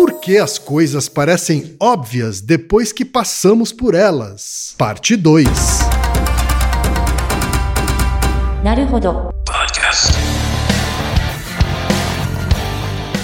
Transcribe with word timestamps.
Por 0.00 0.18
que 0.18 0.38
as 0.38 0.56
coisas 0.56 1.10
parecem 1.10 1.76
óbvias 1.78 2.40
depois 2.40 2.90
que 2.90 3.04
passamos 3.04 3.70
por 3.70 3.94
elas? 3.94 4.74
Parte 4.78 5.14
2. 5.14 5.46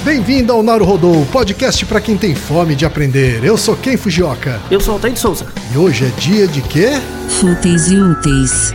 Bem-vindo 0.04 0.52
ao 0.52 0.62
Naruhodô, 0.62 1.24
podcast 1.32 1.86
para 1.86 1.98
quem 1.98 2.18
tem 2.18 2.34
fome 2.34 2.74
de 2.74 2.84
aprender. 2.84 3.42
Eu 3.42 3.56
sou 3.56 3.74
Ken 3.74 3.96
Fujioka. 3.96 4.60
Eu 4.70 4.78
sou 4.78 4.92
Altair 4.92 5.14
de 5.14 5.18
Souza. 5.18 5.46
E 5.72 5.78
hoje 5.78 6.04
é 6.04 6.10
dia 6.20 6.46
de 6.46 6.60
quê? 6.60 6.90
Fúteis 7.40 7.90
e 7.90 7.96
úteis. 7.96 8.74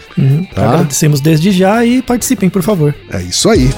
Tá? 0.53 0.73
Agradecemos 0.73 1.19
desde 1.19 1.51
já 1.51 1.85
e 1.85 2.01
participem, 2.01 2.49
por 2.49 2.61
favor. 2.61 2.95
É 3.11 3.21
isso 3.21 3.49
aí. 3.49 3.69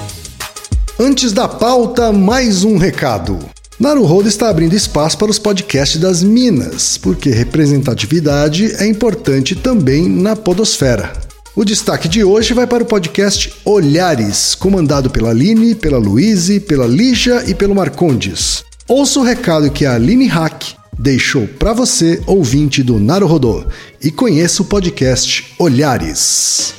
Antes 0.99 1.33
da 1.33 1.47
pauta, 1.47 2.11
mais 2.11 2.63
um 2.63 2.77
recado. 2.77 3.39
Naruhodo 3.79 4.29
está 4.29 4.49
abrindo 4.49 4.75
espaço 4.75 5.17
para 5.17 5.31
os 5.31 5.39
podcasts 5.39 5.99
das 5.99 6.23
Minas, 6.23 6.97
porque 6.97 7.31
representatividade 7.31 8.73
é 8.75 8.85
importante 8.87 9.55
também 9.55 10.07
na 10.07 10.35
podosfera. 10.35 11.11
O 11.55 11.65
destaque 11.65 12.07
de 12.07 12.23
hoje 12.23 12.53
vai 12.53 12.65
para 12.65 12.83
o 12.83 12.85
podcast 12.85 13.53
Olhares, 13.65 14.55
comandado 14.55 15.09
pela 15.09 15.31
Aline, 15.31 15.75
pela 15.75 15.97
Luíse, 15.97 16.59
pela 16.59 16.87
Lígia 16.87 17.43
e 17.47 17.53
pelo 17.53 17.75
Marcondes. 17.75 18.63
Ouça 18.87 19.19
o 19.19 19.23
recado 19.23 19.69
que 19.69 19.85
a 19.85 19.95
Aline 19.95 20.27
Hack 20.27 20.75
deixou 20.97 21.47
para 21.47 21.73
você, 21.73 22.21
ouvinte 22.27 22.83
do 22.83 22.99
Naruhodô, 22.99 23.65
e 24.01 24.11
conheça 24.11 24.61
o 24.61 24.65
podcast 24.65 25.53
Olhares. 25.57 26.75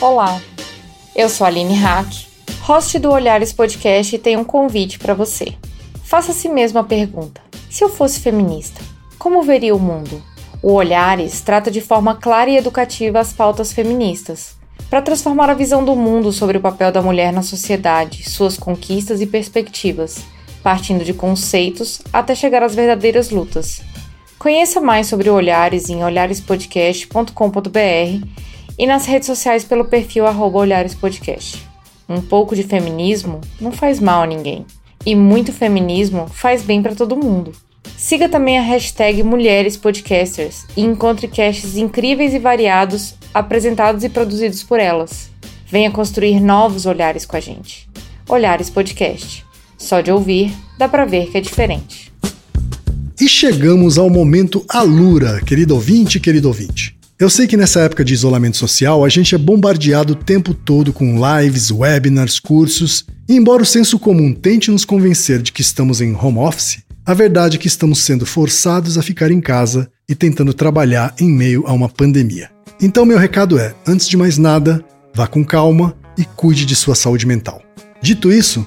Olá, 0.00 0.40
eu 1.14 1.28
sou 1.28 1.44
a 1.44 1.48
Aline 1.48 1.74
Hack, 1.74 2.26
host 2.60 2.98
do 2.98 3.10
Olhares 3.10 3.52
Podcast 3.52 4.14
e 4.14 4.18
tenho 4.18 4.40
um 4.40 4.44
convite 4.44 4.98
para 4.98 5.14
você. 5.14 5.54
Faça 6.04 6.32
a 6.32 6.34
si 6.34 6.48
mesmo 6.48 6.78
a 6.78 6.84
pergunta: 6.84 7.40
se 7.70 7.82
eu 7.82 7.88
fosse 7.88 8.20
feminista, 8.20 8.80
como 9.18 9.42
veria 9.42 9.74
o 9.74 9.80
mundo? 9.80 10.22
O 10.62 10.72
Olhares 10.72 11.40
trata 11.40 11.70
de 11.70 11.80
forma 11.80 12.14
clara 12.14 12.50
e 12.50 12.56
educativa 12.56 13.20
as 13.20 13.32
pautas 13.32 13.72
feministas, 13.72 14.56
para 14.88 15.02
transformar 15.02 15.50
a 15.50 15.54
visão 15.54 15.84
do 15.84 15.94
mundo 15.96 16.32
sobre 16.32 16.58
o 16.58 16.60
papel 16.60 16.92
da 16.92 17.02
mulher 17.02 17.32
na 17.32 17.42
sociedade, 17.42 18.28
suas 18.28 18.56
conquistas 18.56 19.20
e 19.20 19.26
perspectivas, 19.26 20.24
partindo 20.66 21.04
de 21.04 21.14
conceitos 21.14 22.02
até 22.12 22.34
chegar 22.34 22.60
às 22.60 22.74
verdadeiras 22.74 23.30
lutas. 23.30 23.82
Conheça 24.36 24.80
mais 24.80 25.06
sobre 25.06 25.30
Olhares 25.30 25.88
em 25.88 26.02
olharespodcast.com.br 26.02 28.26
e 28.76 28.84
nas 28.84 29.06
redes 29.06 29.26
sociais 29.26 29.62
pelo 29.62 29.84
perfil 29.84 30.26
arroba 30.26 30.58
Olhares 30.58 30.92
Podcast. 30.92 31.64
Um 32.08 32.20
pouco 32.20 32.56
de 32.56 32.64
feminismo 32.64 33.40
não 33.60 33.70
faz 33.70 34.00
mal 34.00 34.24
a 34.24 34.26
ninguém. 34.26 34.66
E 35.04 35.14
muito 35.14 35.52
feminismo 35.52 36.26
faz 36.26 36.62
bem 36.62 36.82
para 36.82 36.96
todo 36.96 37.16
mundo. 37.16 37.52
Siga 37.96 38.28
também 38.28 38.58
a 38.58 38.62
hashtag 38.62 39.22
Mulheres 39.22 39.76
Podcasters 39.76 40.66
e 40.76 40.80
encontre 40.80 41.28
casts 41.28 41.76
incríveis 41.76 42.34
e 42.34 42.40
variados 42.40 43.14
apresentados 43.32 44.02
e 44.02 44.08
produzidos 44.08 44.64
por 44.64 44.80
elas. 44.80 45.30
Venha 45.64 45.92
construir 45.92 46.40
novos 46.40 46.86
olhares 46.86 47.24
com 47.24 47.36
a 47.36 47.40
gente. 47.40 47.88
Olhares 48.28 48.68
Podcast. 48.68 49.45
Só 49.78 50.00
de 50.00 50.10
ouvir, 50.10 50.52
dá 50.78 50.88
pra 50.88 51.04
ver 51.04 51.30
que 51.30 51.38
é 51.38 51.40
diferente. 51.40 52.12
E 53.20 53.28
chegamos 53.28 53.98
ao 53.98 54.10
momento 54.10 54.64
Alura, 54.68 55.40
querido 55.40 55.74
ouvinte, 55.74 56.20
querido 56.20 56.48
ouvinte. 56.48 56.96
Eu 57.18 57.30
sei 57.30 57.46
que 57.46 57.56
nessa 57.56 57.80
época 57.80 58.04
de 58.04 58.12
isolamento 58.12 58.58
social 58.58 59.02
a 59.02 59.08
gente 59.08 59.34
é 59.34 59.38
bombardeado 59.38 60.12
o 60.12 60.16
tempo 60.16 60.52
todo 60.52 60.92
com 60.92 61.16
lives, 61.16 61.70
webinars, 61.70 62.38
cursos, 62.38 63.06
e 63.26 63.34
embora 63.34 63.62
o 63.62 63.66
senso 63.66 63.98
comum 63.98 64.34
tente 64.34 64.70
nos 64.70 64.84
convencer 64.84 65.40
de 65.40 65.50
que 65.50 65.62
estamos 65.62 66.02
em 66.02 66.14
home 66.14 66.38
office, 66.38 66.84
a 67.06 67.14
verdade 67.14 67.56
é 67.56 67.58
que 67.58 67.68
estamos 67.68 68.00
sendo 68.00 68.26
forçados 68.26 68.98
a 68.98 69.02
ficar 69.02 69.30
em 69.30 69.40
casa 69.40 69.88
e 70.06 70.14
tentando 70.14 70.52
trabalhar 70.52 71.14
em 71.18 71.30
meio 71.30 71.64
a 71.66 71.72
uma 71.72 71.88
pandemia. 71.88 72.50
Então, 72.82 73.06
meu 73.06 73.16
recado 73.16 73.58
é: 73.58 73.74
antes 73.86 74.06
de 74.06 74.16
mais 74.16 74.36
nada, 74.36 74.84
vá 75.14 75.26
com 75.26 75.42
calma 75.42 75.96
e 76.18 76.24
cuide 76.24 76.66
de 76.66 76.76
sua 76.76 76.94
saúde 76.94 77.26
mental. 77.26 77.62
Dito 78.02 78.30
isso, 78.30 78.66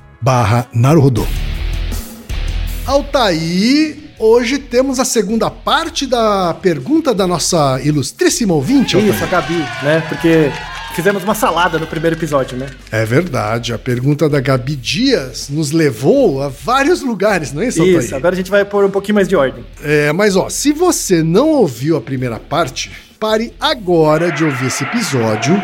barra 0.21 0.67
Naruhodô. 0.73 1.25
Altaí, 2.85 4.11
hoje 4.19 4.59
temos 4.59 4.99
a 4.99 5.05
segunda 5.05 5.49
parte 5.49 6.05
da 6.05 6.53
pergunta 6.53 7.13
da 7.13 7.25
nossa 7.25 7.79
ilustríssima 7.83 8.53
ouvinte, 8.53 8.95
Altaí. 8.95 9.09
Isso, 9.11 9.23
a 9.23 9.27
Gabi, 9.27 9.57
né? 9.81 10.03
Porque 10.07 10.51
fizemos 10.93 11.23
uma 11.23 11.33
salada 11.33 11.79
no 11.79 11.87
primeiro 11.87 12.15
episódio, 12.15 12.57
né? 12.57 12.67
É 12.91 13.03
verdade, 13.03 13.73
a 13.73 13.79
pergunta 13.79 14.29
da 14.29 14.39
Gabi 14.39 14.75
Dias 14.75 15.47
nos 15.49 15.71
levou 15.71 16.41
a 16.43 16.49
vários 16.49 17.01
lugares, 17.01 17.51
não 17.51 17.61
é 17.61 17.67
isso, 17.67 17.81
Altair? 17.81 17.99
Isso, 17.99 18.15
agora 18.15 18.35
a 18.35 18.37
gente 18.37 18.51
vai 18.51 18.63
pôr 18.63 18.85
um 18.85 18.91
pouquinho 18.91 19.15
mais 19.15 19.27
de 19.27 19.35
ordem. 19.35 19.65
É, 19.83 20.11
mas 20.11 20.35
ó, 20.35 20.49
se 20.49 20.71
você 20.71 21.23
não 21.23 21.49
ouviu 21.49 21.97
a 21.97 22.01
primeira 22.01 22.39
parte, 22.39 22.91
pare 23.19 23.53
agora 23.59 24.31
de 24.31 24.43
ouvir 24.43 24.67
esse 24.67 24.83
episódio 24.83 25.55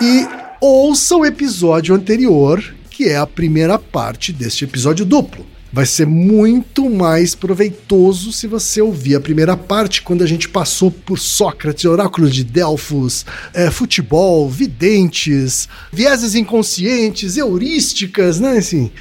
e 0.00 0.26
ouça 0.60 1.16
o 1.16 1.24
episódio 1.24 1.94
anterior, 1.94 2.62
que 2.94 3.08
é 3.08 3.16
a 3.16 3.26
primeira 3.26 3.76
parte 3.76 4.32
deste 4.32 4.64
episódio 4.64 5.04
duplo. 5.04 5.44
Vai 5.72 5.84
ser 5.84 6.06
muito 6.06 6.88
mais 6.88 7.34
proveitoso 7.34 8.32
se 8.32 8.46
você 8.46 8.80
ouvir 8.80 9.16
a 9.16 9.20
primeira 9.20 9.56
parte, 9.56 10.00
quando 10.00 10.22
a 10.22 10.26
gente 10.28 10.48
passou 10.48 10.92
por 10.92 11.18
Sócrates, 11.18 11.84
oráculo 11.84 12.30
de 12.30 12.44
Delfos, 12.44 13.26
é, 13.52 13.68
futebol, 13.68 14.48
videntes, 14.48 15.68
vieses 15.92 16.36
inconscientes, 16.36 17.36
heurísticas, 17.36 18.38
né? 18.38 18.58
Assim, 18.58 18.92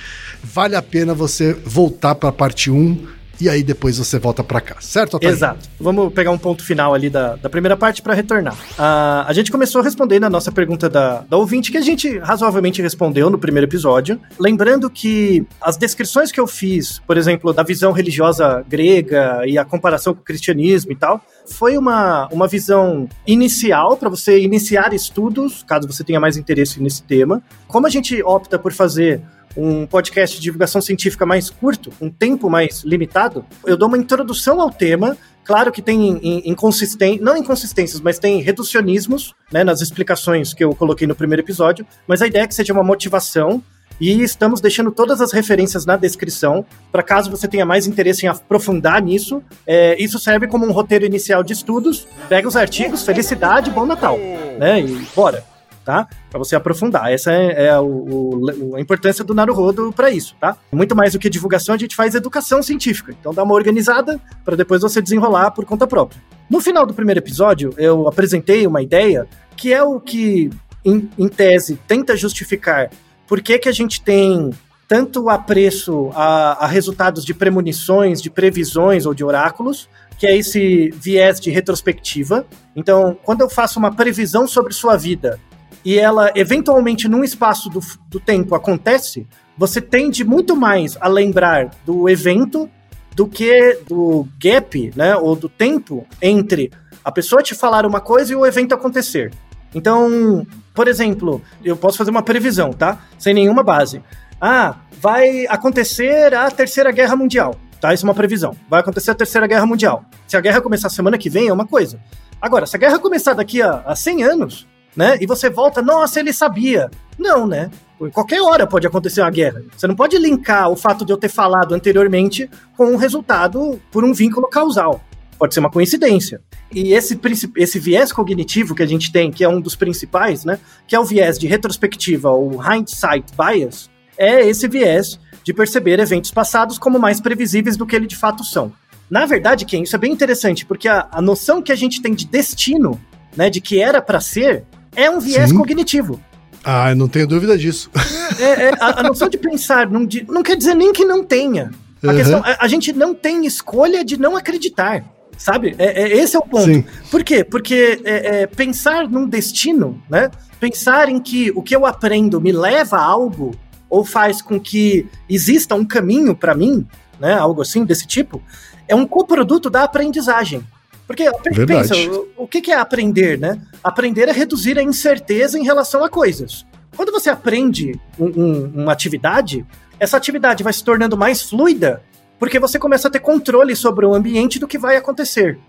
vale 0.43 0.75
a 0.75 0.81
pena 0.81 1.13
você 1.13 1.53
voltar 1.53 2.15
para 2.15 2.29
a 2.29 2.33
parte 2.33 2.71
1 2.71 3.05
e 3.43 3.49
aí 3.49 3.61
depois 3.61 3.97
você 3.97 4.17
volta 4.17 4.41
para 4.41 4.61
cá, 4.61 4.77
certo, 4.79 5.17
Otávio? 5.17 5.35
Exato. 5.35 5.67
Vamos 5.77 6.13
pegar 6.13 6.31
um 6.31 6.37
ponto 6.37 6.63
final 6.63 6.93
ali 6.93 7.09
da, 7.09 7.35
da 7.35 7.49
primeira 7.49 7.75
parte 7.75 8.01
para 8.01 8.13
retornar. 8.13 8.53
Uh, 8.53 9.27
a 9.27 9.33
gente 9.33 9.51
começou 9.51 9.81
respondendo 9.81 10.23
a 10.23 10.29
nossa 10.29 10.49
pergunta 10.49 10.89
da, 10.89 11.25
da 11.29 11.35
ouvinte, 11.35 11.69
que 11.69 11.77
a 11.77 11.81
gente 11.81 12.17
razoavelmente 12.19 12.81
respondeu 12.81 13.29
no 13.29 13.37
primeiro 13.37 13.67
episódio. 13.67 14.17
Lembrando 14.39 14.89
que 14.89 15.45
as 15.61 15.75
descrições 15.75 16.31
que 16.31 16.39
eu 16.39 16.47
fiz, 16.47 16.99
por 16.99 17.17
exemplo, 17.17 17.51
da 17.51 17.63
visão 17.63 17.91
religiosa 17.91 18.63
grega 18.65 19.41
e 19.45 19.57
a 19.57 19.65
comparação 19.65 20.13
com 20.13 20.21
o 20.21 20.23
cristianismo 20.23 20.93
e 20.93 20.95
tal, 20.95 21.21
foi 21.45 21.77
uma, 21.77 22.29
uma 22.31 22.47
visão 22.47 23.09
inicial 23.27 23.97
para 23.97 24.07
você 24.07 24.39
iniciar 24.39 24.93
estudos, 24.93 25.63
caso 25.63 25.85
você 25.85 26.01
tenha 26.01 26.19
mais 26.19 26.37
interesse 26.37 26.81
nesse 26.81 27.03
tema. 27.03 27.43
Como 27.67 27.85
a 27.85 27.89
gente 27.89 28.23
opta 28.23 28.57
por 28.57 28.71
fazer 28.71 29.21
um 29.55 29.85
podcast 29.85 30.37
de 30.37 30.41
divulgação 30.41 30.81
científica 30.81 31.25
mais 31.25 31.49
curto, 31.49 31.91
um 32.01 32.09
tempo 32.09 32.49
mais 32.49 32.83
limitado, 32.83 33.45
eu 33.65 33.77
dou 33.77 33.87
uma 33.87 33.97
introdução 33.97 34.59
ao 34.61 34.69
tema. 34.69 35.17
Claro 35.43 35.71
que 35.71 35.81
tem 35.81 36.41
inconsistências, 36.47 37.21
não 37.21 37.35
inconsistências, 37.35 37.99
mas 37.99 38.17
tem 38.17 38.41
reducionismos 38.41 39.33
né, 39.51 39.63
nas 39.63 39.81
explicações 39.81 40.53
que 40.53 40.63
eu 40.63 40.73
coloquei 40.73 41.05
no 41.05 41.15
primeiro 41.15 41.41
episódio, 41.41 41.85
mas 42.07 42.21
a 42.21 42.27
ideia 42.27 42.43
é 42.43 42.47
que 42.47 42.55
seja 42.55 42.71
uma 42.71 42.83
motivação 42.83 43.61
e 43.99 44.21
estamos 44.21 44.59
deixando 44.59 44.91
todas 44.91 45.21
as 45.21 45.31
referências 45.31 45.85
na 45.85 45.95
descrição, 45.95 46.65
para 46.91 47.03
caso 47.03 47.29
você 47.29 47.47
tenha 47.47 47.65
mais 47.65 47.87
interesse 47.87 48.25
em 48.25 48.29
aprofundar 48.29 49.01
nisso. 49.01 49.43
É, 49.67 50.01
isso 50.01 50.17
serve 50.17 50.47
como 50.47 50.65
um 50.65 50.71
roteiro 50.71 51.05
inicial 51.05 51.43
de 51.43 51.53
estudos. 51.53 52.07
Pega 52.27 52.47
os 52.47 52.55
artigos, 52.55 53.03
felicidade, 53.03 53.69
bom 53.69 53.85
Natal. 53.85 54.17
Né? 54.57 54.81
E 54.81 55.07
bora 55.15 55.52
tá? 55.83 56.07
Para 56.29 56.39
você 56.39 56.55
aprofundar. 56.55 57.11
Essa 57.11 57.31
é, 57.31 57.67
é 57.67 57.79
o, 57.79 57.85
o, 57.85 58.75
a 58.75 58.81
importância 58.81 59.23
do 59.23 59.33
Naruhodo 59.33 59.91
para 59.93 60.09
isso, 60.09 60.35
tá? 60.39 60.57
Muito 60.71 60.95
mais 60.95 61.13
do 61.13 61.19
que 61.19 61.29
divulgação, 61.29 61.75
a 61.75 61.77
gente 61.77 61.95
faz 61.95 62.15
educação 62.15 62.61
científica. 62.61 63.15
Então 63.19 63.33
dá 63.33 63.43
uma 63.43 63.53
organizada 63.53 64.19
para 64.43 64.55
depois 64.55 64.81
você 64.81 65.01
desenrolar 65.01 65.51
por 65.51 65.65
conta 65.65 65.85
própria. 65.87 66.21
No 66.49 66.59
final 66.61 66.85
do 66.85 66.93
primeiro 66.93 67.19
episódio, 67.19 67.73
eu 67.77 68.07
apresentei 68.07 68.67
uma 68.67 68.81
ideia 68.81 69.27
que 69.55 69.73
é 69.73 69.83
o 69.83 69.99
que, 69.99 70.49
em, 70.83 71.09
em 71.17 71.27
tese, 71.27 71.79
tenta 71.87 72.15
justificar 72.17 72.89
por 73.27 73.41
que, 73.41 73.57
que 73.57 73.69
a 73.69 73.71
gente 73.71 74.01
tem 74.01 74.51
tanto 74.87 75.29
apreço 75.29 76.11
a, 76.13 76.65
a 76.65 76.67
resultados 76.67 77.23
de 77.25 77.33
premonições, 77.33 78.21
de 78.21 78.29
previsões 78.29 79.05
ou 79.05 79.13
de 79.13 79.23
oráculos, 79.23 79.89
que 80.19 80.27
é 80.27 80.37
esse 80.37 80.91
viés 80.91 81.39
de 81.39 81.49
retrospectiva. 81.49 82.45
Então, 82.75 83.17
quando 83.23 83.41
eu 83.41 83.49
faço 83.49 83.79
uma 83.79 83.91
previsão 83.91 84.47
sobre 84.47 84.73
sua 84.73 84.95
vida 84.95 85.39
e 85.85 85.97
ela 85.97 86.31
eventualmente 86.35 87.07
num 87.07 87.23
espaço 87.23 87.69
do, 87.69 87.79
do 88.09 88.19
tempo 88.19 88.55
acontece, 88.55 89.27
você 89.57 89.81
tende 89.81 90.23
muito 90.23 90.55
mais 90.55 90.97
a 90.99 91.07
lembrar 91.07 91.71
do 91.85 92.09
evento 92.09 92.69
do 93.15 93.27
que 93.27 93.79
do 93.87 94.27
gap, 94.39 94.91
né, 94.95 95.15
ou 95.15 95.35
do 95.35 95.47
tempo 95.47 96.05
entre 96.21 96.71
a 97.03 97.11
pessoa 97.11 97.43
te 97.43 97.53
falar 97.53 97.85
uma 97.85 97.99
coisa 97.99 98.33
e 98.33 98.35
o 98.35 98.45
evento 98.45 98.73
acontecer. 98.73 99.31
Então, 99.75 100.45
por 100.73 100.87
exemplo, 100.87 101.41
eu 101.63 101.75
posso 101.75 101.97
fazer 101.97 102.11
uma 102.11 102.23
previsão, 102.23 102.71
tá? 102.71 102.99
Sem 103.17 103.33
nenhuma 103.33 103.63
base. 103.63 104.01
Ah, 104.39 104.77
vai 104.99 105.45
acontecer 105.47 106.33
a 106.33 106.49
Terceira 106.49 106.91
Guerra 106.91 107.15
Mundial, 107.15 107.55
tá? 107.81 107.93
Isso 107.93 108.05
é 108.05 108.07
uma 108.07 108.13
previsão. 108.13 108.55
Vai 108.69 108.79
acontecer 108.79 109.11
a 109.11 109.15
Terceira 109.15 109.47
Guerra 109.47 109.65
Mundial. 109.65 110.05
Se 110.27 110.37
a 110.37 110.41
guerra 110.41 110.61
começar 110.61 110.89
semana 110.89 111.17
que 111.17 111.29
vem, 111.29 111.47
é 111.47 111.53
uma 111.53 111.65
coisa. 111.65 111.99
Agora, 112.41 112.65
se 112.65 112.75
a 112.75 112.79
guerra 112.79 112.99
começar 112.99 113.33
daqui 113.33 113.61
a, 113.61 113.83
a 113.85 113.95
100 113.95 114.23
anos, 114.23 114.67
né? 114.95 115.17
E 115.19 115.25
você 115.25 115.49
volta, 115.49 115.81
nossa, 115.81 116.19
ele 116.19 116.33
sabia. 116.33 116.89
Não, 117.17 117.45
né? 117.47 117.69
Qualquer 118.11 118.41
hora 118.41 118.67
pode 118.67 118.85
acontecer 118.85 119.21
uma 119.21 119.29
guerra. 119.29 119.61
Você 119.75 119.87
não 119.87 119.95
pode 119.95 120.17
linkar 120.17 120.69
o 120.69 120.75
fato 120.75 121.05
de 121.05 121.13
eu 121.13 121.17
ter 121.17 121.29
falado 121.29 121.73
anteriormente 121.73 122.49
com 122.75 122.87
um 122.87 122.97
resultado 122.97 123.79
por 123.91 124.03
um 124.03 124.13
vínculo 124.13 124.47
causal. 124.49 125.01
Pode 125.37 125.53
ser 125.53 125.59
uma 125.59 125.71
coincidência. 125.71 126.41
E 126.71 126.93
esse, 126.93 127.19
esse 127.55 127.79
viés 127.79 128.11
cognitivo 128.11 128.75
que 128.75 128.83
a 128.83 128.87
gente 128.87 129.11
tem, 129.11 129.31
que 129.31 129.43
é 129.43 129.49
um 129.49 129.61
dos 129.61 129.75
principais, 129.75 130.43
né? 130.43 130.59
Que 130.87 130.95
é 130.95 130.99
o 130.99 131.05
viés 131.05 131.37
de 131.37 131.47
retrospectiva, 131.47 132.29
ou 132.29 132.61
hindsight 132.61 133.25
bias, 133.37 133.89
é 134.17 134.47
esse 134.47 134.67
viés 134.67 135.19
de 135.43 135.53
perceber 135.53 135.99
eventos 135.99 136.31
passados 136.31 136.77
como 136.77 136.99
mais 136.99 137.19
previsíveis 137.19 137.77
do 137.77 137.85
que 137.85 137.95
eles 137.95 138.07
de 138.07 138.15
fato 138.15 138.43
são. 138.43 138.71
Na 139.09 139.25
verdade, 139.25 139.65
Ken, 139.65 139.83
isso 139.83 139.95
é 139.95 139.99
bem 139.99 140.11
interessante, 140.11 140.65
porque 140.65 140.87
a, 140.87 141.07
a 141.11 141.21
noção 141.21 141.61
que 141.61 141.71
a 141.71 141.75
gente 141.75 142.01
tem 142.01 142.13
de 142.13 142.25
destino, 142.25 142.99
né, 143.35 143.49
de 143.49 143.59
que 143.59 143.79
era 143.79 144.01
para 144.01 144.21
ser, 144.21 144.63
é 144.95 145.09
um 145.09 145.19
viés 145.19 145.49
Sim. 145.49 145.57
cognitivo. 145.57 146.19
Ah, 146.63 146.91
eu 146.91 146.95
não 146.95 147.07
tenho 147.07 147.27
dúvida 147.27 147.57
disso. 147.57 147.89
É, 148.39 148.69
é 148.69 148.71
a, 148.79 149.01
a, 149.01 149.03
noção 149.03 149.29
de 149.29 149.37
pensar 149.37 149.87
não, 149.87 150.03
de, 150.03 150.25
não, 150.27 150.41
quer 150.41 150.55
dizer 150.55 150.73
nem 150.73 150.91
que 150.91 151.05
não 151.05 151.23
tenha. 151.23 151.69
A, 152.01 152.07
uhum. 152.07 152.15
questão, 152.15 152.41
a, 152.43 152.65
a, 152.65 152.67
gente 152.67 152.91
não 152.91 153.13
tem 153.13 153.45
escolha 153.45 154.03
de 154.03 154.19
não 154.19 154.35
acreditar. 154.35 155.05
Sabe? 155.37 155.75
É, 155.77 156.01
é 156.01 156.17
esse 156.17 156.35
é 156.35 156.39
o 156.39 156.41
ponto. 156.41 156.65
Sim. 156.65 156.83
Por 157.11 157.23
quê? 157.23 157.43
Porque 157.43 158.01
é, 158.03 158.41
é, 158.41 158.47
pensar 158.47 159.07
num 159.07 159.27
destino, 159.27 160.01
né? 160.09 160.31
Pensar 160.59 161.09
em 161.09 161.19
que 161.19 161.51
o 161.51 161.61
que 161.61 161.75
eu 161.75 161.85
aprendo 161.85 162.41
me 162.41 162.51
leva 162.51 162.97
a 162.97 163.03
algo 163.03 163.51
ou 163.87 164.03
faz 164.03 164.41
com 164.41 164.59
que 164.59 165.05
exista 165.29 165.75
um 165.75 165.85
caminho 165.85 166.35
para 166.35 166.55
mim, 166.55 166.87
né? 167.19 167.33
Algo 167.33 167.61
assim 167.61 167.85
desse 167.85 168.07
tipo, 168.07 168.41
é 168.87 168.95
um 168.95 169.05
coproduto 169.05 169.69
da 169.69 169.83
aprendizagem. 169.83 170.65
Porque 171.05 171.29
Verdade. 171.51 171.89
pensa, 171.89 172.11
o, 172.11 172.43
o 172.43 172.47
que, 172.47 172.71
é 172.71 172.77
aprender, 172.77 173.37
né? 173.37 173.61
Aprender 173.83 174.29
é 174.29 174.31
reduzir 174.31 174.77
a 174.79 174.83
incerteza 174.83 175.59
em 175.59 175.63
relação 175.63 176.03
a 176.03 176.09
coisas. 176.09 176.65
Quando 176.95 177.11
você 177.11 177.29
aprende 177.29 177.99
um, 178.19 178.25
um, 178.25 178.71
uma 178.83 178.93
atividade, 178.93 179.65
essa 179.99 180.15
atividade 180.15 180.63
vai 180.63 180.71
se 180.71 180.83
tornando 180.83 181.17
mais 181.17 181.41
fluida, 181.41 182.01
porque 182.39 182.59
você 182.59 182.79
começa 182.79 183.07
a 183.07 183.11
ter 183.11 183.19
controle 183.19 183.75
sobre 183.75 184.05
o 184.05 184.13
ambiente 184.13 184.59
do 184.59 184.67
que 184.67 184.77
vai 184.77 184.95
acontecer. 184.95 185.59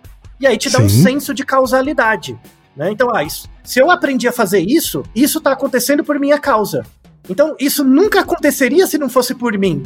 E 0.40 0.46
aí 0.46 0.56
te 0.56 0.70
dá 0.70 0.78
Sim. 0.78 0.84
um 0.84 0.88
senso 0.88 1.34
de 1.34 1.44
causalidade. 1.44 2.38
Né? 2.76 2.90
Então, 2.90 3.14
ah, 3.14 3.22
isso, 3.22 3.48
se 3.62 3.80
eu 3.80 3.90
aprendi 3.90 4.26
a 4.26 4.32
fazer 4.32 4.60
isso, 4.60 5.02
isso 5.14 5.38
está 5.38 5.52
acontecendo 5.52 6.04
por 6.04 6.18
minha 6.18 6.38
causa. 6.38 6.84
Então, 7.28 7.56
isso 7.58 7.84
nunca 7.84 8.20
aconteceria 8.20 8.86
se 8.86 8.98
não 8.98 9.08
fosse 9.08 9.34
por 9.34 9.56
mim. 9.56 9.82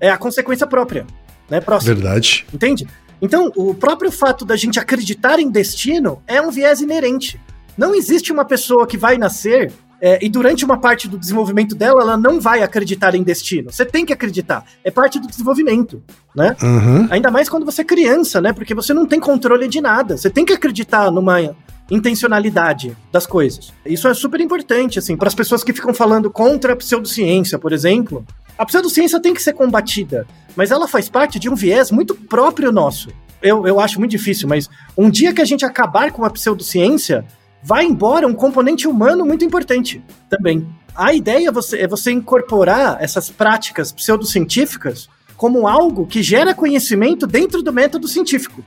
É 0.00 0.10
a 0.10 0.16
consequência 0.16 0.66
própria. 0.66 1.06
Né? 1.50 1.60
Próximo. 1.60 1.94
Verdade. 1.94 2.46
Entende? 2.52 2.86
Então, 3.20 3.52
o 3.56 3.74
próprio 3.74 4.10
fato 4.10 4.44
da 4.44 4.56
gente 4.56 4.78
acreditar 4.78 5.38
em 5.38 5.50
destino 5.50 6.22
é 6.26 6.40
um 6.40 6.50
viés 6.50 6.80
inerente. 6.80 7.40
Não 7.76 7.94
existe 7.94 8.32
uma 8.32 8.44
pessoa 8.44 8.86
que 8.86 8.96
vai 8.96 9.18
nascer 9.18 9.72
é, 10.00 10.24
e 10.24 10.28
durante 10.28 10.64
uma 10.64 10.78
parte 10.78 11.08
do 11.08 11.18
desenvolvimento 11.18 11.74
dela, 11.74 12.02
ela 12.02 12.16
não 12.16 12.40
vai 12.40 12.62
acreditar 12.62 13.14
em 13.14 13.22
destino. 13.22 13.72
Você 13.72 13.84
tem 13.84 14.06
que 14.06 14.12
acreditar. 14.12 14.64
É 14.84 14.90
parte 14.90 15.18
do 15.18 15.26
desenvolvimento, 15.26 16.02
né? 16.34 16.56
Uhum. 16.62 17.08
Ainda 17.10 17.30
mais 17.30 17.48
quando 17.48 17.66
você 17.66 17.82
é 17.82 17.84
criança, 17.84 18.40
né? 18.40 18.52
Porque 18.52 18.74
você 18.74 18.94
não 18.94 19.06
tem 19.06 19.18
controle 19.18 19.66
de 19.66 19.80
nada. 19.80 20.16
Você 20.16 20.30
tem 20.30 20.44
que 20.44 20.52
acreditar 20.52 21.10
numa 21.10 21.54
intencionalidade 21.90 22.96
das 23.10 23.26
coisas. 23.26 23.72
Isso 23.84 24.06
é 24.06 24.14
super 24.14 24.40
importante, 24.40 24.98
assim, 24.98 25.16
para 25.16 25.28
as 25.28 25.34
pessoas 25.34 25.64
que 25.64 25.72
ficam 25.72 25.92
falando 25.92 26.30
contra 26.30 26.74
a 26.74 26.76
pseudociência, 26.76 27.58
por 27.58 27.72
exemplo. 27.72 28.24
A 28.58 28.66
pseudociência 28.66 29.20
tem 29.20 29.32
que 29.32 29.42
ser 29.42 29.52
combatida, 29.52 30.26
mas 30.56 30.70
ela 30.72 30.88
faz 30.88 31.08
parte 31.08 31.38
de 31.38 31.48
um 31.48 31.54
viés 31.54 31.90
muito 31.92 32.14
próprio 32.14 32.72
nosso. 32.72 33.08
Eu, 33.40 33.66
eu 33.66 33.78
acho 33.78 34.00
muito 34.00 34.10
difícil, 34.10 34.48
mas 34.48 34.68
um 34.96 35.08
dia 35.08 35.32
que 35.32 35.40
a 35.40 35.44
gente 35.44 35.64
acabar 35.64 36.10
com 36.10 36.24
a 36.24 36.30
pseudociência, 36.30 37.24
vai 37.62 37.84
embora 37.84 38.26
um 38.26 38.34
componente 38.34 38.88
humano 38.88 39.24
muito 39.24 39.44
importante 39.44 40.02
também. 40.28 40.66
A 40.94 41.12
ideia 41.12 41.48
é 41.48 41.52
você, 41.52 41.78
é 41.78 41.86
você 41.86 42.10
incorporar 42.10 42.98
essas 43.00 43.30
práticas 43.30 43.92
pseudocientíficas 43.92 45.08
como 45.36 45.68
algo 45.68 46.06
que 46.06 46.20
gera 46.20 46.52
conhecimento 46.52 47.26
dentro 47.26 47.62
do 47.62 47.72
método 47.72 48.08
científico, 48.08 48.64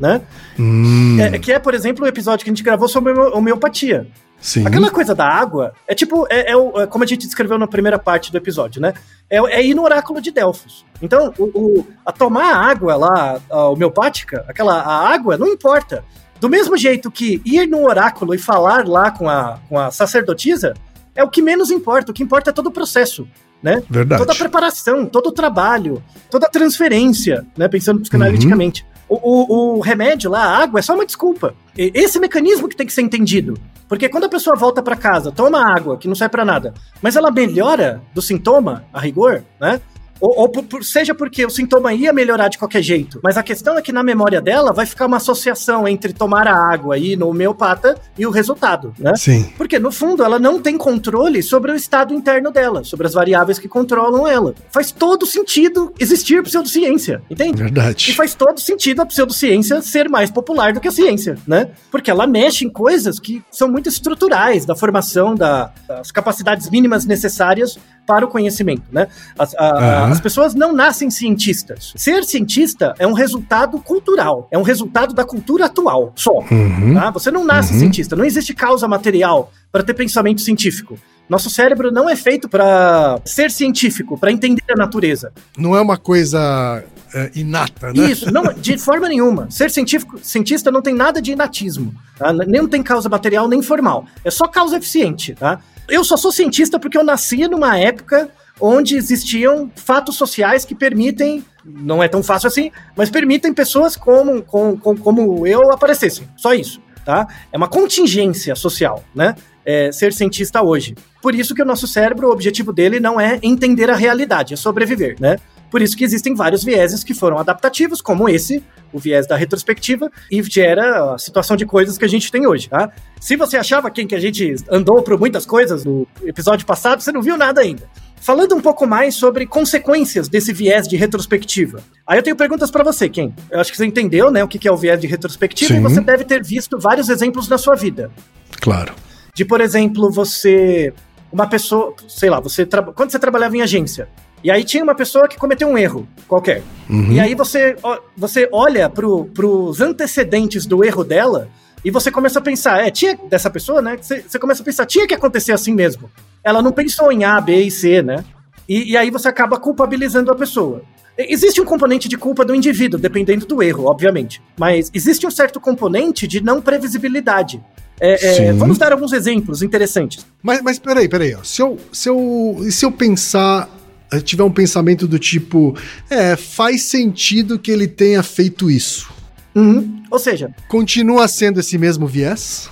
né? 0.00 0.22
Hum. 0.58 1.20
É, 1.20 1.38
que 1.38 1.52
é, 1.52 1.58
por 1.58 1.74
exemplo, 1.74 2.04
o 2.04 2.08
episódio 2.08 2.44
que 2.44 2.50
a 2.50 2.54
gente 2.54 2.62
gravou 2.62 2.88
sobre 2.88 3.12
homeopatia. 3.12 4.08
Sim. 4.44 4.66
Aquela 4.66 4.90
coisa 4.90 5.14
da 5.14 5.26
água 5.26 5.72
é 5.88 5.94
tipo, 5.94 6.26
é, 6.28 6.52
é, 6.52 6.52
é, 6.52 6.86
como 6.86 7.02
a 7.02 7.06
gente 7.06 7.24
descreveu 7.24 7.58
na 7.58 7.66
primeira 7.66 7.98
parte 7.98 8.30
do 8.30 8.36
episódio, 8.36 8.78
né? 8.78 8.92
É, 9.30 9.38
é 9.38 9.64
ir 9.64 9.72
no 9.72 9.82
oráculo 9.82 10.20
de 10.20 10.30
Delfos. 10.30 10.84
Então, 11.00 11.32
o, 11.38 11.44
o, 11.44 11.86
a 12.04 12.12
tomar 12.12 12.52
a 12.52 12.58
água 12.58 12.94
lá, 12.94 13.40
a 13.48 13.70
homeopática, 13.70 14.44
aquela 14.46 14.82
a 14.82 15.08
água, 15.08 15.38
não 15.38 15.48
importa. 15.48 16.04
Do 16.38 16.50
mesmo 16.50 16.76
jeito 16.76 17.10
que 17.10 17.40
ir 17.42 17.66
no 17.66 17.86
oráculo 17.86 18.34
e 18.34 18.38
falar 18.38 18.86
lá 18.86 19.10
com 19.10 19.30
a, 19.30 19.60
com 19.66 19.78
a 19.78 19.90
sacerdotisa 19.90 20.74
é 21.14 21.24
o 21.24 21.30
que 21.30 21.40
menos 21.40 21.70
importa. 21.70 22.10
O 22.10 22.14
que 22.14 22.22
importa 22.22 22.50
é 22.50 22.52
todo 22.52 22.66
o 22.66 22.70
processo. 22.70 23.26
Né? 23.62 23.82
Verdade. 23.88 24.20
Toda 24.20 24.34
a 24.34 24.36
preparação, 24.36 25.06
todo 25.06 25.28
o 25.28 25.32
trabalho, 25.32 26.02
toda 26.30 26.44
a 26.46 26.50
transferência, 26.50 27.46
né? 27.56 27.66
Pensando 27.66 27.98
psicanaliticamente. 28.02 28.82
Uhum. 28.82 28.93
O, 29.08 29.16
o, 29.16 29.76
o 29.76 29.80
remédio 29.80 30.30
lá, 30.30 30.44
a 30.44 30.58
água, 30.62 30.80
é 30.80 30.82
só 30.82 30.94
uma 30.94 31.06
desculpa. 31.06 31.54
Esse 31.76 32.18
mecanismo 32.18 32.68
que 32.68 32.76
tem 32.76 32.86
que 32.86 32.92
ser 32.92 33.02
entendido. 33.02 33.58
Porque 33.88 34.08
quando 34.08 34.24
a 34.24 34.28
pessoa 34.28 34.56
volta 34.56 34.82
pra 34.82 34.96
casa, 34.96 35.30
toma 35.30 35.72
água, 35.74 35.98
que 35.98 36.08
não 36.08 36.14
serve 36.14 36.32
pra 36.32 36.44
nada, 36.44 36.72
mas 37.02 37.16
ela 37.16 37.30
melhora 37.30 38.00
do 38.14 38.22
sintoma, 38.22 38.84
a 38.92 38.98
rigor, 38.98 39.44
né? 39.60 39.80
Ou, 40.20 40.40
ou 40.40 40.48
por- 40.48 40.84
seja 40.84 41.14
porque 41.14 41.44
o 41.44 41.50
sintoma 41.50 41.92
ia 41.92 42.12
melhorar 42.12 42.48
de 42.48 42.58
qualquer 42.58 42.82
jeito. 42.82 43.20
Mas 43.22 43.36
a 43.36 43.42
questão 43.42 43.76
é 43.78 43.82
que 43.82 43.92
na 43.92 44.02
memória 44.02 44.40
dela 44.40 44.72
vai 44.72 44.86
ficar 44.86 45.06
uma 45.06 45.16
associação 45.18 45.86
entre 45.88 46.12
tomar 46.12 46.46
a 46.48 46.54
água 46.54 46.94
aí 46.94 47.16
no 47.16 47.28
homeopata 47.28 47.96
e 48.18 48.26
o 48.26 48.30
resultado, 48.30 48.94
né? 48.98 49.14
Sim. 49.16 49.52
Porque, 49.56 49.78
no 49.78 49.90
fundo, 49.92 50.22
ela 50.24 50.38
não 50.38 50.60
tem 50.60 50.78
controle 50.78 51.42
sobre 51.42 51.72
o 51.72 51.74
estado 51.74 52.14
interno 52.14 52.50
dela, 52.50 52.84
sobre 52.84 53.06
as 53.06 53.12
variáveis 53.14 53.58
que 53.58 53.68
controlam 53.68 54.26
ela. 54.26 54.54
Faz 54.70 54.90
todo 54.92 55.26
sentido 55.26 55.92
existir 55.98 56.42
pseudociência, 56.42 57.22
entende? 57.30 57.60
E 57.60 57.64
Verdade. 57.64 58.14
faz 58.14 58.34
todo 58.34 58.60
sentido 58.60 59.02
a 59.02 59.06
pseudociência 59.06 59.82
ser 59.82 60.08
mais 60.08 60.30
popular 60.30 60.72
do 60.72 60.80
que 60.80 60.88
a 60.88 60.92
ciência, 60.92 61.36
né? 61.46 61.70
Porque 61.90 62.10
ela 62.10 62.26
mexe 62.26 62.64
em 62.64 62.70
coisas 62.70 63.18
que 63.18 63.42
são 63.50 63.68
muito 63.68 63.88
estruturais 63.88 64.64
da 64.64 64.74
formação 64.76 65.34
da- 65.34 65.72
das 65.88 66.10
capacidades 66.10 66.70
mínimas 66.70 67.04
necessárias 67.04 67.78
para 68.06 68.24
o 68.24 68.28
conhecimento, 68.28 68.82
né? 68.92 69.08
As, 69.38 69.54
a- 69.54 70.02
Aham. 70.04 70.12
as 70.12 70.20
pessoas 70.20 70.54
não 70.54 70.72
nascem 70.72 71.10
cientistas. 71.10 71.92
Ser 71.96 72.24
cientista 72.24 72.94
é 72.98 73.06
um 73.06 73.12
resultado 73.12 73.78
cultural, 73.78 74.46
é 74.50 74.58
um 74.58 74.62
resultado 74.62 75.14
da 75.14 75.24
cultura 75.24 75.66
atual, 75.66 76.12
só. 76.14 76.38
Uhum. 76.50 76.94
Tá? 76.94 77.10
Você 77.10 77.30
não 77.30 77.44
nasce 77.44 77.72
Uhum. 77.72 77.78
cientista, 77.80 78.14
não 78.16 78.24
existe 78.24 78.52
causa 78.54 78.86
material 78.86 79.50
para 79.72 79.82
ter 79.82 79.94
pensamento 79.94 80.40
científico. 80.40 80.98
Nosso 81.28 81.48
cérebro 81.48 81.90
não 81.90 82.08
é 82.08 82.14
feito 82.14 82.48
para 82.50 83.18
ser 83.24 83.50
científico, 83.50 84.18
para 84.18 84.30
entender 84.30 84.62
a 84.70 84.76
natureza. 84.76 85.32
Não 85.56 85.74
é 85.74 85.80
uma 85.80 85.96
coisa 85.96 86.84
é, 87.14 87.30
inata, 87.34 87.90
né? 87.94 88.10
Isso, 88.10 88.30
não, 88.30 88.42
de 88.52 88.76
forma 88.76 89.08
nenhuma. 89.08 89.50
Ser 89.50 89.70
científico, 89.70 90.18
cientista 90.22 90.70
não 90.70 90.82
tem 90.82 90.94
nada 90.94 91.22
de 91.22 91.32
inatismo. 91.32 91.94
Tá? 92.18 92.30
Não 92.32 92.68
tem 92.68 92.82
causa 92.82 93.08
material 93.08 93.48
nem 93.48 93.62
formal. 93.62 94.04
É 94.22 94.30
só 94.30 94.46
causa 94.46 94.76
eficiente. 94.76 95.34
Tá? 95.34 95.60
Eu 95.88 96.02
só 96.04 96.16
sou 96.16 96.32
cientista 96.32 96.78
porque 96.78 96.96
eu 96.98 97.04
nasci 97.04 97.46
numa 97.48 97.78
época 97.78 98.30
onde 98.60 98.96
existiam 98.96 99.70
fatos 99.74 100.16
sociais 100.16 100.64
que 100.64 100.74
permitem, 100.74 101.44
não 101.64 102.02
é 102.02 102.08
tão 102.08 102.22
fácil 102.22 102.46
assim, 102.46 102.70
mas 102.96 103.10
permitem 103.10 103.52
pessoas 103.52 103.96
como, 103.96 104.42
com- 104.42 104.76
com- 104.76 104.96
como 104.96 105.46
eu 105.46 105.70
aparecessem. 105.72 106.28
Só 106.36 106.54
isso. 106.54 106.80
Tá? 107.04 107.26
É 107.52 107.56
uma 107.58 107.68
contingência 107.68 108.54
social, 108.56 109.04
né? 109.14 109.34
É, 109.66 109.92
ser 109.92 110.10
cientista 110.14 110.62
hoje. 110.62 110.94
Por 111.20 111.34
isso 111.34 111.54
que 111.54 111.60
o 111.60 111.64
nosso 111.64 111.86
cérebro, 111.86 112.28
o 112.28 112.32
objetivo 112.32 112.72
dele 112.72 112.98
não 112.98 113.20
é 113.20 113.38
entender 113.42 113.90
a 113.90 113.94
realidade, 113.94 114.54
é 114.54 114.56
sobreviver, 114.56 115.16
né? 115.20 115.36
Por 115.74 115.82
isso 115.82 115.96
que 115.96 116.04
existem 116.04 116.36
vários 116.36 116.62
vieses 116.62 117.02
que 117.02 117.12
foram 117.12 117.36
adaptativos, 117.36 118.00
como 118.00 118.28
esse, 118.28 118.62
o 118.92 118.98
viés 119.00 119.26
da 119.26 119.34
retrospectiva, 119.34 120.08
e 120.30 120.40
gera 120.40 121.14
a 121.14 121.18
situação 121.18 121.56
de 121.56 121.66
coisas 121.66 121.98
que 121.98 122.04
a 122.04 122.08
gente 122.08 122.30
tem 122.30 122.46
hoje, 122.46 122.68
tá? 122.68 122.92
Se 123.20 123.34
você 123.34 123.56
achava 123.56 123.90
quem 123.90 124.06
que 124.06 124.14
a 124.14 124.20
gente 124.20 124.54
andou 124.70 125.02
por 125.02 125.18
muitas 125.18 125.44
coisas 125.44 125.84
no 125.84 126.06
episódio 126.22 126.64
passado, 126.64 127.02
você 127.02 127.10
não 127.10 127.20
viu 127.20 127.36
nada 127.36 127.60
ainda. 127.60 127.90
Falando 128.20 128.54
um 128.54 128.60
pouco 128.60 128.86
mais 128.86 129.16
sobre 129.16 129.46
consequências 129.46 130.28
desse 130.28 130.52
viés 130.52 130.86
de 130.86 130.96
retrospectiva. 130.96 131.80
Aí 132.06 132.20
eu 132.20 132.22
tenho 132.22 132.36
perguntas 132.36 132.70
pra 132.70 132.84
você, 132.84 133.08
Ken. 133.08 133.32
Eu 133.50 133.58
acho 133.58 133.72
que 133.72 133.76
você 133.76 133.84
entendeu, 133.84 134.30
né, 134.30 134.44
o 134.44 134.46
que 134.46 134.60
que 134.60 134.68
é 134.68 134.72
o 134.72 134.76
viés 134.76 135.00
de 135.00 135.08
retrospectiva 135.08 135.74
Sim. 135.74 135.80
e 135.80 135.82
você 135.82 136.00
deve 136.00 136.22
ter 136.22 136.40
visto 136.40 136.78
vários 136.78 137.08
exemplos 137.08 137.48
na 137.48 137.58
sua 137.58 137.74
vida 137.74 138.12
Claro. 138.60 138.94
de, 139.34 139.44
por 139.44 139.60
exemplo, 139.60 140.08
você. 140.08 140.94
Uma 141.34 141.48
pessoa. 141.48 141.92
Sei 142.08 142.30
lá, 142.30 142.38
você. 142.38 142.64
tra- 142.64 142.80
Quando 142.84 143.10
você 143.10 143.18
trabalhava 143.18 143.56
em 143.56 143.60
agência. 143.60 144.08
E 144.44 144.50
aí 144.52 144.62
tinha 144.62 144.84
uma 144.84 144.94
pessoa 144.94 145.26
que 145.26 145.36
cometeu 145.36 145.66
um 145.66 145.76
erro 145.76 146.06
qualquer. 146.28 146.62
Uhum. 146.88 147.10
E 147.12 147.18
aí 147.18 147.34
você, 147.34 147.76
você 148.16 148.48
olha 148.52 148.88
pro, 148.88 149.24
pros 149.34 149.80
antecedentes 149.80 150.64
do 150.64 150.84
erro 150.84 151.02
dela 151.02 151.48
e 151.84 151.90
você 151.90 152.10
começa 152.10 152.38
a 152.38 152.42
pensar, 152.42 152.86
é, 152.86 152.90
tinha 152.90 153.18
dessa 153.28 153.50
pessoa, 153.50 153.82
né? 153.82 153.96
Você, 154.00 154.22
você 154.26 154.38
começa 154.38 154.62
a 154.62 154.64
pensar, 154.64 154.86
tinha 154.86 155.06
que 155.08 155.14
acontecer 155.14 155.52
assim 155.52 155.74
mesmo. 155.74 156.10
Ela 156.44 156.62
não 156.62 156.72
pensou 156.72 157.10
em 157.10 157.24
A, 157.24 157.40
B 157.40 157.62
e 157.62 157.70
C, 157.70 158.00
né? 158.02 158.22
E, 158.68 158.92
e 158.92 158.96
aí 158.96 159.10
você 159.10 159.28
acaba 159.28 159.58
culpabilizando 159.58 160.30
a 160.30 160.34
pessoa. 160.34 160.82
Existe 161.16 161.60
um 161.60 161.64
componente 161.64 162.08
de 162.08 162.16
culpa 162.18 162.44
do 162.44 162.54
indivíduo, 162.54 163.00
dependendo 163.00 163.46
do 163.46 163.62
erro, 163.62 163.86
obviamente. 163.86 164.42
Mas 164.58 164.90
existe 164.92 165.26
um 165.26 165.30
certo 165.30 165.58
componente 165.60 166.26
de 166.26 166.42
não 166.42 166.60
previsibilidade. 166.60 167.62
É, 168.04 168.48
é, 168.48 168.52
vamos 168.52 168.76
dar 168.76 168.92
alguns 168.92 169.12
exemplos 169.12 169.62
interessantes. 169.62 170.26
Mas, 170.42 170.60
mas 170.62 170.78
peraí, 170.78 171.08
peraí. 171.08 171.34
Ó. 171.34 171.42
Se, 171.42 171.62
eu, 171.62 171.78
se, 171.90 172.08
eu, 172.08 172.66
se 172.70 172.84
eu 172.84 172.92
pensar, 172.92 173.68
eh, 174.12 174.20
tiver 174.20 174.42
um 174.42 174.50
pensamento 174.50 175.08
do 175.08 175.18
tipo, 175.18 175.74
é, 176.10 176.36
faz 176.36 176.82
sentido 176.82 177.58
que 177.58 177.70
ele 177.70 177.86
tenha 177.86 178.22
feito 178.22 178.70
isso. 178.70 179.10
Uhum. 179.54 180.02
Ou 180.10 180.18
seja, 180.18 180.54
Continua 180.68 181.26
sendo 181.28 181.60
esse 181.60 181.78
mesmo 181.78 182.06
viés? 182.06 182.68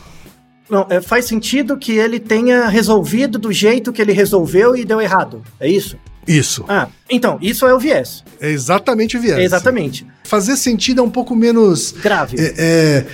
não, 0.69 0.87
é, 0.89 1.01
faz 1.01 1.27
sentido 1.27 1.77
que 1.77 1.93
ele 1.93 2.19
tenha 2.19 2.67
resolvido 2.69 3.39
do 3.39 3.53
jeito 3.53 3.93
que 3.93 4.01
ele 4.01 4.12
resolveu 4.12 4.75
e 4.75 4.85
deu 4.85 5.01
errado. 5.01 5.43
É 5.61 5.69
isso? 5.69 5.99
Isso. 6.26 6.64
Ah, 6.69 6.88
então, 7.11 7.38
isso 7.41 7.67
é 7.67 7.75
o 7.75 7.79
viés. 7.79 8.23
É 8.41 8.50
exatamente 8.50 9.17
o 9.17 9.21
viés. 9.21 9.38
Exatamente. 9.38 10.07
Fazer 10.25 10.57
sentido 10.57 11.00
é 11.00 11.05
um 11.05 11.11
pouco 11.11 11.35
menos. 11.35 11.93
Grave. 11.93 12.37
É, 12.38 12.55
é, 12.57 13.07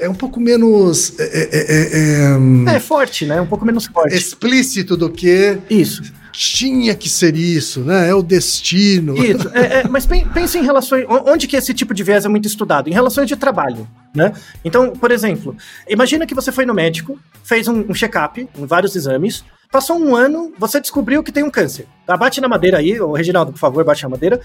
é 0.00 0.08
um 0.08 0.14
pouco 0.14 0.40
menos 0.40 1.18
é, 1.18 1.24
é, 1.24 1.48
é, 1.52 2.72
é, 2.72 2.76
É, 2.76 2.80
forte, 2.80 3.24
né? 3.24 3.40
Um 3.40 3.46
pouco 3.46 3.64
menos 3.64 3.86
forte. 3.86 4.14
explícito 4.14 4.96
do 4.96 5.10
que 5.10 5.58
Isso. 5.70 6.02
Tinha 6.32 6.94
que 6.94 7.08
ser 7.08 7.36
isso, 7.36 7.80
né? 7.80 8.08
É 8.08 8.14
o 8.14 8.22
destino. 8.22 9.16
Isso. 9.16 9.48
É, 9.52 9.80
é, 9.80 9.88
mas 9.88 10.06
pen- 10.06 10.26
pense 10.28 10.58
em 10.58 10.62
relações. 10.62 11.04
o- 11.08 11.30
Onde 11.30 11.46
que 11.46 11.56
esse 11.56 11.72
tipo 11.74 11.92
de 11.94 12.02
viés 12.02 12.24
é 12.24 12.28
muito 12.28 12.46
estudado? 12.46 12.88
Em 12.88 12.92
relações 12.92 13.26
de 13.28 13.36
trabalho. 13.36 13.86
Né? 14.14 14.32
Então, 14.64 14.90
por 14.92 15.10
exemplo, 15.10 15.56
imagina 15.88 16.26
que 16.26 16.34
você 16.34 16.50
foi 16.50 16.66
no 16.66 16.74
médico, 16.74 17.18
fez 17.44 17.68
um, 17.68 17.84
um 17.88 17.94
check-up, 17.94 18.48
vários 18.54 18.96
exames, 18.96 19.44
passou 19.70 19.98
um 19.98 20.16
ano, 20.16 20.52
você 20.58 20.80
descobriu 20.80 21.22
que 21.22 21.30
tem 21.32 21.44
um 21.44 21.50
câncer. 21.50 21.86
Tá? 22.06 22.16
Bate 22.16 22.40
na 22.40 22.48
madeira 22.48 22.78
aí, 22.78 23.00
ô 23.00 23.12
Reginaldo, 23.12 23.52
por 23.52 23.58
favor, 23.58 23.84
bate 23.84 24.02
na 24.02 24.08
madeira. 24.08 24.40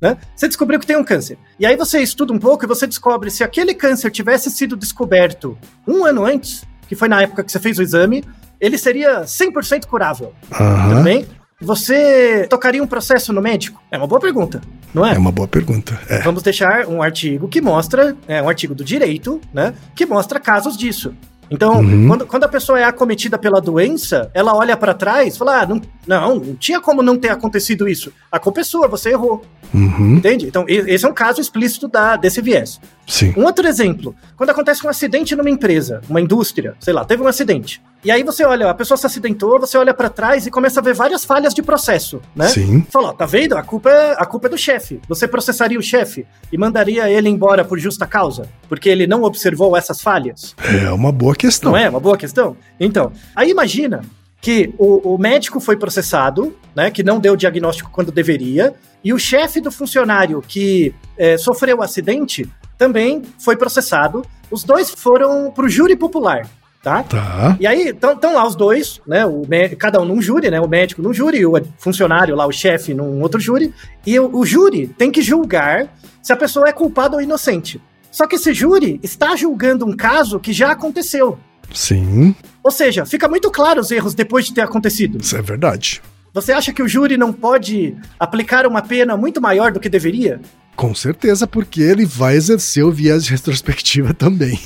Né? 0.00 0.16
Você 0.34 0.48
descobriu 0.48 0.80
que 0.80 0.86
tem 0.86 0.96
um 0.96 1.04
câncer. 1.04 1.38
E 1.60 1.64
aí 1.64 1.76
você 1.76 2.00
estuda 2.00 2.32
um 2.32 2.38
pouco 2.38 2.64
e 2.64 2.66
você 2.66 2.88
descobre 2.88 3.30
se 3.30 3.44
aquele 3.44 3.72
câncer 3.72 4.10
tivesse 4.10 4.50
sido 4.50 4.76
descoberto 4.76 5.56
um 5.86 6.04
ano 6.04 6.24
antes, 6.24 6.64
que 6.92 6.96
foi 6.96 7.08
na 7.08 7.22
época 7.22 7.42
que 7.42 7.50
você 7.50 7.58
fez 7.58 7.78
o 7.78 7.82
exame, 7.82 8.22
ele 8.60 8.76
seria 8.76 9.22
100% 9.22 9.86
curável. 9.86 10.34
Tudo 10.50 10.62
Aham. 10.62 11.02
bem? 11.02 11.26
Você 11.58 12.46
tocaria 12.50 12.82
um 12.82 12.86
processo 12.86 13.32
no 13.32 13.40
médico? 13.40 13.80
É 13.90 13.96
uma 13.96 14.06
boa 14.06 14.20
pergunta, 14.20 14.60
não 14.92 15.06
é? 15.06 15.14
É 15.14 15.18
uma 15.18 15.32
boa 15.32 15.48
pergunta. 15.48 15.98
É. 16.06 16.18
Vamos 16.18 16.42
deixar 16.42 16.86
um 16.86 17.00
artigo 17.02 17.48
que 17.48 17.62
mostra, 17.62 18.14
é 18.28 18.42
um 18.42 18.48
artigo 18.48 18.74
do 18.74 18.84
direito, 18.84 19.40
né? 19.54 19.72
Que 19.96 20.04
mostra 20.04 20.38
casos 20.38 20.76
disso. 20.76 21.14
Então, 21.50 21.80
Uhum. 21.80 22.08
quando, 22.08 22.26
quando 22.26 22.44
a 22.44 22.48
pessoa 22.48 22.78
é 22.78 22.84
acometida 22.84 23.38
pela 23.38 23.58
doença, 23.60 24.30
ela 24.34 24.54
olha 24.54 24.76
pra 24.76 24.92
trás 24.92 25.34
e 25.34 25.38
fala: 25.38 25.62
ah, 25.62 25.66
não, 25.66 25.80
não, 26.06 26.34
não 26.36 26.54
tinha 26.56 26.78
como 26.80 27.02
não 27.02 27.16
ter 27.18 27.30
acontecido 27.30 27.88
isso. 27.88 28.12
A 28.30 28.38
culpa 28.38 28.60
é 28.60 28.64
sua, 28.64 28.86
você 28.86 29.10
errou. 29.10 29.42
Uhum. 29.72 30.16
Entende? 30.16 30.46
Então, 30.46 30.64
esse 30.68 31.04
é 31.06 31.08
um 31.08 31.14
caso 31.14 31.40
explícito 31.40 31.88
da, 31.88 32.16
desse 32.16 32.42
viés. 32.42 32.78
Sim. 33.06 33.34
Um 33.36 33.44
outro 33.44 33.66
exemplo, 33.66 34.14
quando 34.36 34.50
acontece 34.50 34.86
um 34.86 34.88
acidente 34.90 35.34
numa 35.34 35.50
empresa, 35.50 36.00
uma 36.08 36.20
indústria, 36.20 36.74
sei 36.80 36.92
lá, 36.92 37.04
teve 37.04 37.22
um 37.22 37.26
acidente. 37.26 37.82
E 38.04 38.10
aí 38.10 38.22
você 38.22 38.44
olha, 38.44 38.68
a 38.68 38.74
pessoa 38.74 38.96
se 38.96 39.06
acidentou, 39.06 39.60
você 39.60 39.76
olha 39.76 39.94
pra 39.94 40.08
trás 40.08 40.46
e 40.46 40.50
começa 40.50 40.80
a 40.80 40.82
ver 40.82 40.94
várias 40.94 41.24
falhas 41.24 41.54
de 41.54 41.62
processo, 41.62 42.20
né? 42.34 42.48
Sim. 42.48 42.84
Fala, 42.90 43.08
ó, 43.08 43.12
tá 43.12 43.26
vendo? 43.26 43.56
A 43.56 43.62
culpa, 43.62 43.90
é, 43.90 44.12
a 44.18 44.26
culpa 44.26 44.48
é 44.48 44.50
do 44.50 44.58
chefe. 44.58 45.00
Você 45.08 45.28
processaria 45.28 45.78
o 45.78 45.82
chefe 45.82 46.26
e 46.52 46.58
mandaria 46.58 47.08
ele 47.10 47.28
embora 47.28 47.64
por 47.64 47.78
justa 47.78 48.06
causa, 48.06 48.48
porque 48.68 48.88
ele 48.88 49.06
não 49.06 49.22
observou 49.22 49.76
essas 49.76 50.00
falhas? 50.00 50.54
É 50.84 50.90
uma 50.90 51.12
boa 51.12 51.34
questão. 51.34 51.72
Não 51.72 51.78
é? 51.78 51.88
Uma 51.88 52.00
boa 52.00 52.16
questão? 52.16 52.56
Então, 52.78 53.12
aí 53.36 53.50
imagina 53.50 54.02
que 54.40 54.74
o, 54.76 55.14
o 55.14 55.18
médico 55.18 55.60
foi 55.60 55.76
processado, 55.76 56.56
né, 56.74 56.90
que 56.90 57.04
não 57.04 57.20
deu 57.20 57.34
o 57.34 57.36
diagnóstico 57.36 57.90
quando 57.92 58.10
deveria, 58.10 58.74
e 59.04 59.12
o 59.12 59.18
chefe 59.18 59.60
do 59.60 59.70
funcionário 59.70 60.42
que 60.46 60.92
eh, 61.16 61.38
sofreu 61.38 61.78
o 61.78 61.82
acidente 61.82 62.48
também 62.82 63.22
foi 63.38 63.56
processado. 63.56 64.24
Os 64.50 64.64
dois 64.64 64.90
foram 64.90 65.52
pro 65.52 65.68
júri 65.68 65.94
popular, 65.94 66.48
tá? 66.82 67.04
Tá. 67.04 67.56
E 67.60 67.66
aí, 67.66 67.90
estão 67.90 68.34
lá 68.34 68.44
os 68.44 68.56
dois, 68.56 69.00
né? 69.06 69.24
O, 69.24 69.42
cada 69.78 70.00
um 70.00 70.04
num 70.04 70.20
júri, 70.20 70.50
né? 70.50 70.60
O 70.60 70.68
médico 70.68 71.00
num 71.00 71.14
júri, 71.14 71.46
o 71.46 71.52
funcionário 71.78 72.34
lá, 72.34 72.44
o 72.44 72.50
chefe, 72.50 72.92
num 72.92 73.22
outro 73.22 73.40
júri. 73.40 73.72
E 74.04 74.18
o, 74.18 74.36
o 74.36 74.44
júri 74.44 74.88
tem 74.88 75.12
que 75.12 75.22
julgar 75.22 75.94
se 76.20 76.32
a 76.32 76.36
pessoa 76.36 76.68
é 76.68 76.72
culpada 76.72 77.14
ou 77.14 77.22
inocente. 77.22 77.80
Só 78.10 78.26
que 78.26 78.34
esse 78.34 78.52
júri 78.52 78.98
está 79.00 79.36
julgando 79.36 79.86
um 79.86 79.96
caso 79.96 80.40
que 80.40 80.52
já 80.52 80.72
aconteceu. 80.72 81.38
Sim. 81.72 82.34
Ou 82.64 82.72
seja, 82.72 83.06
fica 83.06 83.28
muito 83.28 83.48
claro 83.48 83.80
os 83.80 83.92
erros 83.92 84.12
depois 84.12 84.44
de 84.44 84.54
ter 84.54 84.62
acontecido. 84.62 85.18
Isso 85.22 85.36
é 85.36 85.40
verdade. 85.40 86.02
Você 86.34 86.50
acha 86.50 86.72
que 86.72 86.82
o 86.82 86.88
júri 86.88 87.16
não 87.16 87.32
pode 87.32 87.96
aplicar 88.18 88.66
uma 88.66 88.82
pena 88.82 89.16
muito 89.16 89.40
maior 89.40 89.70
do 89.70 89.78
que 89.78 89.88
deveria? 89.88 90.40
Com 90.74 90.94
certeza, 90.94 91.46
porque 91.46 91.80
ele 91.82 92.04
vai 92.06 92.34
exercer 92.34 92.82
o 92.84 92.90
viés 92.90 93.24
de 93.24 93.30
retrospectiva 93.32 94.12
também. 94.14 94.58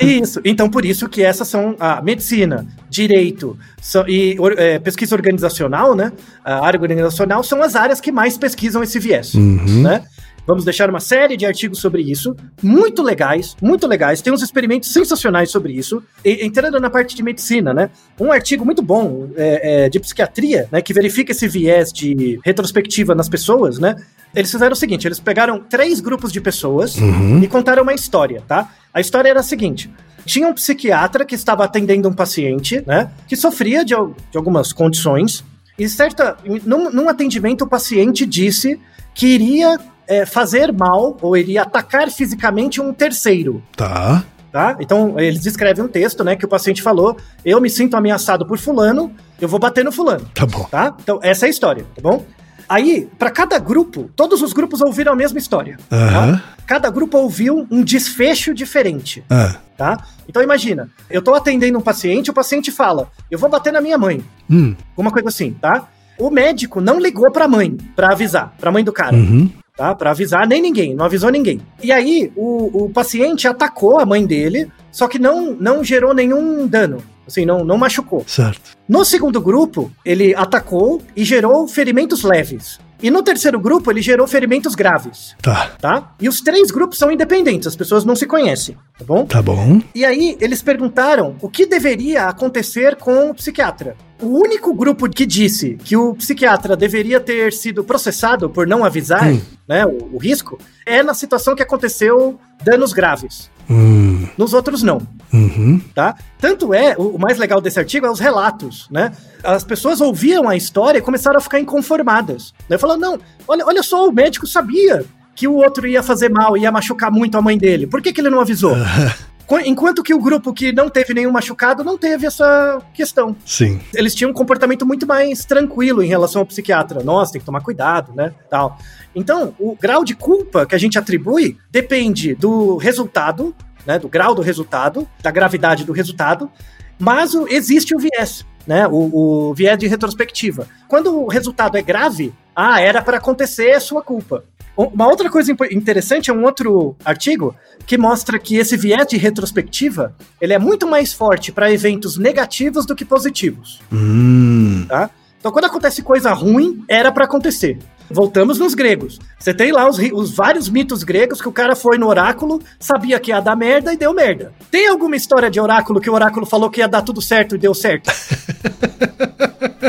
Isso. 0.00 0.40
Então, 0.44 0.68
por 0.70 0.84
isso 0.84 1.08
que 1.08 1.22
essas 1.22 1.48
são 1.48 1.76
a 1.78 2.00
medicina, 2.00 2.66
direito 2.88 3.58
são- 3.80 4.08
e 4.08 4.36
é, 4.56 4.78
pesquisa 4.78 5.14
organizacional, 5.14 5.94
né? 5.94 6.12
A 6.44 6.64
área 6.64 6.80
organizacional 6.80 7.42
são 7.42 7.62
as 7.62 7.74
áreas 7.76 8.00
que 8.00 8.10
mais 8.12 8.38
pesquisam 8.38 8.82
esse 8.82 8.98
viés, 8.98 9.34
Uhum. 9.34 9.82
né? 9.82 10.04
Vamos 10.46 10.64
deixar 10.64 10.88
uma 10.88 11.00
série 11.00 11.36
de 11.36 11.44
artigos 11.44 11.80
sobre 11.80 12.02
isso, 12.02 12.36
muito 12.62 13.02
legais, 13.02 13.56
muito 13.60 13.86
legais. 13.86 14.22
Tem 14.22 14.32
uns 14.32 14.42
experimentos 14.42 14.92
sensacionais 14.92 15.50
sobre 15.50 15.72
isso. 15.72 16.02
E, 16.24 16.46
entrando 16.46 16.78
na 16.78 16.88
parte 16.88 17.16
de 17.16 17.22
medicina, 17.22 17.74
né? 17.74 17.90
Um 18.20 18.30
artigo 18.30 18.64
muito 18.64 18.80
bom 18.82 19.28
é, 19.36 19.84
é, 19.84 19.88
de 19.88 19.98
psiquiatria, 19.98 20.68
né? 20.70 20.80
Que 20.80 20.94
verifica 20.94 21.32
esse 21.32 21.48
viés 21.48 21.92
de 21.92 22.38
retrospectiva 22.44 23.14
nas 23.14 23.28
pessoas, 23.28 23.78
né? 23.78 23.96
Eles 24.34 24.50
fizeram 24.50 24.72
o 24.72 24.76
seguinte: 24.76 25.06
eles 25.06 25.18
pegaram 25.18 25.58
três 25.58 26.00
grupos 26.00 26.30
de 26.32 26.40
pessoas 26.40 26.96
Uhum. 26.96 27.42
e 27.42 27.48
contaram 27.48 27.82
uma 27.82 27.94
história, 27.94 28.42
tá? 28.46 28.70
A 28.94 29.00
história 29.00 29.28
era 29.28 29.40
a 29.40 29.42
seguinte. 29.42 29.90
Tinha 30.24 30.48
um 30.48 30.52
psiquiatra 30.54 31.24
que 31.24 31.34
estava 31.34 31.64
atendendo 31.64 32.08
um 32.08 32.12
paciente, 32.12 32.82
né? 32.86 33.10
Que 33.28 33.36
sofria 33.36 33.84
de, 33.84 33.94
de 33.94 34.36
algumas 34.36 34.72
condições. 34.72 35.44
E 35.78 35.88
certa, 35.88 36.36
num, 36.64 36.90
num 36.90 37.08
atendimento, 37.08 37.62
o 37.62 37.68
paciente 37.68 38.24
disse 38.24 38.80
que 39.14 39.26
iria 39.26 39.78
é, 40.08 40.24
fazer 40.26 40.72
mal 40.72 41.16
ou 41.20 41.36
iria 41.36 41.62
atacar 41.62 42.10
fisicamente 42.10 42.80
um 42.80 42.92
terceiro. 42.92 43.62
Tá. 43.76 44.24
Tá? 44.52 44.76
Então, 44.80 45.18
eles 45.20 45.44
escrevem 45.44 45.84
um 45.84 45.88
texto, 45.88 46.24
né, 46.24 46.34
que 46.34 46.44
o 46.44 46.48
paciente 46.48 46.80
falou: 46.80 47.16
Eu 47.44 47.60
me 47.60 47.68
sinto 47.68 47.94
ameaçado 47.96 48.46
por 48.46 48.56
fulano, 48.58 49.12
eu 49.40 49.48
vou 49.48 49.58
bater 49.60 49.84
no 49.84 49.92
fulano. 49.92 50.24
Tá 50.34 50.46
bom. 50.46 50.64
Tá? 50.64 50.94
Então, 51.02 51.18
essa 51.22 51.44
é 51.44 51.48
a 51.48 51.50
história, 51.50 51.84
tá 51.94 52.00
bom? 52.00 52.24
Aí, 52.68 53.08
para 53.18 53.30
cada 53.30 53.58
grupo, 53.58 54.10
todos 54.16 54.42
os 54.42 54.52
grupos 54.52 54.80
ouviram 54.80 55.12
a 55.12 55.16
mesma 55.16 55.38
história. 55.38 55.76
Aham. 55.92 56.36
Tá? 56.36 56.42
Cada 56.66 56.90
grupo 56.90 57.16
ouviu 57.18 57.64
um 57.70 57.84
desfecho 57.84 58.52
diferente, 58.54 59.22
Ah. 59.30 59.56
tá? 59.76 60.04
Então 60.28 60.42
imagina, 60.42 60.90
eu 61.08 61.22
tô 61.22 61.32
atendendo 61.34 61.78
um 61.78 61.82
paciente, 61.82 62.30
o 62.30 62.34
paciente 62.34 62.72
fala: 62.72 63.08
"Eu 63.30 63.38
vou 63.38 63.48
bater 63.50 63.72
na 63.72 63.80
minha 63.80 63.96
mãe". 63.98 64.24
Hum. 64.50 64.74
Alguma 64.96 65.12
coisa 65.12 65.28
assim, 65.28 65.52
tá? 65.52 65.86
O 66.18 66.28
médico 66.30 66.80
não 66.80 66.98
ligou 66.98 67.30
pra 67.30 67.46
mãe 67.46 67.76
pra 67.94 68.10
avisar, 68.12 68.52
pra 68.58 68.72
mãe 68.72 68.82
do 68.82 68.92
cara, 68.92 69.14
Uhum. 69.14 69.48
Tá? 69.76 69.94
Pra 69.94 70.10
avisar 70.10 70.46
nem 70.46 70.60
ninguém, 70.62 70.94
não 70.94 71.04
avisou 71.04 71.30
ninguém. 71.30 71.60
E 71.82 71.92
aí 71.92 72.32
o, 72.34 72.84
o 72.84 72.90
paciente 72.90 73.46
atacou 73.46 73.98
a 73.98 74.06
mãe 74.06 74.24
dele, 74.26 74.70
só 74.90 75.06
que 75.08 75.18
não 75.18 75.52
não 75.58 75.84
gerou 75.84 76.14
nenhum 76.14 76.66
dano, 76.66 77.02
assim, 77.26 77.44
não 77.44 77.64
não 77.64 77.76
machucou. 77.76 78.24
Certo. 78.26 78.76
No 78.88 79.04
segundo 79.04 79.40
grupo, 79.40 79.90
ele 80.04 80.34
atacou 80.34 81.02
e 81.16 81.24
gerou 81.24 81.66
ferimentos 81.68 82.22
leves. 82.22 82.78
E 83.02 83.10
no 83.10 83.22
terceiro 83.22 83.60
grupo, 83.60 83.90
ele 83.90 84.00
gerou 84.00 84.26
ferimentos 84.26 84.74
graves, 84.74 85.36
Tá. 85.42 85.70
tá? 85.78 86.14
E 86.18 86.30
os 86.30 86.40
três 86.40 86.70
grupos 86.70 86.96
são 86.96 87.12
independentes, 87.12 87.66
as 87.66 87.76
pessoas 87.76 88.06
não 88.06 88.16
se 88.16 88.24
conhecem, 88.26 88.74
tá 88.98 89.04
bom? 89.04 89.26
Tá 89.26 89.42
bom. 89.42 89.82
E 89.94 90.02
aí, 90.02 90.34
eles 90.40 90.62
perguntaram 90.62 91.36
o 91.42 91.48
que 91.50 91.66
deveria 91.66 92.22
acontecer 92.24 92.96
com 92.96 93.28
o 93.28 93.34
psiquiatra. 93.34 93.94
O 94.20 94.26
único 94.40 94.72
grupo 94.74 95.08
que 95.08 95.26
disse 95.26 95.78
que 95.84 95.96
o 95.96 96.14
psiquiatra 96.14 96.74
deveria 96.76 97.20
ter 97.20 97.52
sido 97.52 97.84
processado 97.84 98.48
por 98.48 98.66
não 98.66 98.84
avisar, 98.84 99.28
Hum. 99.28 99.40
né, 99.68 99.84
o, 99.84 100.14
o 100.14 100.18
risco, 100.18 100.58
é 100.86 101.02
na 101.02 101.12
situação 101.14 101.54
que 101.54 101.62
aconteceu 101.62 102.38
danos 102.64 102.92
graves. 102.92 103.50
Hum. 103.68 104.26
Nos 104.38 104.54
outros, 104.54 104.82
não 104.82 105.02
Uhum. 105.32 105.80
tá? 105.94 106.14
Tanto 106.40 106.72
é, 106.72 106.94
o 106.96 107.16
o 107.16 107.18
mais 107.18 107.36
legal 107.36 107.60
desse 107.60 107.78
artigo 107.78 108.06
é 108.06 108.10
os 108.10 108.20
relatos, 108.20 108.86
né? 108.90 109.12
As 109.42 109.64
pessoas 109.64 110.00
ouviam 110.00 110.48
a 110.48 110.56
história 110.56 110.98
e 110.98 111.02
começaram 111.02 111.36
a 111.38 111.40
ficar 111.40 111.58
inconformadas. 111.60 112.54
Né? 112.70 112.78
Falando, 112.78 113.00
não, 113.00 113.18
olha, 113.48 113.66
olha 113.66 113.82
só, 113.82 114.08
o 114.08 114.12
médico 114.12 114.46
sabia 114.46 115.04
que 115.34 115.48
o 115.48 115.54
outro 115.54 115.86
ia 115.86 116.02
fazer 116.02 116.30
mal, 116.30 116.56
ia 116.56 116.70
machucar 116.72 117.10
muito 117.10 117.36
a 117.36 117.42
mãe 117.42 117.58
dele. 117.58 117.86
Por 117.86 118.00
que, 118.00 118.12
que 118.12 118.20
ele 118.20 118.30
não 118.30 118.40
avisou? 118.40 118.74
Enquanto 119.64 120.02
que 120.02 120.12
o 120.12 120.20
grupo 120.20 120.52
que 120.52 120.72
não 120.72 120.88
teve 120.90 121.14
nenhum 121.14 121.30
machucado 121.30 121.84
não 121.84 121.96
teve 121.96 122.26
essa 122.26 122.82
questão. 122.92 123.36
Sim. 123.46 123.80
Eles 123.94 124.14
tinham 124.14 124.30
um 124.30 124.34
comportamento 124.34 124.84
muito 124.84 125.06
mais 125.06 125.44
tranquilo 125.44 126.02
em 126.02 126.08
relação 126.08 126.40
ao 126.42 126.46
psiquiatra. 126.46 127.02
Nossa, 127.04 127.32
tem 127.32 127.40
que 127.40 127.46
tomar 127.46 127.60
cuidado, 127.60 128.12
né? 128.14 128.32
Tal. 128.50 128.76
Então, 129.14 129.54
o 129.58 129.76
grau 129.80 130.04
de 130.04 130.14
culpa 130.14 130.66
que 130.66 130.74
a 130.74 130.78
gente 130.78 130.98
atribui 130.98 131.56
depende 131.70 132.34
do 132.34 132.76
resultado, 132.76 133.54
né? 133.86 133.98
Do 133.98 134.08
grau 134.08 134.34
do 134.34 134.42
resultado, 134.42 135.08
da 135.22 135.30
gravidade 135.30 135.84
do 135.84 135.92
resultado, 135.92 136.50
mas 136.98 137.34
o- 137.34 137.46
existe 137.48 137.94
o 137.94 137.98
viés, 137.98 138.44
né? 138.66 138.86
O, 138.88 139.50
o 139.50 139.54
viés 139.54 139.78
de 139.78 139.86
retrospectiva. 139.86 140.66
Quando 140.88 141.22
o 141.22 141.28
resultado 141.28 141.76
é 141.76 141.82
grave, 141.82 142.34
ah, 142.56 142.80
era 142.80 143.02
para 143.02 143.18
acontecer, 143.18 143.68
é 143.68 143.78
sua 143.78 144.02
culpa. 144.02 144.42
Um- 144.76 144.86
Uma 144.86 145.06
outra 145.08 145.30
coisa 145.30 145.54
interessante 145.70 146.30
é 146.30 146.34
um 146.34 146.42
outro 146.44 146.96
artigo 147.04 147.54
que 147.86 147.96
mostra 147.96 148.38
que 148.38 148.56
esse 148.56 148.76
viés 148.76 149.06
de 149.06 149.16
retrospectiva 149.16 150.14
ele 150.40 150.52
é 150.54 150.58
muito 150.58 150.86
mais 150.86 151.12
forte 151.12 151.52
para 151.52 151.70
eventos 151.70 152.16
negativos 152.18 152.84
do 152.86 152.94
que 152.96 153.04
positivos, 153.04 153.80
Hum. 153.92 154.84
tá? 154.88 155.10
Então, 155.38 155.52
quando 155.52 155.66
acontece 155.66 156.02
coisa 156.02 156.32
ruim, 156.32 156.82
era 156.88 157.12
para 157.12 157.24
acontecer. 157.24 157.78
Voltamos 158.10 158.58
nos 158.58 158.74
gregos. 158.74 159.18
Você 159.38 159.52
tem 159.52 159.72
lá 159.72 159.88
os, 159.88 159.98
os 160.12 160.34
vários 160.34 160.68
mitos 160.68 161.02
gregos 161.02 161.40
que 161.40 161.48
o 161.48 161.52
cara 161.52 161.74
foi 161.74 161.98
no 161.98 162.06
oráculo, 162.06 162.60
sabia 162.78 163.18
que 163.18 163.30
ia 163.30 163.40
dar 163.40 163.56
merda 163.56 163.92
e 163.92 163.96
deu 163.96 164.14
merda. 164.14 164.52
Tem 164.70 164.88
alguma 164.88 165.16
história 165.16 165.50
de 165.50 165.60
oráculo 165.60 166.00
que 166.00 166.10
o 166.10 166.14
oráculo 166.14 166.46
falou 166.46 166.70
que 166.70 166.80
ia 166.80 166.88
dar 166.88 167.02
tudo 167.02 167.20
certo 167.20 167.54
e 167.54 167.58
deu 167.58 167.74
certo? 167.74 168.10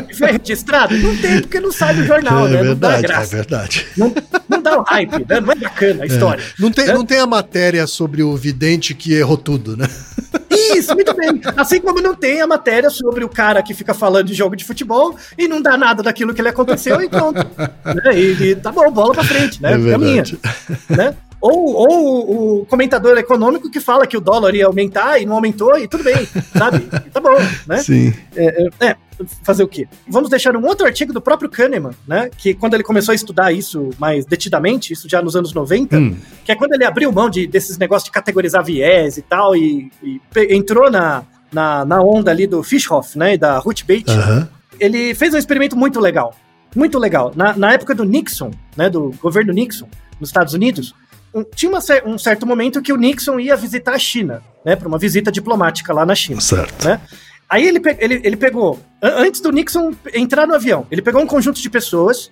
E 0.10 0.14
foi 0.14 0.32
registrado? 0.32 0.98
Não 0.98 1.16
tem, 1.18 1.42
porque 1.42 1.60
não 1.60 1.72
sai 1.72 1.96
do 1.96 2.04
jornal, 2.04 2.48
é 2.48 2.52
né? 2.52 2.64
Não 2.64 2.76
dá 2.76 2.90
verdade, 2.90 3.06
é 3.06 3.08
graça. 3.08 3.36
verdade. 3.36 3.88
Não, 3.98 4.14
não 4.48 4.62
dá 4.62 4.80
o 4.80 4.84
hype, 4.84 5.26
né? 5.28 5.40
Não 5.40 5.52
é 5.52 5.56
bacana 5.56 6.04
a 6.04 6.06
história. 6.06 6.44
Não 6.60 6.72
tem, 6.72 6.88
né? 6.88 6.94
não 6.94 7.06
tem 7.06 7.20
a 7.20 7.28
matéria 7.28 7.88
sobre 7.88 8.24
o 8.24 8.36
vidente 8.36 8.94
que 8.94 9.14
errou 9.14 9.38
tudo, 9.38 9.76
né? 9.78 9.88
Isso, 10.50 10.94
muito 10.94 11.14
bem. 11.14 11.42
Assim 11.56 11.80
como 11.82 12.02
não 12.02 12.16
tem 12.16 12.42
a 12.42 12.48
matéria 12.48 12.90
sobre 12.90 13.24
o 13.24 13.30
cara 13.30 13.62
que 13.62 13.74
fica 13.74 13.94
falando 13.94 14.28
de 14.28 14.34
jogo 14.34 14.56
de 14.56 14.66
futebol 14.66 15.16
e 15.38 15.48
não 15.48 15.62
dá 15.62 15.78
nada 15.78 16.02
daquilo 16.04 16.34
que 16.34 16.42
ele 16.42 16.50
aconteceu 16.50 17.02
e 17.02 17.10
pronto. 17.10 17.38
Né? 17.88 18.20
E, 18.20 18.44
e 18.52 18.56
tá 18.56 18.72
bom, 18.72 18.92
bola 18.92 19.14
pra 19.14 19.24
frente, 19.24 19.62
né? 19.62 19.74
É 19.74 19.80
Fica 19.80 19.98
minha, 19.98 20.24
verdade. 20.24 20.40
né? 20.90 21.16
Ou, 21.40 21.74
ou 21.76 22.62
o 22.62 22.66
comentador 22.66 23.18
econômico 23.18 23.70
que 23.70 23.80
fala 23.80 24.08
que 24.08 24.18
o 24.18 24.22
dólar 24.22 24.56
ia 24.56 24.66
aumentar 24.66 25.22
e 25.22 25.26
não 25.26 25.36
aumentou 25.36 25.78
e 25.78 25.88
tudo 25.88 26.04
bem, 26.04 26.28
sabe? 26.58 26.88
Tá 27.14 27.20
bom, 27.20 27.36
né? 27.68 27.78
Sim. 27.78 28.14
É, 28.36 28.64
é, 28.82 28.88
é, 28.88 28.96
fazer 29.44 29.64
o 29.64 29.68
quê? 29.68 29.88
Vamos 30.08 30.30
deixar 30.30 30.56
um 30.56 30.66
outro 30.66 30.86
artigo 30.86 31.14
do 31.14 31.22
próprio 31.22 31.50
Kahneman, 31.50 31.92
né? 32.08 32.30
Que 32.36 32.54
quando 32.56 32.74
ele 32.74 32.84
começou 32.84 33.12
a 33.12 33.16
estudar 33.16 33.52
isso 33.52 33.90
mais 34.00 34.26
detidamente, 34.26 34.94
isso 34.94 35.08
já 35.08 35.22
nos 35.22 35.36
anos 35.36 35.54
90, 35.54 35.98
Hum. 35.98 36.16
que 36.44 36.52
é 36.52 36.56
quando 36.56 36.74
ele 36.74 36.84
abriu 36.86 37.12
mão 37.12 37.30
de, 37.30 37.46
desses 37.48 37.78
negócios 37.78 38.06
de 38.06 38.12
categorizar 38.12 38.64
viés 38.64 39.18
e 39.18 39.22
tal, 39.22 39.56
e, 39.56 39.92
e 40.04 40.20
entrou 40.56 40.90
na, 40.90 41.24
na, 41.52 41.86
na 41.86 42.02
onda 42.02 42.32
ali 42.32 42.48
do 42.48 42.64
Fishhoff, 42.64 43.18
né? 43.18 43.36
E 43.36 43.38
da 43.38 43.60
Ruth 43.60 43.82
Bate, 43.88 44.10
Aham. 44.12 44.50
ele 44.80 45.14
fez 45.14 45.34
um 45.34 45.38
experimento 45.38 45.76
muito 45.78 46.00
legal. 46.00 46.34
Muito 46.76 46.98
legal. 47.00 47.32
Na, 47.36 47.56
na 47.56 47.74
época 47.74 47.94
do 47.96 48.04
Nixon, 48.04 48.52
né? 48.76 48.90
Do 48.90 49.12
governo 49.22 49.54
Nixon, 49.54 49.88
nos 50.20 50.30
Estados 50.30 50.54
Unidos, 50.54 50.94
tinha 51.56 51.70
uma 51.72 51.80
um 52.06 52.18
certo 52.18 52.46
momento 52.46 52.82
que 52.82 52.92
o 52.94 52.98
Nixon 52.98 53.40
ia 53.40 53.56
visitar 53.56 53.94
a 53.94 54.00
China, 54.00 54.42
né? 54.66 54.76
Para 54.76 54.88
uma 54.88 54.98
visita 54.98 55.32
diplomática 55.32 55.94
lá 55.94 56.06
na 56.06 56.16
China 56.16 56.42
Certo. 56.42 56.86
né? 56.86 57.00
Aí 57.50 57.66
ele, 57.66 57.82
ele, 58.00 58.22
ele 58.24 58.36
pegou, 58.36 58.80
an- 59.02 59.16
antes 59.26 59.40
do 59.40 59.52
Nixon 59.52 59.94
entrar 60.14 60.46
no 60.46 60.54
avião, 60.56 60.86
ele 60.92 61.02
pegou 61.02 61.22
um 61.22 61.28
conjunto 61.28 61.62
de 61.62 61.70
pessoas 61.70 62.30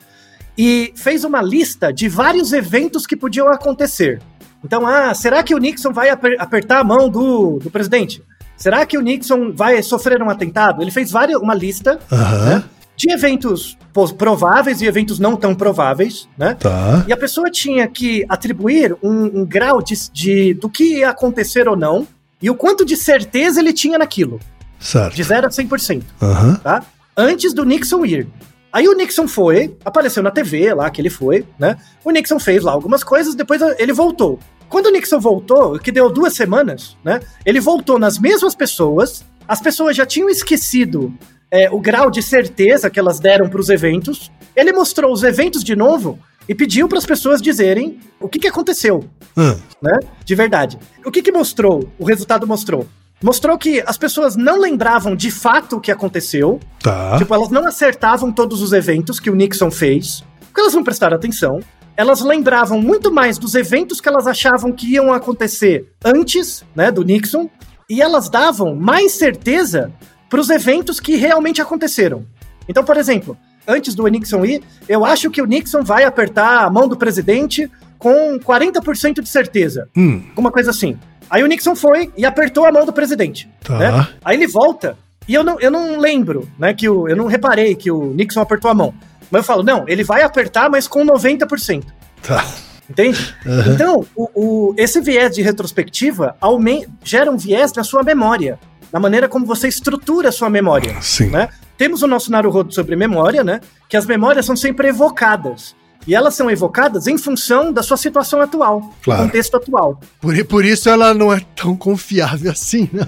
e 0.57 0.91
fez 0.95 1.23
uma 1.23 1.41
lista 1.41 1.91
de 1.93 2.07
vários 2.09 2.51
eventos 2.53 3.05
que 3.07 3.15
podiam 3.15 3.47
acontecer. 3.49 4.21
Então, 4.63 4.85
ah, 4.85 5.13
será 5.13 5.43
que 5.43 5.53
o 5.53 5.57
Nixon 5.57 5.93
vai 5.93 6.09
aper- 6.09 6.35
apertar 6.39 6.79
a 6.79 6.83
mão 6.83 7.07
do, 7.09 7.59
do 7.59 7.69
presidente? 7.69 8.21
Será 8.57 8.85
que 8.85 8.97
o 8.97 9.01
Nixon 9.01 9.51
vai 9.53 9.81
sofrer 9.83 10.21
um 10.23 10.29
atentado? 10.29 10.81
Ele 10.81 10.91
fez 10.91 11.11
várias, 11.11 11.39
uma 11.39 11.53
lista 11.53 11.99
Aham. 12.11 12.45
né, 12.57 12.63
de 12.95 13.11
eventos 13.11 13.77
prováveis 14.17 14.81
e 14.81 14.85
eventos 14.85 15.19
não 15.19 15.35
tão 15.35 15.53
prováveis, 15.55 16.27
né? 16.37 16.55
Tá. 16.59 17.03
E 17.07 17.13
a 17.13 17.17
pessoa 17.17 17.49
tinha 17.49 17.87
que 17.87 18.25
atribuir 18.29 18.95
um, 19.01 19.41
um 19.41 19.45
grau 19.45 19.81
de, 19.81 19.95
de- 20.11 20.53
do 20.53 20.69
que 20.69 20.97
ia 20.99 21.09
acontecer 21.09 21.67
ou 21.67 21.75
não 21.75 22.07
e 22.41 22.49
o 22.49 22.55
quanto 22.55 22.85
de 22.85 22.95
certeza 22.95 23.59
ele 23.59 23.73
tinha 23.73 23.97
naquilo. 23.97 24.39
Certo. 24.79 25.15
De 25.15 25.23
0 25.23 25.47
a 25.47 25.49
100%, 25.49 26.03
Aham. 26.21 26.55
tá? 26.55 26.83
Antes 27.17 27.53
do 27.53 27.63
Nixon 27.65 28.05
ir. 28.05 28.27
Aí 28.71 28.87
o 28.89 28.93
Nixon 28.93 29.25
foi, 29.27 29.75
apareceu 29.85 30.21
na 30.21 30.31
TV 30.31 30.73
lá 30.73 30.89
que 30.89 30.99
ele 30.99 31.09
foi, 31.09 31.45
né? 31.57 31.77
O 32.03 32.11
Nixon 32.11 32.39
fez 32.39 32.61
lá 32.61 32.73
algumas 32.73 33.03
coisas, 33.05 33.33
depois 33.33 33.61
ele 33.79 33.93
voltou. 33.93 34.37
Quando 34.67 34.87
o 34.87 34.91
Nixon 34.91 35.19
voltou, 35.19 35.79
que 35.79 35.91
deu 35.93 36.09
duas 36.09 36.33
semanas, 36.33 36.97
né? 37.03 37.21
Ele 37.45 37.61
voltou 37.61 37.97
nas 37.97 38.19
mesmas 38.19 38.53
pessoas, 38.53 39.23
as 39.47 39.61
pessoas 39.61 39.95
já 39.95 40.05
tinham 40.05 40.29
esquecido 40.29 41.13
é, 41.55 41.69
o 41.71 41.79
grau 41.79 42.11
de 42.11 42.21
certeza 42.21 42.89
que 42.89 42.99
elas 42.99 43.19
deram 43.19 43.47
para 43.49 43.59
os 43.59 43.69
eventos. 43.69 44.31
Ele 44.55 44.73
mostrou 44.73 45.11
os 45.11 45.23
eventos 45.23 45.63
de 45.63 45.75
novo 45.75 46.19
e 46.47 46.53
pediu 46.53 46.87
para 46.87 46.97
as 46.97 47.05
pessoas 47.05 47.41
dizerem 47.41 47.99
o 48.19 48.27
que, 48.27 48.39
que 48.39 48.47
aconteceu 48.47 49.03
Ah, 49.35 49.55
né? 49.81 49.97
De 50.23 50.35
verdade. 50.35 50.77
O 51.05 51.11
que 51.11 51.21
que 51.21 51.31
mostrou? 51.31 51.89
O 51.97 52.05
resultado 52.05 52.45
mostrou. 52.45 52.87
Mostrou 53.23 53.57
que 53.57 53.81
as 53.85 53.97
pessoas 53.97 54.35
não 54.35 54.59
lembravam 54.59 55.15
de 55.15 55.31
fato 55.31 55.77
o 55.77 55.81
que 55.81 55.91
aconteceu. 55.91 56.59
tá. 56.81 57.17
Tipo, 57.17 57.33
elas 57.33 57.49
não 57.49 57.65
acertavam 57.65 58.31
todos 58.31 58.61
os 58.61 58.73
eventos 58.73 59.19
que 59.19 59.29
o 59.29 59.35
Nixon 59.35 59.71
fez, 59.71 60.23
porque 60.41 60.61
elas 60.61 60.73
não 60.73 60.83
prestaram 60.83 61.15
atenção. 61.15 61.59
Elas 61.97 62.19
lembravam 62.19 62.79
muito 62.81 63.11
mais 63.11 63.37
dos 63.37 63.55
eventos 63.55 64.01
que 64.01 64.09
elas 64.09 64.27
achavam 64.27 64.73
que 64.73 64.91
iam 64.91 65.13
acontecer 65.13 65.89
antes, 66.03 66.65
né, 66.75 66.91
do 66.91 67.03
Nixon, 67.03 67.49
e 67.89 68.01
elas 68.01 68.29
davam 68.29 68.75
mais 68.75 69.13
certeza 69.13 69.91
para 70.35 70.41
os 70.41 70.49
eventos 70.49 70.99
que 70.99 71.15
realmente 71.15 71.61
aconteceram. 71.61 72.25
Então, 72.67 72.83
por 72.83 72.97
exemplo, 72.97 73.37
antes 73.65 73.95
do 73.95 74.05
Nixon 74.05 74.43
ir, 74.43 74.61
eu 74.89 75.05
acho 75.05 75.31
que 75.31 75.41
o 75.41 75.45
Nixon 75.45 75.81
vai 75.81 76.03
apertar 76.03 76.65
a 76.65 76.69
mão 76.69 76.89
do 76.89 76.97
presidente 76.97 77.71
com 77.97 78.37
40% 78.37 79.21
de 79.21 79.29
certeza. 79.29 79.87
Hum, 79.95 80.21
Alguma 80.31 80.51
coisa 80.51 80.71
assim. 80.71 80.97
Aí 81.29 81.41
o 81.41 81.47
Nixon 81.47 81.73
foi 81.73 82.11
e 82.17 82.25
apertou 82.25 82.65
a 82.65 82.71
mão 82.73 82.85
do 82.85 82.91
presidente. 82.91 83.49
Tá. 83.63 83.77
né? 83.77 84.07
Aí 84.25 84.35
ele 84.35 84.45
volta, 84.45 84.97
e 85.25 85.33
eu 85.33 85.41
não, 85.41 85.57
eu 85.61 85.71
não 85.71 85.97
lembro, 86.01 86.49
né? 86.59 86.73
Que 86.73 86.89
o, 86.89 87.07
eu 87.07 87.15
não 87.15 87.27
reparei 87.27 87.73
que 87.73 87.89
o 87.89 88.07
Nixon 88.13 88.41
apertou 88.41 88.69
a 88.69 88.73
mão. 88.73 88.93
Mas 89.31 89.39
eu 89.39 89.43
falo, 89.45 89.63
não, 89.63 89.85
ele 89.87 90.03
vai 90.03 90.21
apertar, 90.21 90.69
mas 90.69 90.85
com 90.85 91.05
90%. 91.05 91.81
tá. 92.23 92.45
Entende? 92.89 93.33
Aham. 93.47 93.73
Então, 93.73 94.05
o, 94.15 94.29
o- 94.35 94.73
esse 94.77 94.99
viés 95.01 95.33
de 95.33 95.41
retrospectiva 95.41 96.35
aumen- 96.41 96.85
gera 97.03 97.31
um 97.31 97.37
viés 97.37 97.71
na 97.73 97.83
sua 97.83 98.03
memória, 98.03 98.59
na 98.95 98.99
maneira 99.01 99.27
como 99.27 99.45
você 99.45 99.67
estrutura 99.67 100.29
a 100.29 100.31
sua 100.31 100.49
memória. 100.49 100.95
Sim. 101.01 101.27
Né? 101.27 101.49
Temos 101.77 102.01
o 102.01 102.07
nosso 102.07 102.31
Naruhodo 102.31 102.73
sobre 102.73 102.95
memória, 102.95 103.43
né? 103.43 103.59
Que 103.89 103.97
as 103.97 104.05
memórias 104.05 104.45
são 104.45 104.55
sempre 104.55 104.87
evocadas. 104.87 105.75
E 106.07 106.15
elas 106.15 106.33
são 106.33 106.49
evocadas 106.49 107.05
em 107.05 107.17
função 107.17 107.73
da 107.73 107.83
sua 107.83 107.97
situação 107.97 108.39
atual, 108.39 108.93
Claro. 109.03 109.23
do 109.23 109.25
contexto 109.25 109.57
atual, 109.57 109.99
Por, 110.21 110.45
por 110.45 110.63
isso 110.63 110.87
ela 110.87 111.13
não 111.13 111.33
é 111.33 111.41
tão 111.57 111.75
confiável 111.75 112.49
assim, 112.49 112.89
né? 112.93 113.05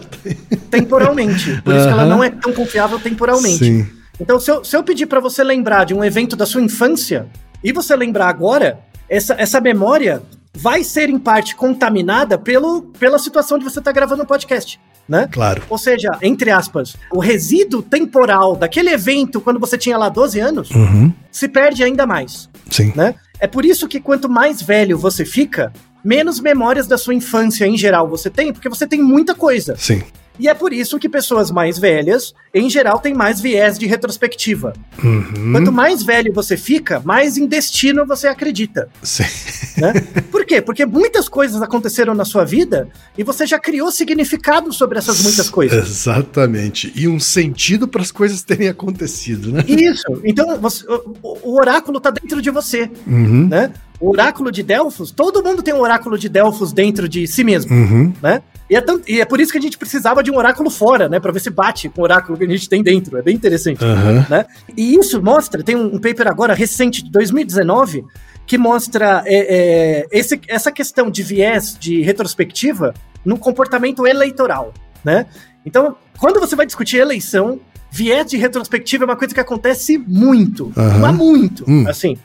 temporalmente. 0.69 1.61
Por 1.61 1.73
isso 1.73 1.85
que 1.87 1.93
ela 1.93 2.05
não 2.05 2.21
é 2.21 2.31
tão 2.31 2.51
confiável 2.51 2.99
temporalmente. 2.99 3.63
Sim. 3.63 3.87
Então, 4.19 4.41
se 4.41 4.51
eu, 4.51 4.65
se 4.65 4.75
eu 4.75 4.83
pedir 4.83 5.05
pra 5.05 5.21
você 5.21 5.41
lembrar 5.41 5.85
de 5.85 5.93
um 5.93 6.03
evento 6.03 6.35
da 6.35 6.45
sua 6.45 6.61
infância 6.61 7.27
e 7.63 7.71
você 7.71 7.95
lembrar 7.95 8.27
agora, 8.27 8.79
essa, 9.07 9.35
essa 9.37 9.61
memória 9.61 10.21
vai 10.57 10.83
ser 10.83 11.09
em 11.09 11.19
parte 11.19 11.55
contaminada 11.55 12.37
pelo, 12.37 12.81
pela 12.99 13.19
situação 13.19 13.57
de 13.57 13.63
você 13.63 13.79
estar 13.79 13.91
gravando 13.91 14.23
um 14.23 14.25
podcast, 14.25 14.79
né? 15.07 15.29
Claro. 15.31 15.61
Ou 15.69 15.77
seja, 15.77 16.09
entre 16.21 16.49
aspas, 16.51 16.95
o 17.13 17.19
resíduo 17.19 17.81
temporal 17.81 18.55
daquele 18.55 18.89
evento 18.89 19.39
quando 19.39 19.59
você 19.59 19.77
tinha 19.77 19.97
lá 19.97 20.09
12 20.09 20.39
anos 20.39 20.69
Uhum. 20.71 21.13
se 21.31 21.47
perde 21.47 21.83
ainda 21.83 22.05
mais, 22.05 22.49
Sim. 22.69 22.91
né? 22.95 23.15
É 23.39 23.45
por 23.47 23.63
isso 23.63 23.87
que 23.87 23.99
quanto 23.99 24.27
mais 24.27 24.61
velho 24.61 24.97
você 24.97 25.23
fica, 25.23 25.71
menos 26.03 26.39
memórias 26.39 26.87
da 26.87 26.97
sua 26.97 27.13
infância 27.13 27.65
em 27.67 27.77
geral 27.77 28.07
você 28.07 28.29
tem, 28.29 28.51
porque 28.51 28.67
você 28.69 28.87
tem 28.87 29.01
muita 29.01 29.35
coisa. 29.35 29.75
Sim. 29.77 30.01
E 30.39 30.47
é 30.47 30.53
por 30.53 30.71
isso 30.73 30.99
que 30.99 31.09
pessoas 31.09 31.49
mais 31.51 31.77
velhas, 31.79 32.33
em 32.53 32.69
geral, 32.69 32.99
têm 32.99 33.13
mais 33.13 33.41
viés 33.41 33.77
de 33.77 33.85
retrospectiva. 33.87 34.73
Uhum. 35.03 35.51
Quanto 35.51 35.71
mais 35.71 36.03
velho 36.03 36.31
você 36.33 36.55
fica, 36.55 37.01
mais 37.03 37.37
em 37.37 37.47
destino 37.47 38.05
você 38.05 38.27
acredita. 38.27 38.89
Sim. 39.01 39.23
Né? 39.81 39.93
Por 40.31 40.45
quê? 40.45 40.61
Porque 40.61 40.85
muitas 40.85 41.27
coisas 41.29 41.61
aconteceram 41.61 42.13
na 42.13 42.25
sua 42.25 42.43
vida 42.45 42.87
e 43.17 43.23
você 43.23 43.45
já 43.45 43.59
criou 43.59 43.91
significado 43.91 44.71
sobre 44.73 44.97
essas 44.97 45.21
muitas 45.21 45.49
coisas. 45.49 45.87
Exatamente. 45.87 46.91
E 46.95 47.07
um 47.07 47.19
sentido 47.19 47.87
para 47.87 48.01
as 48.01 48.11
coisas 48.11 48.41
terem 48.43 48.67
acontecido, 48.67 49.51
né? 49.51 49.63
Isso. 49.67 50.03
Então, 50.23 50.59
você- 50.59 50.85
o, 50.87 51.37
o 51.51 51.59
oráculo 51.59 51.97
está 51.97 52.09
dentro 52.11 52.41
de 52.41 52.49
você, 52.49 52.89
Uhum. 53.05 53.47
né? 53.47 53.71
O 53.99 54.09
oráculo 54.11 54.51
de 54.51 54.61
Delfos, 54.61 55.09
todo 55.11 55.43
mundo 55.43 55.63
tem 55.63 55.73
um 55.73 55.79
oráculo 55.79 56.19
de 56.19 56.29
Delfos 56.29 56.71
dentro 56.71 57.09
de 57.09 57.25
si 57.27 57.43
mesmo, 57.43 57.71
Uhum. 57.73 58.13
né? 58.21 58.43
E 58.69 58.75
é, 58.75 58.81
tan- 58.81 59.01
e 59.07 59.21
é 59.21 59.25
por 59.25 59.39
isso 59.39 59.51
que 59.51 59.57
a 59.57 59.61
gente 59.61 59.77
precisava 59.77 60.21
de 60.21 60.29
um 60.29 60.35
oráculo 60.37 60.69
fora, 60.69 61.07
né? 61.07 61.19
Para 61.19 61.31
ver 61.31 61.39
se 61.39 61.49
bate 61.49 61.87
com 61.87 62.01
o 62.01 62.03
oráculo 62.03 62.37
que 62.37 62.43
a 62.43 62.49
gente 62.49 62.67
tem 62.67 62.83
dentro. 62.83 63.17
É 63.17 63.21
bem 63.21 63.35
interessante. 63.35 63.83
Aham. 63.83 64.25
né? 64.29 64.45
E 64.75 64.95
isso 64.95 65.21
mostra, 65.21 65.63
tem 65.63 65.75
um, 65.75 65.97
paper 65.99 66.27
agora 66.27 66.53
recente 66.53 67.01
de 67.03 67.09
2019 67.09 68.03
que 68.45 68.57
mostra 68.57 69.23
é, 69.25 69.35
é, 70.03 70.05
esse- 70.11 70.39
essa 70.47 70.71
questão 70.71 71.09
de 71.09 71.23
viés 71.23 71.77
de 71.79 72.01
retrospectiva 72.01 72.93
no 73.23 73.37
comportamento 73.37 74.05
eleitoral, 74.07 74.73
né? 75.03 75.25
Então, 75.65 75.95
quando 76.17 76.39
você 76.39 76.55
vai 76.55 76.65
discutir 76.65 76.97
eleição, 76.97 77.59
viés 77.91 78.25
de 78.29 78.37
retrospectiva 78.37 79.03
é 79.03 79.05
uma 79.05 79.15
coisa 79.17 79.33
que 79.33 79.39
acontece 79.39 79.97
muito, 79.97 80.71
Aham. 80.77 80.99
mas 80.99 81.15
muito, 81.15 81.63
Hum. 81.67 81.85
assim. 81.87 82.17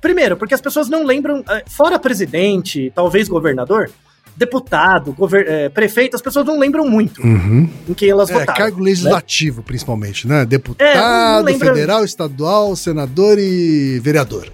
Primeiro, 0.00 0.36
porque 0.36 0.54
as 0.54 0.60
pessoas 0.60 0.88
não 0.88 1.04
lembram, 1.04 1.44
eh, 1.48 1.64
fora 1.68 1.98
presidente, 1.98 2.92
talvez 2.94 3.28
governador, 3.28 3.90
deputado, 4.38 5.12
gover- 5.12 5.46
eh, 5.48 5.68
prefeito, 5.68 6.14
as 6.14 6.22
pessoas 6.22 6.46
não 6.46 6.58
lembram 6.58 6.88
muito 6.88 7.20
Uhum. 7.20 7.68
em 7.88 7.92
quem 7.94 8.08
elas 8.08 8.30
É, 8.30 8.34
votaram. 8.34 8.54
cargo 8.56 8.80
legislativo, 8.80 9.62
principalmente, 9.62 10.28
né? 10.28 10.42
É, 10.42 10.46
Deputado, 10.46 11.44
lembra- 11.44 11.68
federal, 11.74 12.04
estadual, 12.04 12.76
senador 12.76 13.36
e 13.38 13.98
vereador. 14.00 14.46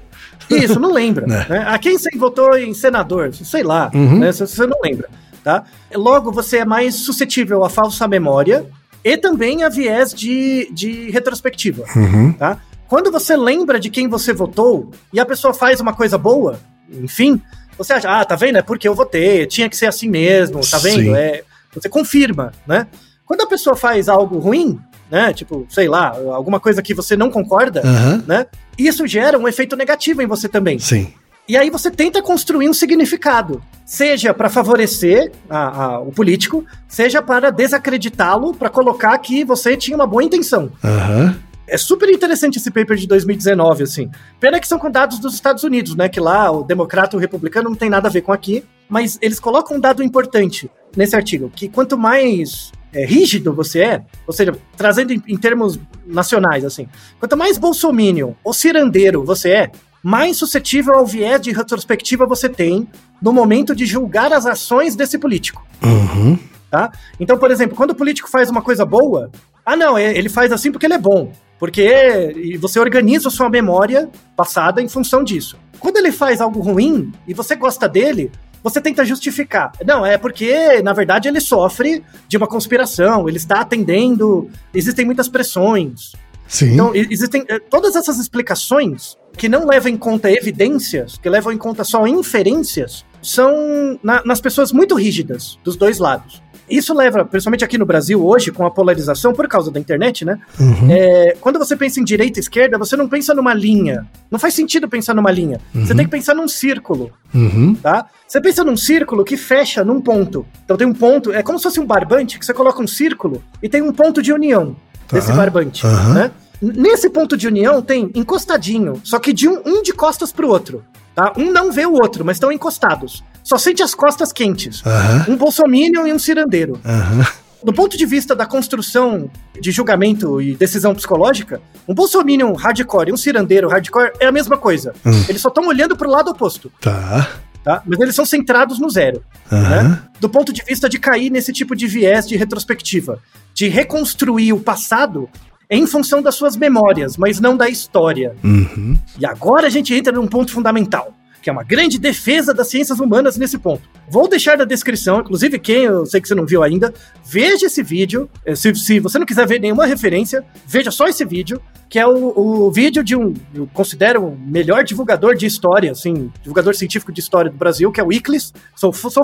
Isso, 0.50 0.80
não 0.80 0.92
lembra. 0.92 1.26
Né? 1.28 1.46
né? 1.48 1.64
A 1.68 1.78
quem 1.78 1.98
você 1.98 2.08
votou 2.16 2.56
em 2.56 2.72
senador? 2.72 3.32
Sei 3.34 3.62
lá, 3.62 3.90
Uhum. 3.94 4.18
né? 4.20 4.32
Se 4.32 4.46
Você 4.46 4.66
não 4.66 4.78
lembra, 4.82 5.08
tá? 5.44 5.64
Logo, 5.94 6.32
você 6.32 6.58
é 6.58 6.64
mais 6.64 6.94
suscetível 6.94 7.62
à 7.62 7.68
falsa 7.68 8.08
memória 8.08 8.64
e 9.04 9.16
também 9.18 9.62
a 9.64 9.68
viés 9.68 10.12
de, 10.14 10.68
de 10.72 11.10
retrospectiva, 11.10 11.84
Uhum. 11.94 12.32
tá? 12.32 12.58
Quando 12.88 13.10
você 13.12 13.36
lembra 13.36 13.78
de 13.78 13.90
quem 13.90 14.08
você 14.08 14.32
votou 14.32 14.90
e 15.12 15.20
a 15.20 15.26
pessoa 15.26 15.52
faz 15.52 15.78
uma 15.80 15.92
coisa 15.92 16.16
boa, 16.16 16.58
enfim, 16.90 17.40
você 17.76 17.92
acha, 17.94 18.08
ah, 18.08 18.24
tá 18.24 18.36
vendo? 18.36 18.56
É 18.58 18.62
porque 18.62 18.86
eu 18.88 18.94
votei, 18.94 19.46
tinha 19.46 19.68
que 19.68 19.76
ser 19.76 19.86
assim 19.86 20.08
mesmo, 20.08 20.60
tá 20.68 20.78
vendo? 20.78 21.02
Sim. 21.02 21.14
É, 21.14 21.42
você 21.74 21.88
confirma, 21.88 22.52
né? 22.66 22.86
Quando 23.26 23.40
a 23.42 23.46
pessoa 23.46 23.74
faz 23.74 24.08
algo 24.08 24.38
ruim, 24.38 24.78
né? 25.10 25.32
Tipo, 25.32 25.66
sei 25.70 25.88
lá, 25.88 26.08
alguma 26.32 26.60
coisa 26.60 26.82
que 26.82 26.94
você 26.94 27.16
não 27.16 27.30
concorda, 27.30 27.80
Aham. 27.84 28.22
né? 28.26 28.46
Isso 28.78 29.06
gera 29.06 29.38
um 29.38 29.48
efeito 29.48 29.76
negativo 29.76 30.20
em 30.22 30.26
você 30.26 30.48
também. 30.48 30.78
Sim. 30.78 31.12
E 31.46 31.56
aí 31.58 31.68
você 31.68 31.90
tenta 31.90 32.22
construir 32.22 32.68
um 32.70 32.72
significado, 32.72 33.62
seja 33.84 34.32
para 34.32 34.48
favorecer 34.48 35.30
a- 35.48 35.84
a- 35.84 36.00
o 36.00 36.10
político, 36.10 36.64
seja 36.88 37.20
para 37.20 37.50
desacreditá-lo, 37.50 38.54
para 38.54 38.70
colocar 38.70 39.16
que 39.18 39.44
você 39.44 39.76
tinha 39.76 39.94
uma 39.94 40.06
boa 40.06 40.24
intenção. 40.24 40.70
Aham. 40.82 41.36
É 41.66 41.78
super 41.78 42.08
interessante 42.10 42.58
esse 42.58 42.70
paper 42.70 42.96
de 42.96 43.06
2019, 43.06 43.82
assim. 43.84 44.10
Pena 44.38 44.60
que 44.60 44.68
são 44.68 44.78
com 44.78 44.90
dados 44.90 45.18
dos 45.18 45.34
Estados 45.34 45.64
Unidos, 45.64 45.94
né? 45.94 46.08
Que 46.08 46.20
lá 46.20 46.50
o 46.50 46.62
democrata 46.62 47.16
e 47.16 47.18
o 47.18 47.20
republicano 47.20 47.70
não 47.70 47.76
tem 47.76 47.88
nada 47.88 48.08
a 48.08 48.10
ver 48.10 48.20
com 48.20 48.32
aqui, 48.32 48.62
mas 48.88 49.18
eles 49.22 49.40
colocam 49.40 49.76
um 49.76 49.80
dado 49.80 50.02
importante 50.02 50.70
nesse 50.96 51.16
artigo, 51.16 51.50
que 51.50 51.68
quanto 51.68 51.96
mais 51.96 52.70
é, 52.92 53.04
rígido 53.06 53.52
você 53.52 53.80
é, 53.80 54.02
ou 54.26 54.32
seja, 54.32 54.54
trazendo 54.76 55.12
em, 55.12 55.22
em 55.26 55.36
termos 55.36 55.78
nacionais, 56.06 56.64
assim, 56.64 56.86
quanto 57.18 57.36
mais 57.36 57.56
bolsominion 57.58 58.32
ou 58.44 58.52
cirandeiro 58.52 59.24
você 59.24 59.50
é, 59.50 59.70
mais 60.02 60.36
suscetível 60.36 60.94
ao 60.94 61.06
viés 61.06 61.40
de 61.40 61.50
retrospectiva 61.50 62.26
você 62.26 62.48
tem 62.48 62.86
no 63.22 63.32
momento 63.32 63.74
de 63.74 63.86
julgar 63.86 64.32
as 64.34 64.44
ações 64.46 64.94
desse 64.94 65.16
político 65.18 65.66
Uhum. 65.82 66.38
tá? 66.70 66.92
Então, 67.18 67.38
por 67.38 67.50
exemplo, 67.50 67.74
quando 67.74 67.90
o 67.90 67.94
político 67.94 68.28
faz 68.30 68.50
uma 68.50 68.62
coisa 68.62 68.84
boa, 68.84 69.30
ah, 69.66 69.74
não, 69.76 69.96
é- 69.98 70.16
ele 70.16 70.28
faz 70.28 70.52
assim 70.52 70.70
porque 70.70 70.86
ele 70.86 70.94
é 70.94 70.98
bom. 70.98 71.32
Porque 71.58 72.56
você 72.60 72.78
organiza 72.78 73.28
a 73.28 73.30
sua 73.30 73.48
memória 73.48 74.08
passada 74.36 74.82
em 74.82 74.88
função 74.88 75.22
disso. 75.24 75.56
Quando 75.78 75.96
ele 75.98 76.12
faz 76.12 76.40
algo 76.40 76.60
ruim 76.60 77.12
e 77.26 77.34
você 77.34 77.54
gosta 77.54 77.88
dele, 77.88 78.30
você 78.62 78.80
tenta 78.80 79.04
justificar. 79.04 79.72
Não, 79.86 80.04
é 80.06 80.16
porque, 80.16 80.80
na 80.82 80.92
verdade, 80.92 81.28
ele 81.28 81.40
sofre 81.40 82.02
de 82.26 82.36
uma 82.36 82.46
conspiração, 82.46 83.28
ele 83.28 83.36
está 83.36 83.60
atendendo, 83.60 84.48
existem 84.72 85.04
muitas 85.04 85.28
pressões. 85.28 86.12
Sim. 86.48 86.72
Então, 86.74 86.94
existem 86.94 87.44
eh, 87.48 87.58
todas 87.58 87.96
essas 87.96 88.18
explicações 88.18 89.16
que 89.36 89.48
não 89.48 89.66
levam 89.66 89.90
em 89.90 89.96
conta 89.96 90.30
evidências, 90.30 91.18
que 91.18 91.28
levam 91.28 91.52
em 91.52 91.58
conta 91.58 91.84
só 91.84 92.06
inferências, 92.06 93.04
são 93.22 93.98
na- 94.02 94.22
nas 94.24 94.40
pessoas 94.40 94.70
muito 94.72 94.94
rígidas 94.94 95.58
dos 95.64 95.76
dois 95.76 95.98
lados. 95.98 96.42
Isso 96.68 96.94
leva, 96.94 97.24
principalmente 97.24 97.64
aqui 97.64 97.76
no 97.76 97.84
Brasil 97.86 98.24
hoje, 98.24 98.50
com 98.50 98.64
a 98.64 98.70
polarização 98.70 99.32
por 99.32 99.46
causa 99.48 99.70
da 99.70 99.78
internet, 99.78 100.24
né? 100.24 100.38
Uhum. 100.58 100.90
É, 100.90 101.36
quando 101.40 101.58
você 101.58 101.76
pensa 101.76 102.00
em 102.00 102.04
direita 102.04 102.38
e 102.38 102.40
esquerda, 102.40 102.78
você 102.78 102.96
não 102.96 103.08
pensa 103.08 103.34
numa 103.34 103.52
linha. 103.52 104.06
Não 104.30 104.38
faz 104.38 104.54
sentido 104.54 104.88
pensar 104.88 105.14
numa 105.14 105.30
linha. 105.30 105.60
Você 105.74 105.92
Uhum. 105.92 105.96
tem 105.98 106.04
que 106.06 106.10
pensar 106.10 106.34
num 106.34 106.48
círculo 106.48 107.10
Uhum. 107.34 107.74
tá? 107.74 108.06
Você 108.26 108.40
pensa 108.40 108.64
num 108.64 108.76
círculo 108.76 109.24
que 109.24 109.36
fecha 109.36 109.84
num 109.84 110.00
ponto. 110.00 110.46
Então 110.64 110.76
tem 110.76 110.86
um 110.86 110.94
ponto, 110.94 111.32
é 111.32 111.42
como 111.42 111.58
se 111.58 111.64
fosse 111.64 111.80
um 111.80 111.86
barbante 111.86 112.38
que 112.38 112.44
você 112.46 112.54
coloca 112.54 112.80
um 112.82 112.86
círculo 112.86 113.42
e 113.62 113.68
tem 113.68 113.82
um 113.82 113.92
ponto 113.92 114.22
de 114.22 114.32
união 114.32 114.74
Tá. 115.06 115.16
desse 115.16 115.32
barbante, 115.32 115.84
né? 116.14 116.30
Nesse 116.62 117.10
ponto 117.10 117.36
de 117.36 117.46
união 117.46 117.82
tem 117.82 118.10
encostadinho, 118.14 118.98
só 119.04 119.18
que 119.18 119.32
de 119.34 119.46
um, 119.48 119.60
um 119.66 119.82
de 119.82 119.92
costas 119.92 120.32
pro 120.32 120.48
outro, 120.48 120.82
tá? 121.14 121.32
Um 121.36 121.52
não 121.52 121.70
vê 121.70 121.84
o 121.84 121.92
outro, 121.92 122.24
mas 122.24 122.36
estão 122.36 122.50
encostados. 122.50 123.22
Só 123.44 123.56
sente 123.58 123.82
as 123.82 123.94
costas 123.94 124.32
quentes. 124.32 124.82
Aham. 124.84 125.26
Um 125.28 125.36
bolsominion 125.36 126.06
e 126.06 126.12
um 126.12 126.18
cirandeiro. 126.18 126.80
Aham. 126.84 127.24
Do 127.62 127.72
ponto 127.72 127.96
de 127.96 128.04
vista 128.04 128.34
da 128.34 128.44
construção 128.44 129.30
de 129.58 129.70
julgamento 129.70 130.40
e 130.40 130.54
decisão 130.54 130.94
psicológica, 130.94 131.62
um 131.88 131.94
bolsominion 131.94 132.52
hardcore 132.54 133.10
e 133.10 133.12
um 133.12 133.16
cirandeiro 133.16 133.68
hardcore 133.68 134.10
é 134.20 134.26
a 134.26 134.32
mesma 134.32 134.56
coisa. 134.58 134.92
Hum. 135.04 135.24
Eles 135.28 135.40
só 135.40 135.48
estão 135.48 135.66
olhando 135.68 135.96
pro 135.96 136.10
lado 136.10 136.30
oposto, 136.30 136.70
Tá. 136.80 137.26
tá? 137.62 137.82
Mas 137.86 138.00
eles 138.00 138.14
são 138.14 138.26
centrados 138.26 138.78
no 138.78 138.90
zero 138.90 139.22
né? 139.50 139.98
do 140.20 140.28
ponto 140.28 140.52
de 140.52 140.62
vista 140.62 140.88
de 140.88 140.98
cair 140.98 141.30
nesse 141.30 141.52
tipo 141.52 141.74
de 141.74 141.86
viés 141.86 142.26
de 142.28 142.36
retrospectiva, 142.36 143.18
de 143.54 143.68
reconstruir 143.68 144.52
o 144.52 144.60
passado 144.60 145.28
em 145.70 145.86
função 145.86 146.20
das 146.20 146.34
suas 146.34 146.56
memórias, 146.56 147.16
mas 147.16 147.40
não 147.40 147.56
da 147.56 147.68
história. 147.68 148.34
Uhum. 148.44 148.98
E 149.18 149.24
agora 149.24 149.66
a 149.66 149.70
gente 149.70 149.94
entra 149.94 150.12
num 150.12 150.26
ponto 150.26 150.52
fundamental, 150.52 151.14
que 151.44 151.50
é 151.50 151.52
uma 151.52 151.62
grande 151.62 151.98
defesa 151.98 152.54
das 152.54 152.68
ciências 152.68 152.98
humanas 152.98 153.36
nesse 153.36 153.58
ponto. 153.58 153.82
Vou 154.08 154.26
deixar 154.26 154.56
na 154.56 154.64
descrição, 154.64 155.20
inclusive 155.20 155.58
quem 155.58 155.84
eu 155.84 156.06
sei 156.06 156.18
que 156.18 156.26
você 156.26 156.34
não 156.34 156.46
viu 156.46 156.62
ainda, 156.62 156.92
veja 157.22 157.66
esse 157.66 157.82
vídeo. 157.82 158.30
Eh, 158.46 158.54
Se, 158.54 158.74
se 158.74 158.98
você 158.98 159.18
não 159.18 159.26
quiser 159.26 159.46
ver 159.46 159.60
nenhuma 159.60 159.84
referência, 159.84 160.42
veja 160.66 160.90
só 160.90 161.06
esse 161.06 161.22
vídeo. 161.22 161.60
que 161.90 161.98
é 161.98 162.06
o, 162.06 162.66
o 162.66 162.72
vídeo 162.72 163.04
de 163.04 163.14
um, 163.14 163.34
eu 163.54 163.68
considero 163.74 164.24
o 164.24 164.36
melhor 164.36 164.82
divulgador 164.84 165.36
de 165.36 165.44
história, 165.44 165.92
assim, 165.92 166.32
divulgador 166.40 166.74
científico 166.74 167.12
de 167.12 167.20
história 167.20 167.50
do 167.50 167.58
Brasil, 167.58 167.92
que 167.92 168.00
é 168.00 168.04
o 168.04 168.10
Iclis. 168.10 168.52
Sou, 168.74 168.90
sou 168.92 169.22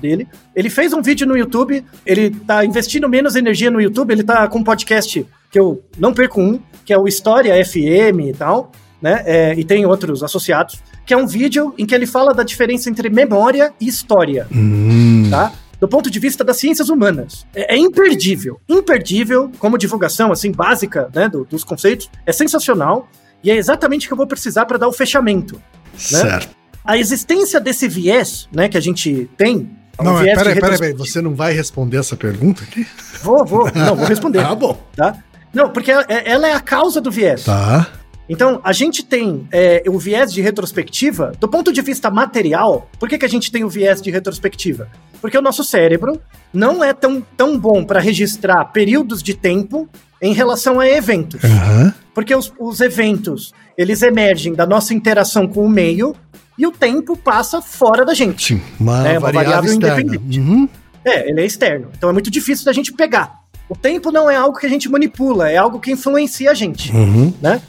dele. 0.00 0.26
Ele 0.56 0.68
fez 0.68 0.92
um 0.92 1.00
vídeo 1.00 1.28
no 1.28 1.36
YouTube, 1.36 1.84
ele 2.04 2.30
tá 2.30 2.64
investindo 2.64 3.08
menos 3.08 3.36
energia 3.36 3.70
no 3.70 3.80
YouTube, 3.80 4.10
ele 4.10 4.24
tá 4.24 4.48
com 4.48 4.58
um 4.58 4.64
podcast 4.64 5.24
que 5.48 5.58
eu 5.58 5.82
não 5.96 6.12
perco 6.12 6.40
um, 6.40 6.58
que 6.84 6.92
é 6.92 6.98
o 6.98 7.06
História 7.06 7.54
FM 7.64 8.30
e 8.30 8.32
tal, 8.32 8.72
né? 9.02 9.22
É, 9.26 9.54
e 9.58 9.64
tem 9.64 9.84
outros 9.84 10.22
associados, 10.22 10.80
que 11.04 11.12
é 11.12 11.16
um 11.16 11.26
vídeo 11.26 11.74
em 11.76 11.84
que 11.84 11.94
ele 11.94 12.06
fala 12.06 12.32
da 12.32 12.42
diferença 12.44 12.88
entre 12.88 13.10
memória 13.10 13.72
e 13.80 13.86
história, 13.88 14.46
Hum. 14.54 15.26
tá? 15.30 15.52
Do 15.80 15.88
ponto 15.88 16.08
de 16.08 16.20
vista 16.20 16.44
das 16.44 16.58
ciências 16.58 16.88
humanas. 16.88 17.44
É, 17.52 17.74
é 17.74 17.76
imperdível. 17.76 18.60
Imperdível, 18.68 19.50
como 19.58 19.76
divulgação, 19.76 20.30
assim, 20.30 20.52
básica, 20.52 21.10
né, 21.12 21.28
do- 21.28 21.44
dos 21.44 21.64
conceitos. 21.64 22.08
É 22.24 22.30
sensacional. 22.32 23.08
E 23.42 23.50
é 23.50 23.56
exatamente 23.56 24.06
o 24.06 24.08
que 24.08 24.12
eu 24.12 24.16
vou 24.16 24.26
precisar 24.28 24.64
para 24.66 24.78
dar 24.78 24.86
o 24.86 24.92
fechamento. 24.92 25.60
Certo. 25.98 26.48
A 26.84 26.96
existência 26.96 27.58
desse 27.58 27.88
viés, 27.88 28.48
né, 28.54 28.68
que 28.68 28.78
a 28.78 28.80
gente 28.80 29.28
tem. 29.36 29.68
um 30.00 30.04
Não, 30.04 30.12
mas 30.12 30.22
viés 30.22 30.38
peraí, 30.38 30.60
peraí, 30.60 30.78
peraí. 30.78 30.92
Você 30.94 31.20
não 31.20 31.34
vai 31.34 31.52
responder 31.52 31.96
essa 31.98 32.14
pergunta 32.16 32.62
aqui? 32.62 32.86
Vou, 33.22 33.44
vou. 33.44 33.68
Não, 33.74 33.96
vou 33.96 34.06
responder. 34.08 34.40
Tá 34.42 34.54
bom. 34.54 34.80
tá? 34.94 35.16
Não, 35.52 35.68
porque 35.70 35.90
ela, 35.90 36.04
ela 36.08 36.48
é 36.48 36.52
a 36.54 36.60
causa 36.60 37.00
do 37.00 37.10
viés. 37.10 37.42
Tá. 37.44 37.88
Então, 38.32 38.62
a 38.64 38.72
gente 38.72 39.04
tem 39.04 39.46
é, 39.52 39.82
o 39.86 39.98
viés 39.98 40.32
de 40.32 40.40
retrospectiva, 40.40 41.32
do 41.38 41.46
ponto 41.46 41.70
de 41.70 41.82
vista 41.82 42.10
material, 42.10 42.88
por 42.98 43.06
que, 43.06 43.18
que 43.18 43.26
a 43.26 43.28
gente 43.28 43.52
tem 43.52 43.62
o 43.62 43.68
viés 43.68 44.00
de 44.00 44.10
retrospectiva? 44.10 44.88
Porque 45.20 45.36
o 45.36 45.42
nosso 45.42 45.62
cérebro 45.62 46.18
não 46.50 46.82
é 46.82 46.94
tão, 46.94 47.20
tão 47.36 47.58
bom 47.58 47.84
para 47.84 48.00
registrar 48.00 48.64
períodos 48.66 49.22
de 49.22 49.34
tempo 49.34 49.86
em 50.20 50.32
relação 50.32 50.80
a 50.80 50.88
eventos. 50.88 51.44
Aham. 51.44 51.92
Porque 52.14 52.34
os, 52.34 52.50
os 52.58 52.80
eventos, 52.80 53.52
eles 53.76 54.00
emergem 54.00 54.54
da 54.54 54.64
nossa 54.64 54.94
interação 54.94 55.46
com 55.46 55.62
o 55.66 55.68
meio 55.68 56.16
e 56.56 56.66
o 56.66 56.72
tempo 56.72 57.14
passa 57.14 57.60
fora 57.60 58.02
da 58.02 58.14
gente. 58.14 58.54
Sim. 58.54 58.62
Uma, 58.80 59.06
É, 59.06 59.18
uma 59.18 59.30
variável, 59.30 59.70
variável 59.70 59.74
independente. 59.74 60.40
Uhum. 60.40 60.68
É, 61.04 61.28
ele 61.28 61.42
é 61.42 61.44
externo. 61.44 61.88
Então 61.96 62.08
é 62.08 62.12
muito 62.14 62.30
difícil 62.30 62.64
da 62.64 62.72
gente 62.72 62.94
pegar. 62.94 63.42
O 63.68 63.76
tempo 63.76 64.10
não 64.10 64.30
é 64.30 64.36
algo 64.36 64.58
que 64.58 64.66
a 64.66 64.68
gente 64.68 64.88
manipula, 64.88 65.50
é 65.50 65.56
algo 65.58 65.78
que 65.80 65.90
influencia 65.92 66.50
a 66.50 66.54
gente 66.54 66.92
Uhum. 66.92 67.32
né? 67.40 67.60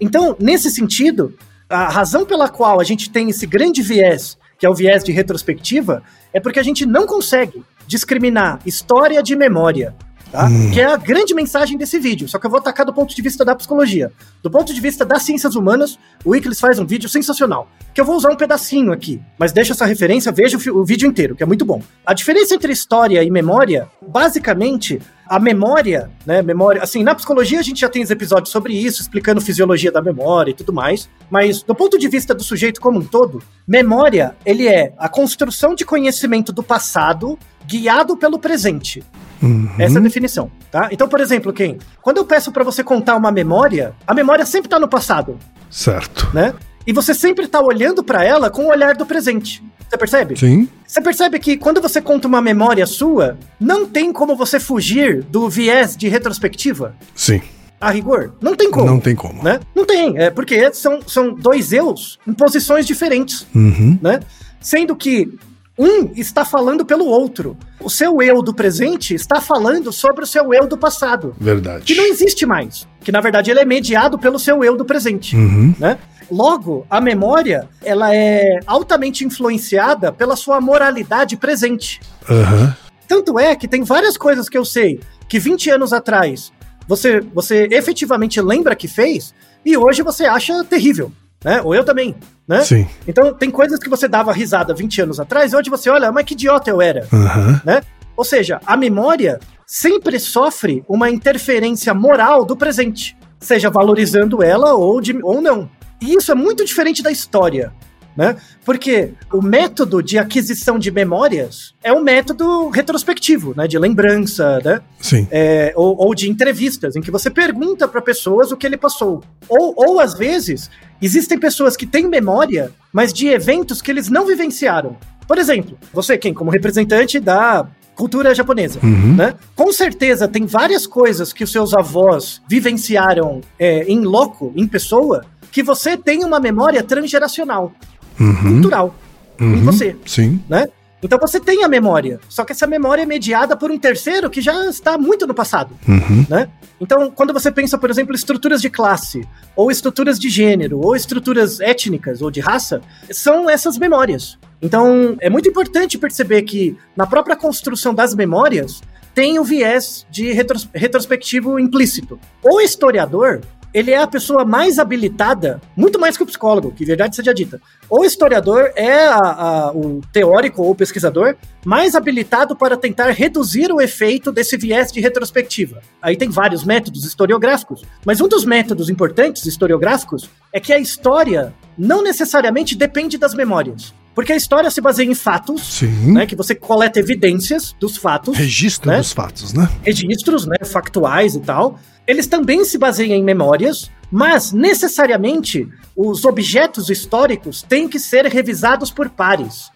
Então, 0.00 0.36
nesse 0.38 0.70
sentido, 0.70 1.34
a 1.68 1.88
razão 1.88 2.24
pela 2.24 2.48
qual 2.48 2.80
a 2.80 2.84
gente 2.84 3.10
tem 3.10 3.28
esse 3.30 3.46
grande 3.46 3.82
viés, 3.82 4.38
que 4.58 4.66
é 4.66 4.70
o 4.70 4.74
viés 4.74 5.04
de 5.04 5.12
retrospectiva, 5.12 6.02
é 6.32 6.40
porque 6.40 6.58
a 6.58 6.62
gente 6.62 6.86
não 6.86 7.06
consegue 7.06 7.62
discriminar 7.86 8.60
história 8.66 9.22
de 9.22 9.34
memória. 9.34 9.94
Tá? 10.30 10.46
Que 10.72 10.80
é 10.80 10.84
a 10.84 10.96
grande 10.96 11.34
mensagem 11.34 11.78
desse 11.78 11.98
vídeo. 11.98 12.28
Só 12.28 12.38
que 12.38 12.46
eu 12.46 12.50
vou 12.50 12.60
atacar 12.60 12.84
do 12.84 12.92
ponto 12.92 13.14
de 13.14 13.22
vista 13.22 13.44
da 13.44 13.54
psicologia. 13.54 14.12
Do 14.42 14.50
ponto 14.50 14.74
de 14.74 14.80
vista 14.80 15.04
das 15.04 15.22
ciências 15.22 15.54
humanas, 15.54 15.98
o 16.22 16.30
Wikileaks 16.30 16.60
faz 16.60 16.78
um 16.78 16.84
vídeo 16.84 17.08
sensacional. 17.08 17.66
Que 17.94 18.00
eu 18.00 18.04
vou 18.04 18.14
usar 18.14 18.30
um 18.30 18.36
pedacinho 18.36 18.92
aqui. 18.92 19.22
Mas 19.38 19.52
deixa 19.52 19.72
essa 19.72 19.86
referência, 19.86 20.30
veja 20.30 20.58
o, 20.58 20.80
o 20.80 20.84
vídeo 20.84 21.08
inteiro, 21.08 21.34
que 21.34 21.42
é 21.42 21.46
muito 21.46 21.64
bom. 21.64 21.82
A 22.04 22.12
diferença 22.12 22.54
entre 22.54 22.72
história 22.72 23.22
e 23.22 23.30
memória, 23.30 23.88
basicamente, 24.06 25.00
a 25.28 25.38
memória, 25.38 26.10
né? 26.24 26.42
Memória. 26.42 26.82
Assim, 26.82 27.02
na 27.02 27.14
psicologia 27.14 27.60
a 27.60 27.62
gente 27.62 27.80
já 27.80 27.88
tem 27.88 28.02
os 28.02 28.10
episódios 28.10 28.50
sobre 28.50 28.72
isso, 28.72 29.02
explicando 29.02 29.40
fisiologia 29.40 29.92
da 29.92 30.00
memória 30.00 30.50
e 30.50 30.54
tudo 30.54 30.72
mais. 30.72 31.08
Mas 31.30 31.62
do 31.62 31.74
ponto 31.74 31.98
de 31.98 32.08
vista 32.08 32.34
do 32.34 32.42
sujeito 32.42 32.80
como 32.80 32.98
um 32.98 33.04
todo, 33.04 33.42
memória, 33.66 34.34
ele 34.44 34.66
é 34.66 34.92
a 34.98 35.08
construção 35.08 35.74
de 35.74 35.84
conhecimento 35.84 36.52
do 36.52 36.62
passado 36.62 37.38
guiado 37.66 38.16
pelo 38.16 38.38
presente. 38.38 39.04
Uhum. 39.42 39.70
Essa 39.78 39.98
é 39.98 40.00
a 40.00 40.02
definição, 40.02 40.50
tá? 40.70 40.88
Então, 40.90 41.08
por 41.08 41.20
exemplo, 41.20 41.52
quem? 41.52 41.78
Quando 42.02 42.16
eu 42.16 42.24
peço 42.24 42.50
pra 42.50 42.64
você 42.64 42.82
contar 42.82 43.14
uma 43.16 43.30
memória, 43.30 43.94
a 44.06 44.14
memória 44.14 44.44
sempre 44.44 44.68
tá 44.68 44.78
no 44.80 44.88
passado, 44.88 45.38
Certo. 45.70 46.28
né? 46.34 46.54
E 46.88 46.92
você 46.94 47.12
sempre 47.12 47.46
tá 47.46 47.60
olhando 47.60 48.02
pra 48.02 48.24
ela 48.24 48.48
com 48.48 48.64
o 48.64 48.68
olhar 48.70 48.96
do 48.96 49.04
presente. 49.04 49.62
Você 49.90 49.98
percebe? 49.98 50.38
Sim. 50.38 50.66
Você 50.86 51.02
percebe 51.02 51.38
que 51.38 51.58
quando 51.58 51.82
você 51.82 52.00
conta 52.00 52.26
uma 52.26 52.40
memória 52.40 52.86
sua, 52.86 53.36
não 53.60 53.84
tem 53.86 54.10
como 54.10 54.34
você 54.34 54.58
fugir 54.58 55.22
do 55.22 55.50
viés 55.50 55.94
de 55.94 56.08
retrospectiva? 56.08 56.94
Sim. 57.14 57.42
A 57.78 57.90
rigor? 57.90 58.32
Não 58.40 58.56
tem 58.56 58.70
como. 58.70 58.86
Não 58.86 58.98
tem 58.98 59.14
como. 59.14 59.42
Né? 59.42 59.60
Não 59.74 59.84
tem, 59.84 60.16
é 60.18 60.30
porque 60.30 60.72
são, 60.72 61.00
são 61.06 61.34
dois 61.34 61.74
eus 61.74 62.18
em 62.26 62.32
posições 62.32 62.86
diferentes 62.86 63.46
Uhum. 63.54 63.98
né? 64.00 64.20
Sendo 64.58 64.96
que 64.96 65.30
um 65.78 66.10
está 66.16 66.42
falando 66.42 66.86
pelo 66.86 67.04
outro. 67.04 67.54
O 67.80 67.90
seu 67.90 68.20
eu 68.22 68.40
do 68.42 68.52
presente 68.54 69.14
está 69.14 69.42
falando 69.42 69.92
sobre 69.92 70.24
o 70.24 70.26
seu 70.26 70.52
eu 70.54 70.66
do 70.66 70.76
passado, 70.78 71.36
Verdade. 71.38 71.84
que 71.84 71.94
não 71.94 72.06
existe 72.06 72.46
mais. 72.46 72.88
Que 73.02 73.12
na 73.12 73.20
verdade 73.20 73.50
ele 73.50 73.60
é 73.60 73.64
mediado 73.64 74.18
pelo 74.18 74.38
seu 74.38 74.64
eu 74.64 74.74
do 74.74 74.84
presente, 74.86 75.36
Uhum. 75.36 75.74
né? 75.78 75.98
Logo, 76.30 76.86
a 76.90 77.00
memória, 77.00 77.68
ela 77.82 78.14
é 78.14 78.60
altamente 78.66 79.24
influenciada 79.24 80.12
pela 80.12 80.36
sua 80.36 80.60
moralidade 80.60 81.36
presente. 81.36 82.00
Aham. 82.28 82.76
Tanto 83.06 83.38
é 83.38 83.56
que 83.56 83.66
tem 83.66 83.82
várias 83.82 84.16
coisas 84.16 84.48
que 84.48 84.58
eu 84.58 84.64
sei 84.64 85.00
que 85.28 85.38
20 85.38 85.70
anos 85.70 85.92
atrás 85.92 86.52
você, 86.86 87.20
você 87.20 87.68
efetivamente 87.70 88.40
lembra 88.40 88.74
que 88.74 88.88
fez 88.88 89.34
e 89.64 89.76
hoje 89.76 90.02
você 90.02 90.24
acha 90.24 90.64
terrível, 90.64 91.12
né? 91.44 91.60
Ou 91.62 91.74
eu 91.74 91.84
também, 91.84 92.14
né? 92.46 92.62
Sim. 92.62 92.86
Então, 93.06 93.34
tem 93.34 93.50
coisas 93.50 93.78
que 93.78 93.88
você 93.88 94.08
dava 94.08 94.32
risada 94.32 94.74
20 94.74 95.02
anos 95.02 95.20
atrás 95.20 95.52
e 95.52 95.56
hoje 95.56 95.68
você 95.68 95.90
olha, 95.90 96.10
mas 96.10 96.24
que 96.24 96.34
idiota 96.34 96.70
eu 96.70 96.80
era, 96.80 97.06
Aham. 97.12 97.60
né? 97.64 97.82
Ou 98.16 98.24
seja, 98.24 98.60
a 98.66 98.76
memória 98.76 99.38
sempre 99.66 100.18
sofre 100.18 100.82
uma 100.88 101.10
interferência 101.10 101.92
moral 101.92 102.44
do 102.44 102.56
presente, 102.56 103.16
seja 103.38 103.70
valorizando 103.70 104.42
ela 104.42 104.74
ou, 104.74 105.00
de, 105.00 105.16
ou 105.22 105.40
não. 105.40 105.70
E 106.00 106.14
isso 106.14 106.30
é 106.30 106.34
muito 106.34 106.64
diferente 106.64 107.02
da 107.02 107.10
história, 107.10 107.72
né? 108.16 108.36
Porque 108.64 109.12
o 109.32 109.40
método 109.42 110.02
de 110.02 110.18
aquisição 110.18 110.78
de 110.78 110.90
memórias 110.90 111.74
é 111.82 111.92
um 111.92 112.02
método 112.02 112.68
retrospectivo, 112.68 113.54
né? 113.56 113.66
De 113.66 113.78
lembrança, 113.78 114.60
né? 114.64 114.80
Sim. 115.00 115.26
é, 115.30 115.72
ou, 115.76 115.96
ou 115.98 116.14
de 116.14 116.28
entrevistas, 116.30 116.96
em 116.96 117.00
que 117.00 117.10
você 117.10 117.30
pergunta 117.30 117.86
para 117.88 118.00
pessoas 118.00 118.50
o 118.52 118.56
que 118.56 118.66
ele 118.66 118.76
passou. 118.76 119.22
Ou, 119.48 119.72
ou, 119.76 120.00
às 120.00 120.14
vezes, 120.14 120.70
existem 121.00 121.38
pessoas 121.38 121.76
que 121.76 121.86
têm 121.86 122.06
memória, 122.08 122.70
mas 122.92 123.12
de 123.12 123.28
eventos 123.28 123.80
que 123.82 123.90
eles 123.90 124.08
não 124.08 124.26
vivenciaram. 124.26 124.96
Por 125.26 125.38
exemplo, 125.38 125.76
você, 125.92 126.16
quem, 126.16 126.32
como 126.32 126.50
representante 126.50 127.20
da 127.20 127.66
cultura 127.94 128.32
japonesa, 128.34 128.78
Uhum. 128.82 129.16
né? 129.16 129.34
Com 129.56 129.72
certeza 129.72 130.28
tem 130.28 130.46
várias 130.46 130.86
coisas 130.86 131.32
que 131.32 131.42
os 131.42 131.50
seus 131.50 131.74
avós 131.74 132.40
vivenciaram 132.48 133.40
é, 133.58 133.82
em 133.84 134.00
loco, 134.04 134.52
em 134.54 134.66
pessoa, 134.68 135.24
que 135.50 135.62
você 135.62 135.96
tem 135.96 136.24
uma 136.24 136.38
memória 136.40 136.82
transgeracional, 136.82 137.72
Uhum. 138.20 138.34
cultural, 138.54 138.94
em 139.40 139.44
Uhum. 139.54 139.64
você 139.64 139.96
Sim. 140.06 140.42
né? 140.48 140.66
Então 141.00 141.16
você 141.20 141.38
tem 141.38 141.62
a 141.62 141.68
memória, 141.68 142.18
só 142.28 142.44
que 142.44 142.50
essa 142.50 142.66
memória 142.66 143.02
é 143.02 143.06
mediada 143.06 143.56
por 143.56 143.70
um 143.70 143.78
terceiro 143.78 144.28
que 144.28 144.40
já 144.40 144.66
está 144.66 144.98
muito 144.98 145.28
no 145.28 145.32
passado, 145.34 145.70
Uhum. 145.86 146.26
né? 146.28 146.48
Então, 146.80 147.10
quando 147.10 147.32
você 147.32 147.50
pensa, 147.52 147.78
por 147.78 147.88
exemplo, 147.90 148.14
estruturas 148.14 148.60
de 148.60 148.68
classe, 148.68 149.26
ou 149.54 149.70
estruturas 149.70 150.18
de 150.18 150.28
gênero, 150.28 150.80
ou 150.80 150.94
estruturas 150.96 151.60
étnicas 151.60 152.20
ou 152.22 152.30
de 152.32 152.40
raça, 152.40 152.80
são 153.10 153.48
essas 153.48 153.78
memórias. 153.78 154.38
Então, 154.60 155.16
é 155.20 155.30
muito 155.30 155.48
importante 155.48 155.96
perceber 155.98 156.42
que 156.42 156.76
na 156.96 157.06
própria 157.06 157.36
construção 157.36 157.94
das 157.94 158.12
memórias 158.14 158.80
tem 159.14 159.38
o 159.38 159.44
viés 159.44 160.04
de 160.10 160.32
retros- 160.32 160.68
retrospectivo 160.74 161.58
implícito. 161.60 162.18
O 162.42 162.60
historiador, 162.60 163.40
ele 163.72 163.90
é 163.90 163.98
a 163.98 164.06
pessoa 164.06 164.44
mais 164.44 164.78
habilitada, 164.78 165.60
muito 165.76 165.98
mais 165.98 166.16
que 166.16 166.22
o 166.22 166.26
psicólogo, 166.26 166.72
que 166.72 166.84
verdade 166.84 167.14
seja 167.14 167.34
dita. 167.34 167.60
O 167.88 168.04
historiador 168.04 168.70
é 168.74 169.06
a- 169.08 169.18
a- 169.18 169.72
o 169.72 170.00
teórico 170.12 170.62
ou 170.62 170.74
pesquisador 170.74 171.36
mais 171.64 171.94
habilitado 171.94 172.56
para 172.56 172.76
tentar 172.76 173.10
reduzir 173.10 173.70
o 173.72 173.80
efeito 173.80 174.32
desse 174.32 174.56
viés 174.56 174.90
de 174.90 175.00
retrospectiva. 175.00 175.80
Aí 176.00 176.16
tem 176.16 176.30
vários 176.30 176.64
métodos 176.64 177.04
historiográficos, 177.04 177.82
mas 178.04 178.20
um 178.20 178.28
dos 178.28 178.44
métodos 178.44 178.88
importantes 178.88 179.44
historiográficos 179.46 180.28
é 180.52 180.58
que 180.60 180.72
a 180.72 180.78
história 180.78 181.52
não 181.76 182.02
necessariamente 182.02 182.74
depende 182.74 183.18
das 183.18 183.34
memórias. 183.34 183.92
Porque 184.14 184.32
a 184.32 184.36
história 184.36 184.68
se 184.68 184.80
baseia 184.80 185.06
em 185.08 185.14
fatos, 185.14 185.80
né, 186.04 186.26
que 186.26 186.34
você 186.34 186.52
coleta 186.52 186.98
evidências 186.98 187.72
dos 187.78 187.96
fatos 187.96 188.36
Registro 188.36 188.90
né? 188.90 188.98
dos 188.98 189.12
fatos, 189.12 189.52
né? 189.52 189.68
registros, 189.84 190.44
né, 190.44 190.56
factuais 190.64 191.36
e 191.36 191.40
tal, 191.40 191.78
eles 192.08 192.26
também 192.26 192.64
se 192.64 192.76
baseiam 192.78 193.14
em 193.16 193.22
memórias, 193.22 193.88
mas 194.10 194.52
necessariamente 194.52 195.68
os 195.94 196.24
objetos 196.24 196.88
históricos 196.88 197.62
têm 197.62 197.86
que 197.86 197.98
ser 197.98 198.24
revisados 198.26 198.90
por 198.90 199.10
pares. 199.10 199.70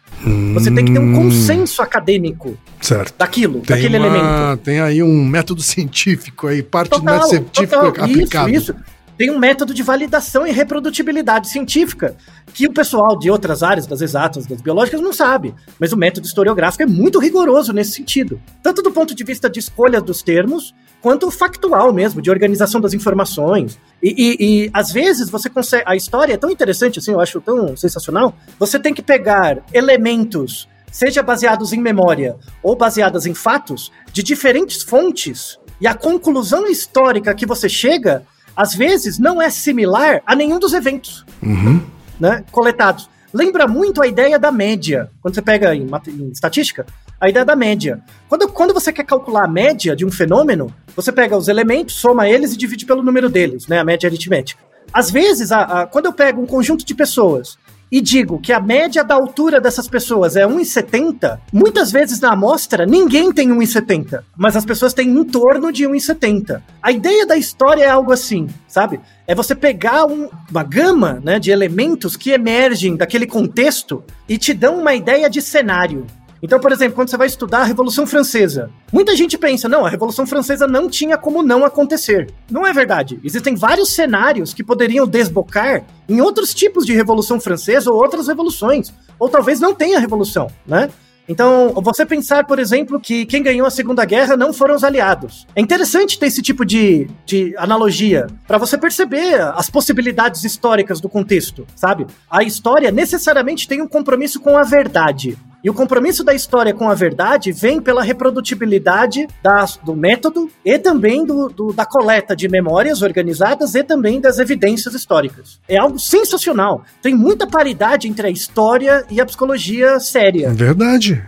Você 0.55 0.71
tem 0.71 0.85
que 0.85 0.93
ter 0.93 0.99
um 0.99 1.11
Hum, 1.11 1.15
consenso 1.25 1.83
acadêmico 1.83 2.57
Certo. 2.81 3.15
daquilo, 3.19 3.61
Tem, 3.61 3.77
daquele 3.77 3.99
uma- 3.99 4.07
elemento. 4.07 4.63
tem 4.63 4.81
aí 4.81 5.03
um 5.03 5.25
método 5.25 5.61
científico 5.63 6.47
aí, 6.47 6.63
parte 6.63 6.91
do 6.91 6.99
Total, 7.01 7.15
método 7.15 7.29
científico 7.31 7.83
total. 7.83 8.05
aplicado. 8.05 8.49
Isso, 8.51 8.73
isso. 8.73 8.77
Tem 9.19 9.31
um 9.31 9.39
método 9.39 9.75
de 9.75 9.83
validação 9.83 10.47
e 10.47 10.51
reprodutibilidade 10.53 11.49
científica 11.49 12.17
que 12.55 12.67
o 12.67 12.73
pessoal 12.73 13.17
de 13.19 13.31
outras 13.31 13.63
áreas, 13.63 13.87
das 13.87 14.01
exatas, 14.01 14.47
das 14.47 14.61
biológicas, 14.61 15.01
não 15.01 15.13
sabe. 15.13 15.55
Mas 15.79 15.93
o 15.93 15.97
método 15.97 16.27
historiográfico 16.27 16.83
é 16.83 16.87
muito 16.87 17.19
rigoroso 17.21 17.73
nesse 17.73 17.93
sentido. 17.93 18.41
Tanto 18.63 18.83
do 18.83 18.91
ponto 18.91 19.15
de 19.15 19.23
vista 19.23 19.49
de 19.51 19.61
escolha 19.61 20.01
dos 20.01 20.23
termos, 20.23 20.75
quanto 21.03 21.31
factual 21.31 21.93
mesmo, 21.93 22.23
de 22.23 22.31
organização 22.31 22.81
das 22.81 22.95
informações. 22.95 23.79
E, 24.03 24.09
e- 24.17 24.37
e, 24.67 24.71
às 24.73 24.91
vezes 24.93 25.29
você 25.29 25.51
consegue. 25.51 25.83
A 25.87 25.97
história 25.97 26.33
é 26.35 26.37
tão 26.37 26.51
interessante, 26.51 26.99
assim, 27.01 27.11
eu 27.13 27.21
acho 27.21 27.41
tão 27.41 27.77
sensacional. 27.77 28.35
Você 28.59 28.79
tem 28.79 28.95
que 28.95 29.03
pegar 29.03 29.59
elementos, 29.73 30.69
seja 30.91 31.23
baseados 31.23 31.73
em 31.73 31.81
memória 31.81 32.37
ou 32.63 32.77
baseadas 32.77 33.27
em 33.27 33.35
fatos, 33.35 33.91
de 34.13 34.23
diferentes 34.23 34.83
fontes, 34.83 35.59
e 35.81 35.87
a 35.87 35.95
conclusão 35.95 36.67
histórica 36.69 37.35
que 37.35 37.45
você 37.47 37.69
chega, 37.69 38.23
às 38.57 38.75
vezes, 38.75 39.19
não 39.19 39.43
é 39.43 39.51
similar 39.51 40.23
a 40.25 40.35
nenhum 40.37 40.59
dos 40.59 40.73
eventos 40.73 41.25
Uhum. 41.43 41.83
né, 42.21 42.45
coletados. 42.53 43.11
Lembra 43.35 43.67
muito 43.67 44.03
a 44.03 44.07
ideia 44.07 44.39
da 44.39 44.53
média. 44.53 45.11
Quando 45.23 45.35
você 45.35 45.41
pega 45.43 45.75
em, 45.75 45.89
em 46.09 46.29
estatística, 46.31 46.85
a 47.23 47.29
ideia 47.29 47.45
da 47.45 47.55
média. 47.55 48.01
Quando, 48.29 48.49
quando 48.49 48.75
você 48.75 48.93
quer 48.93 49.05
calcular 49.05 49.45
a 49.45 49.49
média 49.49 49.95
de 49.95 50.05
um 50.05 50.11
fenômeno, 50.11 50.75
você 50.97 51.13
pega 51.13 51.37
os 51.37 51.47
elementos, 51.47 51.95
soma 51.95 52.29
eles 52.29 52.53
e 52.53 52.57
divide 52.57 52.85
pelo 52.85 53.01
número 53.03 53.29
deles, 53.29 53.69
né, 53.69 53.79
a 53.79 53.85
média 53.85 54.09
aritmética. 54.09 54.61
Às 54.93 55.09
vezes, 55.11 55.53
a- 55.53 55.63
a- 55.83 55.87
quando 55.87 56.07
eu 56.07 56.13
pego 56.13 56.43
um 56.43 56.47
conjunto 56.47 56.85
de 56.85 56.95
pessoas 56.97 57.57
e 57.93 58.01
digo 58.01 58.41
que 58.41 58.53
a 58.53 58.59
média 58.61 59.05
da 59.05 59.15
altura 59.15 59.61
dessas 59.61 59.87
pessoas 59.87 60.35
é 60.35 60.45
1,70, 60.47 61.39
muitas 61.53 61.93
vezes 61.93 62.19
na 62.21 62.33
amostra 62.33 62.85
ninguém 62.85 63.31
tem 63.33 63.53
1,70, 63.53 64.25
mas 64.37 64.57
as 64.57 64.65
pessoas 64.65 64.93
têm 64.93 65.09
em 65.09 65.23
torno 65.25 65.71
de 65.71 65.87
1,70. 65.87 66.61
A 66.83 66.91
ideia 66.91 67.25
da 67.25 67.37
história 67.37 67.85
é 67.85 67.89
algo 67.89 68.11
assim, 68.13 68.49
sabe? 68.67 68.99
É 69.29 69.35
você 69.35 69.55
pegar 69.55 70.07
um- 70.07 70.29
uma 70.51 70.65
gama 70.65 71.21
né, 71.23 71.39
de 71.39 71.51
elementos 71.53 72.17
que 72.17 72.31
emergem 72.31 72.97
daquele 72.97 73.27
contexto 73.27 74.03
e 74.29 74.37
te 74.37 74.53
dão 74.53 74.79
uma 74.81 74.95
ideia 74.95 75.31
de 75.31 75.41
cenário. 75.41 76.05
Então, 76.43 76.59
por 76.59 76.73
exemplo, 76.73 76.97
quando 76.97 77.09
você 77.09 77.17
vai 77.17 77.29
estudar 77.29 77.61
a 77.61 77.65
Revolução 77.65 78.05
Francesa, 78.05 78.69
muita 78.93 79.15
gente 79.15 79.39
pensa, 79.39 79.69
não, 79.69 79.87
a 79.87 79.89
Revolução 79.89 80.27
Francesa 80.27 80.67
não 80.67 80.89
tinha 80.89 81.17
como 81.17 81.41
não 81.41 81.65
acontecer. 81.65 82.31
Não 82.51 82.67
é 82.67 82.73
verdade. 82.73 83.21
Existem 83.23 83.55
vários 83.55 83.95
cenários 83.95 84.53
que 84.53 84.65
poderiam 84.65 85.07
desbocar 85.07 85.85
em 86.09 86.21
outros 86.21 86.53
tipos 86.53 86.85
de 86.85 86.93
Revolução 86.93 87.41
Francesa 87.41 87.93
ou 87.93 87.97
outras 87.97 88.27
revoluções. 88.27 88.93
Ou 89.21 89.29
talvez 89.29 89.61
não 89.61 89.73
tenha 89.73 90.01
revolução, 90.01 90.49
né? 90.67 90.91
Então, 91.29 91.73
você 91.77 92.05
pensar, 92.05 92.45
por 92.45 92.59
exemplo, 92.59 92.99
que 92.99 93.25
quem 93.25 93.43
ganhou 93.43 93.65
a 93.65 93.71
Segunda 93.71 94.05
Guerra 94.05 94.37
não 94.37 94.53
foram 94.53 94.75
os 94.75 94.83
aliados. 94.83 95.47
É 95.55 95.61
interessante 95.61 96.19
ter 96.19 96.27
esse 96.27 96.43
tipo 96.43 96.65
de, 96.65 97.09
de 97.25 97.55
analogia 97.57 98.27
para 98.49 98.59
você 98.59 98.77
perceber 98.77 99.41
as 99.55 99.71
possibilidades 99.71 100.43
históricas 100.43 101.01
do 101.01 101.09
contexto, 101.09 101.65
sabe? 101.77 102.07
A 102.29 102.43
história 102.43 102.91
necessariamente 102.91 103.69
tem 103.69 103.81
um 103.81 103.87
compromisso 103.87 104.41
com 104.41 104.59
a 104.59 104.65
verdade. 104.65 105.39
E 105.65 105.71
o 105.71 105.75
compromisso 105.75 106.25
da 106.25 106.35
história 106.35 106.75
com 106.75 106.89
a 106.91 106.95
verdade 106.95 107.53
vem 107.53 107.81
pela 107.81 108.03
reprodutibilidade 108.03 109.27
da- 109.43 109.65
do 109.85 109.95
método 109.95 110.51
e 110.65 110.79
também 110.79 111.25
do, 111.25 111.49
do- 111.49 111.73
da 111.73 111.87
coleta 111.87 112.35
de 112.35 112.49
memórias 112.49 113.01
organizadas 113.03 113.75
e 113.75 113.85
também 113.85 114.21
das 114.21 114.39
evidências 114.39 114.95
históricas. 114.95 115.61
É 115.69 115.77
algo 115.79 115.99
sensacional. 115.99 116.83
Tem 117.01 117.15
muita 117.15 117.47
paridade 117.47 118.09
entre 118.09 118.27
a 118.27 118.31
história 118.31 119.05
e 119.11 119.21
a 119.21 119.27
psicologia 119.27 119.99
séria. 120.01 120.51
Verdade. 120.51 121.23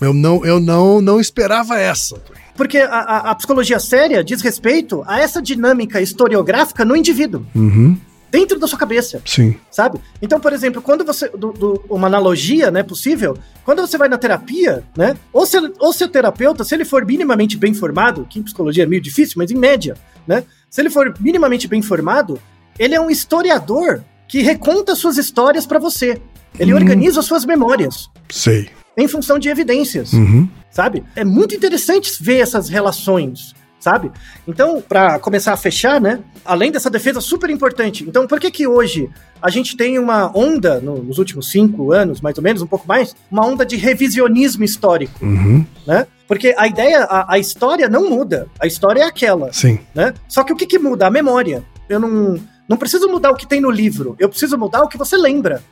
Eu 0.00 0.14
não, 0.14 0.44
eu 0.44 0.60
não, 0.60 1.00
não 1.00 1.18
esperava 1.20 1.78
essa. 1.78 2.16
Porque 2.56 2.78
a, 2.78 2.86
a- 2.88 3.30
a 3.30 3.34
psicologia 3.34 3.78
séria 3.80 4.22
diz 4.22 4.40
respeito 4.42 5.02
a 5.06 5.18
essa 5.20 5.40
dinâmica 5.42 6.00
historiográfica 6.00 6.84
no 6.84 6.94
indivíduo, 6.96 7.44
Uhum. 7.54 7.96
Dentro 8.30 8.58
da 8.58 8.66
sua 8.66 8.78
cabeça, 8.78 9.20
Sim. 9.24 9.56
sabe? 9.70 9.98
Então, 10.20 10.38
por 10.38 10.52
exemplo, 10.52 10.82
quando 10.82 11.04
você. 11.04 11.28
do- 11.28 11.52
do- 11.52 11.84
uma 11.88 12.06
analogia 12.06 12.70
né, 12.70 12.82
possível, 12.82 13.36
quando 13.64 13.80
você 13.80 13.96
vai 13.96 14.08
na 14.08 14.18
terapia, 14.18 14.84
né? 14.96 15.16
Ou, 15.32 15.46
se, 15.46 15.56
ou 15.78 15.92
seu 15.92 16.08
terapeuta, 16.08 16.64
se 16.64 16.74
ele 16.74 16.84
for 16.84 17.04
minimamente 17.04 17.56
bem 17.56 17.72
formado, 17.74 18.26
que 18.28 18.38
em 18.38 18.42
psicologia 18.42 18.84
é 18.84 18.86
meio 18.86 19.00
difícil, 19.02 19.34
mas 19.38 19.50
em 19.50 19.56
média, 19.56 19.96
né? 20.26 20.44
Se 20.70 20.80
ele 20.80 20.90
for 20.90 21.14
minimamente 21.20 21.66
bem 21.66 21.80
formado, 21.82 22.38
ele 22.78 22.94
é 22.94 23.00
um 23.00 23.10
historiador 23.10 24.02
que 24.28 24.42
reconta 24.42 24.94
suas 24.94 25.16
histórias 25.16 25.64
pra 25.66 25.78
você. 25.78 26.20
Ele 26.58 26.74
organiza 26.74 27.22
suas 27.22 27.44
memórias 27.44 28.10
Sei. 28.28 28.68
em 28.96 29.06
função 29.08 29.38
de 29.38 29.48
evidências 29.48 30.12
Uhum. 30.12 30.48
sabe? 30.70 31.02
É 31.16 31.24
muito 31.24 31.54
interessante 31.54 32.10
ver 32.22 32.38
essas 32.40 32.68
relações, 32.68 33.54
sabe? 33.80 34.10
Então, 34.46 34.80
para 34.80 35.18
começar 35.18 35.52
a 35.52 35.56
fechar, 35.56 36.00
né? 36.00 36.20
Além 36.44 36.70
dessa 36.72 36.90
defesa 36.90 37.20
super 37.20 37.48
importante, 37.50 38.04
então 38.06 38.26
por 38.26 38.40
que 38.40 38.50
que 38.50 38.66
hoje 38.66 39.08
a 39.40 39.50
gente 39.50 39.76
tem 39.76 39.98
uma 39.98 40.30
onda, 40.36 40.80
no- 40.80 41.02
nos 41.02 41.18
últimos 41.18 41.50
cinco 41.50 41.92
anos, 41.92 42.20
mais 42.20 42.36
ou 42.38 42.42
menos, 42.42 42.60
um 42.62 42.66
pouco 42.66 42.86
mais, 42.88 43.14
uma 43.30 43.46
onda 43.46 43.64
de 43.64 43.76
revisionismo 43.76 44.64
histórico, 44.64 45.24
Uhum. 45.24 45.64
né? 45.86 46.06
Porque 46.26 46.54
a 46.58 46.66
ideia, 46.66 47.04
a, 47.04 47.34
a 47.34 47.38
história 47.38 47.88
não 47.88 48.10
muda, 48.10 48.46
a 48.60 48.66
história 48.66 49.00
é 49.02 49.04
aquela, 49.04 49.52
Sim. 49.52 49.78
né? 49.94 50.12
Só 50.28 50.42
que 50.44 50.52
o 50.52 50.56
que 50.56 50.66
que 50.66 50.78
muda? 50.78 51.06
A 51.06 51.10
memória. 51.10 51.62
Eu 51.88 52.00
não... 52.00 52.38
Não 52.68 52.76
preciso 52.76 53.08
mudar 53.08 53.30
o 53.30 53.34
que 53.34 53.46
tem 53.46 53.62
no 53.62 53.70
livro, 53.70 54.14
eu 54.18 54.28
preciso 54.28 54.58
mudar 54.58 54.82
o 54.82 54.88
que 54.88 54.98
você 54.98 55.16
lembra. 55.16 55.62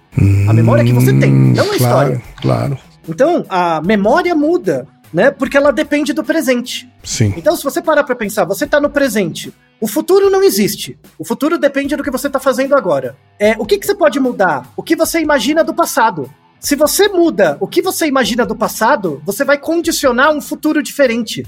A 0.49 0.53
memória 0.55 0.83
que 0.83 0.95
você 0.95 1.13
tem, 1.13 1.31
Hum, 1.31 1.53
não 1.55 1.65
a 1.65 1.77
claro, 1.77 1.77
história. 1.77 2.23
Claro. 2.41 2.79
Então, 3.07 3.45
a 3.51 3.83
memória 3.83 4.35
muda, 4.35 4.87
né? 5.17 5.31
Porque 5.31 5.57
ela 5.57 5.73
depende 5.73 6.13
do 6.13 6.23
presente. 6.23 6.87
Sim. 7.03 7.33
Então, 7.39 7.57
se 7.57 7.65
você 7.65 7.81
parar 7.81 8.05
pra 8.05 8.15
pensar, 8.15 8.45
você 8.45 8.67
tá 8.67 8.79
no 8.79 8.91
presente. 8.91 9.51
O 9.81 9.89
futuro 9.89 10.29
não 10.29 10.43
existe. 10.43 10.99
O 11.19 11.25
futuro 11.25 11.57
depende 11.57 11.97
do 11.97 12.03
que 12.05 12.11
você 12.11 12.29
tá 12.29 12.39
fazendo 12.39 12.75
agora. 12.75 13.17
É, 13.39 13.57
o 13.59 13.65
que, 13.65 13.79
que 13.79 13.87
você 13.87 13.95
pode 13.95 14.21
mudar? 14.21 14.71
O 14.77 14.83
que 14.83 14.95
você 14.95 15.19
imagina 15.19 15.65
do 15.65 15.73
passado. 15.73 16.31
Se 16.61 16.77
você 16.77 17.09
muda 17.09 17.57
o 17.61 17.67
que 17.67 17.81
você 17.81 18.07
imagina 18.07 18.45
do 18.45 18.55
passado, 18.55 19.23
você 19.25 19.43
vai 19.43 19.57
condicionar 19.57 20.35
um 20.35 20.41
futuro 20.43 20.83
diferente. 20.83 21.47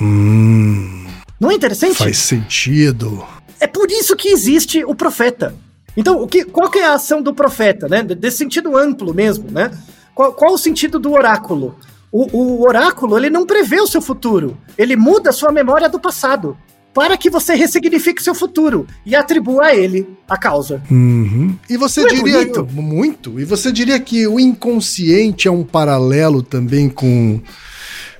Hum, 0.00 1.04
Não 1.38 1.50
é 1.50 1.54
interessante? 1.54 1.96
faz 1.98 2.16
sentido. 2.16 3.22
É 3.60 3.66
por 3.66 3.90
isso 3.90 4.16
que 4.16 4.30
existe 4.30 4.82
o 4.82 4.94
profeta. 4.94 5.54
Então, 5.94 6.22
o 6.22 6.26
que, 6.26 6.46
qual 6.46 6.70
que 6.70 6.78
é 6.78 6.86
a 6.86 6.94
ação 6.94 7.20
do 7.20 7.34
profeta, 7.34 7.86
né? 7.86 8.02
Desse 8.02 8.38
sentido 8.38 8.78
amplo 8.78 9.12
mesmo, 9.12 9.50
né? 9.50 9.70
Qual, 10.14 10.32
qual 10.32 10.54
o 10.54 10.58
sentido 10.58 10.98
do 10.98 11.12
oráculo? 11.12 11.76
O, 12.12 12.36
o 12.36 12.62
oráculo, 12.62 13.16
ele 13.16 13.30
não 13.30 13.46
prevê 13.46 13.80
o 13.80 13.86
seu 13.86 14.02
futuro. 14.02 14.58
Ele 14.76 14.96
muda 14.96 15.30
a 15.30 15.32
sua 15.32 15.52
memória 15.52 15.88
do 15.88 16.00
passado 16.00 16.56
para 16.92 17.16
que 17.16 17.30
você 17.30 17.54
ressignifique 17.54 18.20
seu 18.20 18.34
futuro 18.34 18.84
e 19.06 19.14
atribua 19.14 19.66
a 19.66 19.76
ele 19.76 20.08
a 20.28 20.36
causa. 20.36 20.82
Uhum. 20.90 21.56
E 21.68 21.76
você 21.76 22.00
Não 22.00 22.08
é 22.08 22.14
diria 22.14 22.38
bonito? 22.40 22.66
muito? 22.72 23.38
E 23.38 23.44
você 23.44 23.70
diria 23.70 24.00
que 24.00 24.26
o 24.26 24.40
inconsciente 24.40 25.46
é 25.46 25.50
um 25.52 25.62
paralelo 25.62 26.42
também 26.42 26.88
com 26.88 27.40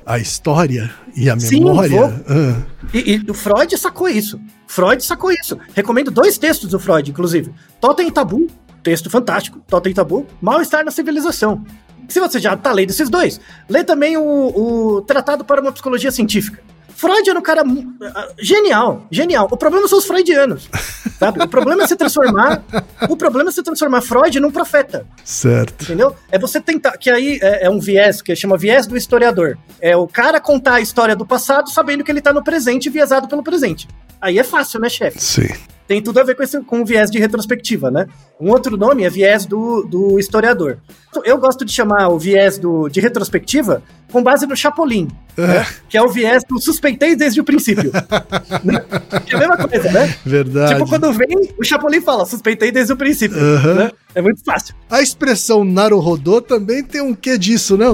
a 0.06 0.18
história 0.20 0.88
e 1.16 1.28
a 1.28 1.38
Sim, 1.38 1.64
memória? 1.64 1.90
vou. 2.00 2.04
Ah, 2.28 2.62
E, 2.94 3.16
e 3.16 3.30
o 3.30 3.34
Freud 3.34 3.76
sacou 3.76 4.08
isso. 4.08 4.40
Freud 4.68 5.02
sacou 5.04 5.32
isso. 5.32 5.58
Recomendo 5.74 6.12
dois 6.12 6.38
textos 6.38 6.70
do 6.70 6.78
Freud, 6.78 7.10
inclusive. 7.10 7.50
Totem 7.80 8.06
e 8.06 8.12
Tabu, 8.12 8.46
texto 8.84 9.10
fantástico. 9.10 9.60
Totem 9.66 9.90
e 9.90 9.94
Tabu, 9.96 10.24
Mal-Estar 10.40 10.84
na 10.84 10.92
Civilização. 10.92 11.64
Se 12.12 12.20
você 12.20 12.38
já 12.38 12.56
tá 12.56 12.72
lendo 12.72 12.90
esses 12.90 13.08
dois, 13.08 13.40
lê 13.68 13.84
também 13.84 14.16
o, 14.16 14.22
o 14.22 15.02
Tratado 15.02 15.44
para 15.44 15.60
uma 15.60 15.72
Psicologia 15.72 16.10
Científica. 16.10 16.62
Freud 17.00 17.30
era 17.30 17.38
um 17.38 17.42
cara 17.42 17.62
ah, 18.14 18.28
genial, 18.38 19.06
genial. 19.10 19.48
O 19.50 19.56
problema 19.56 19.88
são 19.88 19.96
os 19.96 20.04
freudianos, 20.04 20.68
sabe? 21.18 21.42
O 21.42 21.48
problema 21.48 21.84
é 21.84 21.86
se 21.86 21.96
transformar, 21.96 22.62
o 23.08 23.16
problema 23.16 23.48
é 23.48 23.52
se 23.52 23.62
transformar 23.62 24.02
Freud 24.02 24.38
num 24.38 24.50
profeta. 24.50 25.06
certo. 25.24 25.84
Entendeu? 25.84 26.14
É 26.30 26.38
você 26.38 26.60
tentar. 26.60 26.98
Que 26.98 27.08
aí 27.08 27.38
é, 27.40 27.64
é 27.64 27.70
um 27.70 27.80
viés 27.80 28.20
que 28.20 28.36
chama 28.36 28.58
viés 28.58 28.86
do 28.86 28.98
historiador. 28.98 29.56
É 29.80 29.96
o 29.96 30.06
cara 30.06 30.38
contar 30.38 30.74
a 30.74 30.80
história 30.82 31.16
do 31.16 31.24
passado 31.24 31.70
sabendo 31.70 32.04
que 32.04 32.12
ele 32.12 32.20
tá 32.20 32.34
no 32.34 32.44
presente 32.44 32.86
e 32.86 32.90
viesado 32.90 33.26
pelo 33.26 33.42
presente. 33.42 33.88
Aí 34.20 34.38
é 34.38 34.44
fácil, 34.44 34.78
né, 34.78 34.90
chefe? 34.90 35.22
Sim. 35.22 35.48
Tem 35.90 36.00
tudo 36.00 36.20
a 36.20 36.22
ver 36.22 36.36
com, 36.36 36.42
esse, 36.44 36.60
com 36.60 36.82
o 36.82 36.84
viés 36.86 37.10
de 37.10 37.18
retrospectiva, 37.18 37.90
né? 37.90 38.06
Um 38.40 38.48
outro 38.50 38.76
nome 38.76 39.02
é 39.02 39.10
viés 39.10 39.44
do, 39.44 39.82
do 39.82 40.20
historiador. 40.20 40.78
Eu 41.24 41.36
gosto 41.36 41.64
de 41.64 41.72
chamar 41.72 42.06
o 42.10 42.16
viés 42.16 42.58
do, 42.58 42.88
de 42.88 43.00
retrospectiva 43.00 43.82
com 44.12 44.22
base 44.22 44.46
no 44.46 44.54
Chapolin, 44.54 45.08
né? 45.36 45.66
que 45.88 45.98
é 45.98 46.02
o 46.02 46.06
viés 46.08 46.44
do 46.48 46.60
suspeitei 46.60 47.16
desde 47.16 47.40
o 47.40 47.44
princípio. 47.44 47.90
né? 48.62 48.84
É 49.28 49.34
a 49.34 49.38
mesma 49.40 49.56
coisa, 49.56 49.90
né? 49.90 50.14
Verdade. 50.24 50.74
Tipo, 50.74 50.88
quando 50.88 51.12
vem, 51.12 51.26
o 51.58 51.64
Chapolin 51.64 52.00
fala, 52.00 52.24
suspeitei 52.24 52.70
desde 52.70 52.92
o 52.92 52.96
princípio. 52.96 53.36
Né? 53.36 53.90
É 54.14 54.22
muito 54.22 54.44
fácil. 54.44 54.76
A 54.88 55.02
expressão 55.02 55.64
Naruhodô 55.64 56.40
também 56.40 56.84
tem 56.84 57.00
um 57.00 57.14
quê 57.14 57.36
disso, 57.36 57.76
né? 57.76 57.86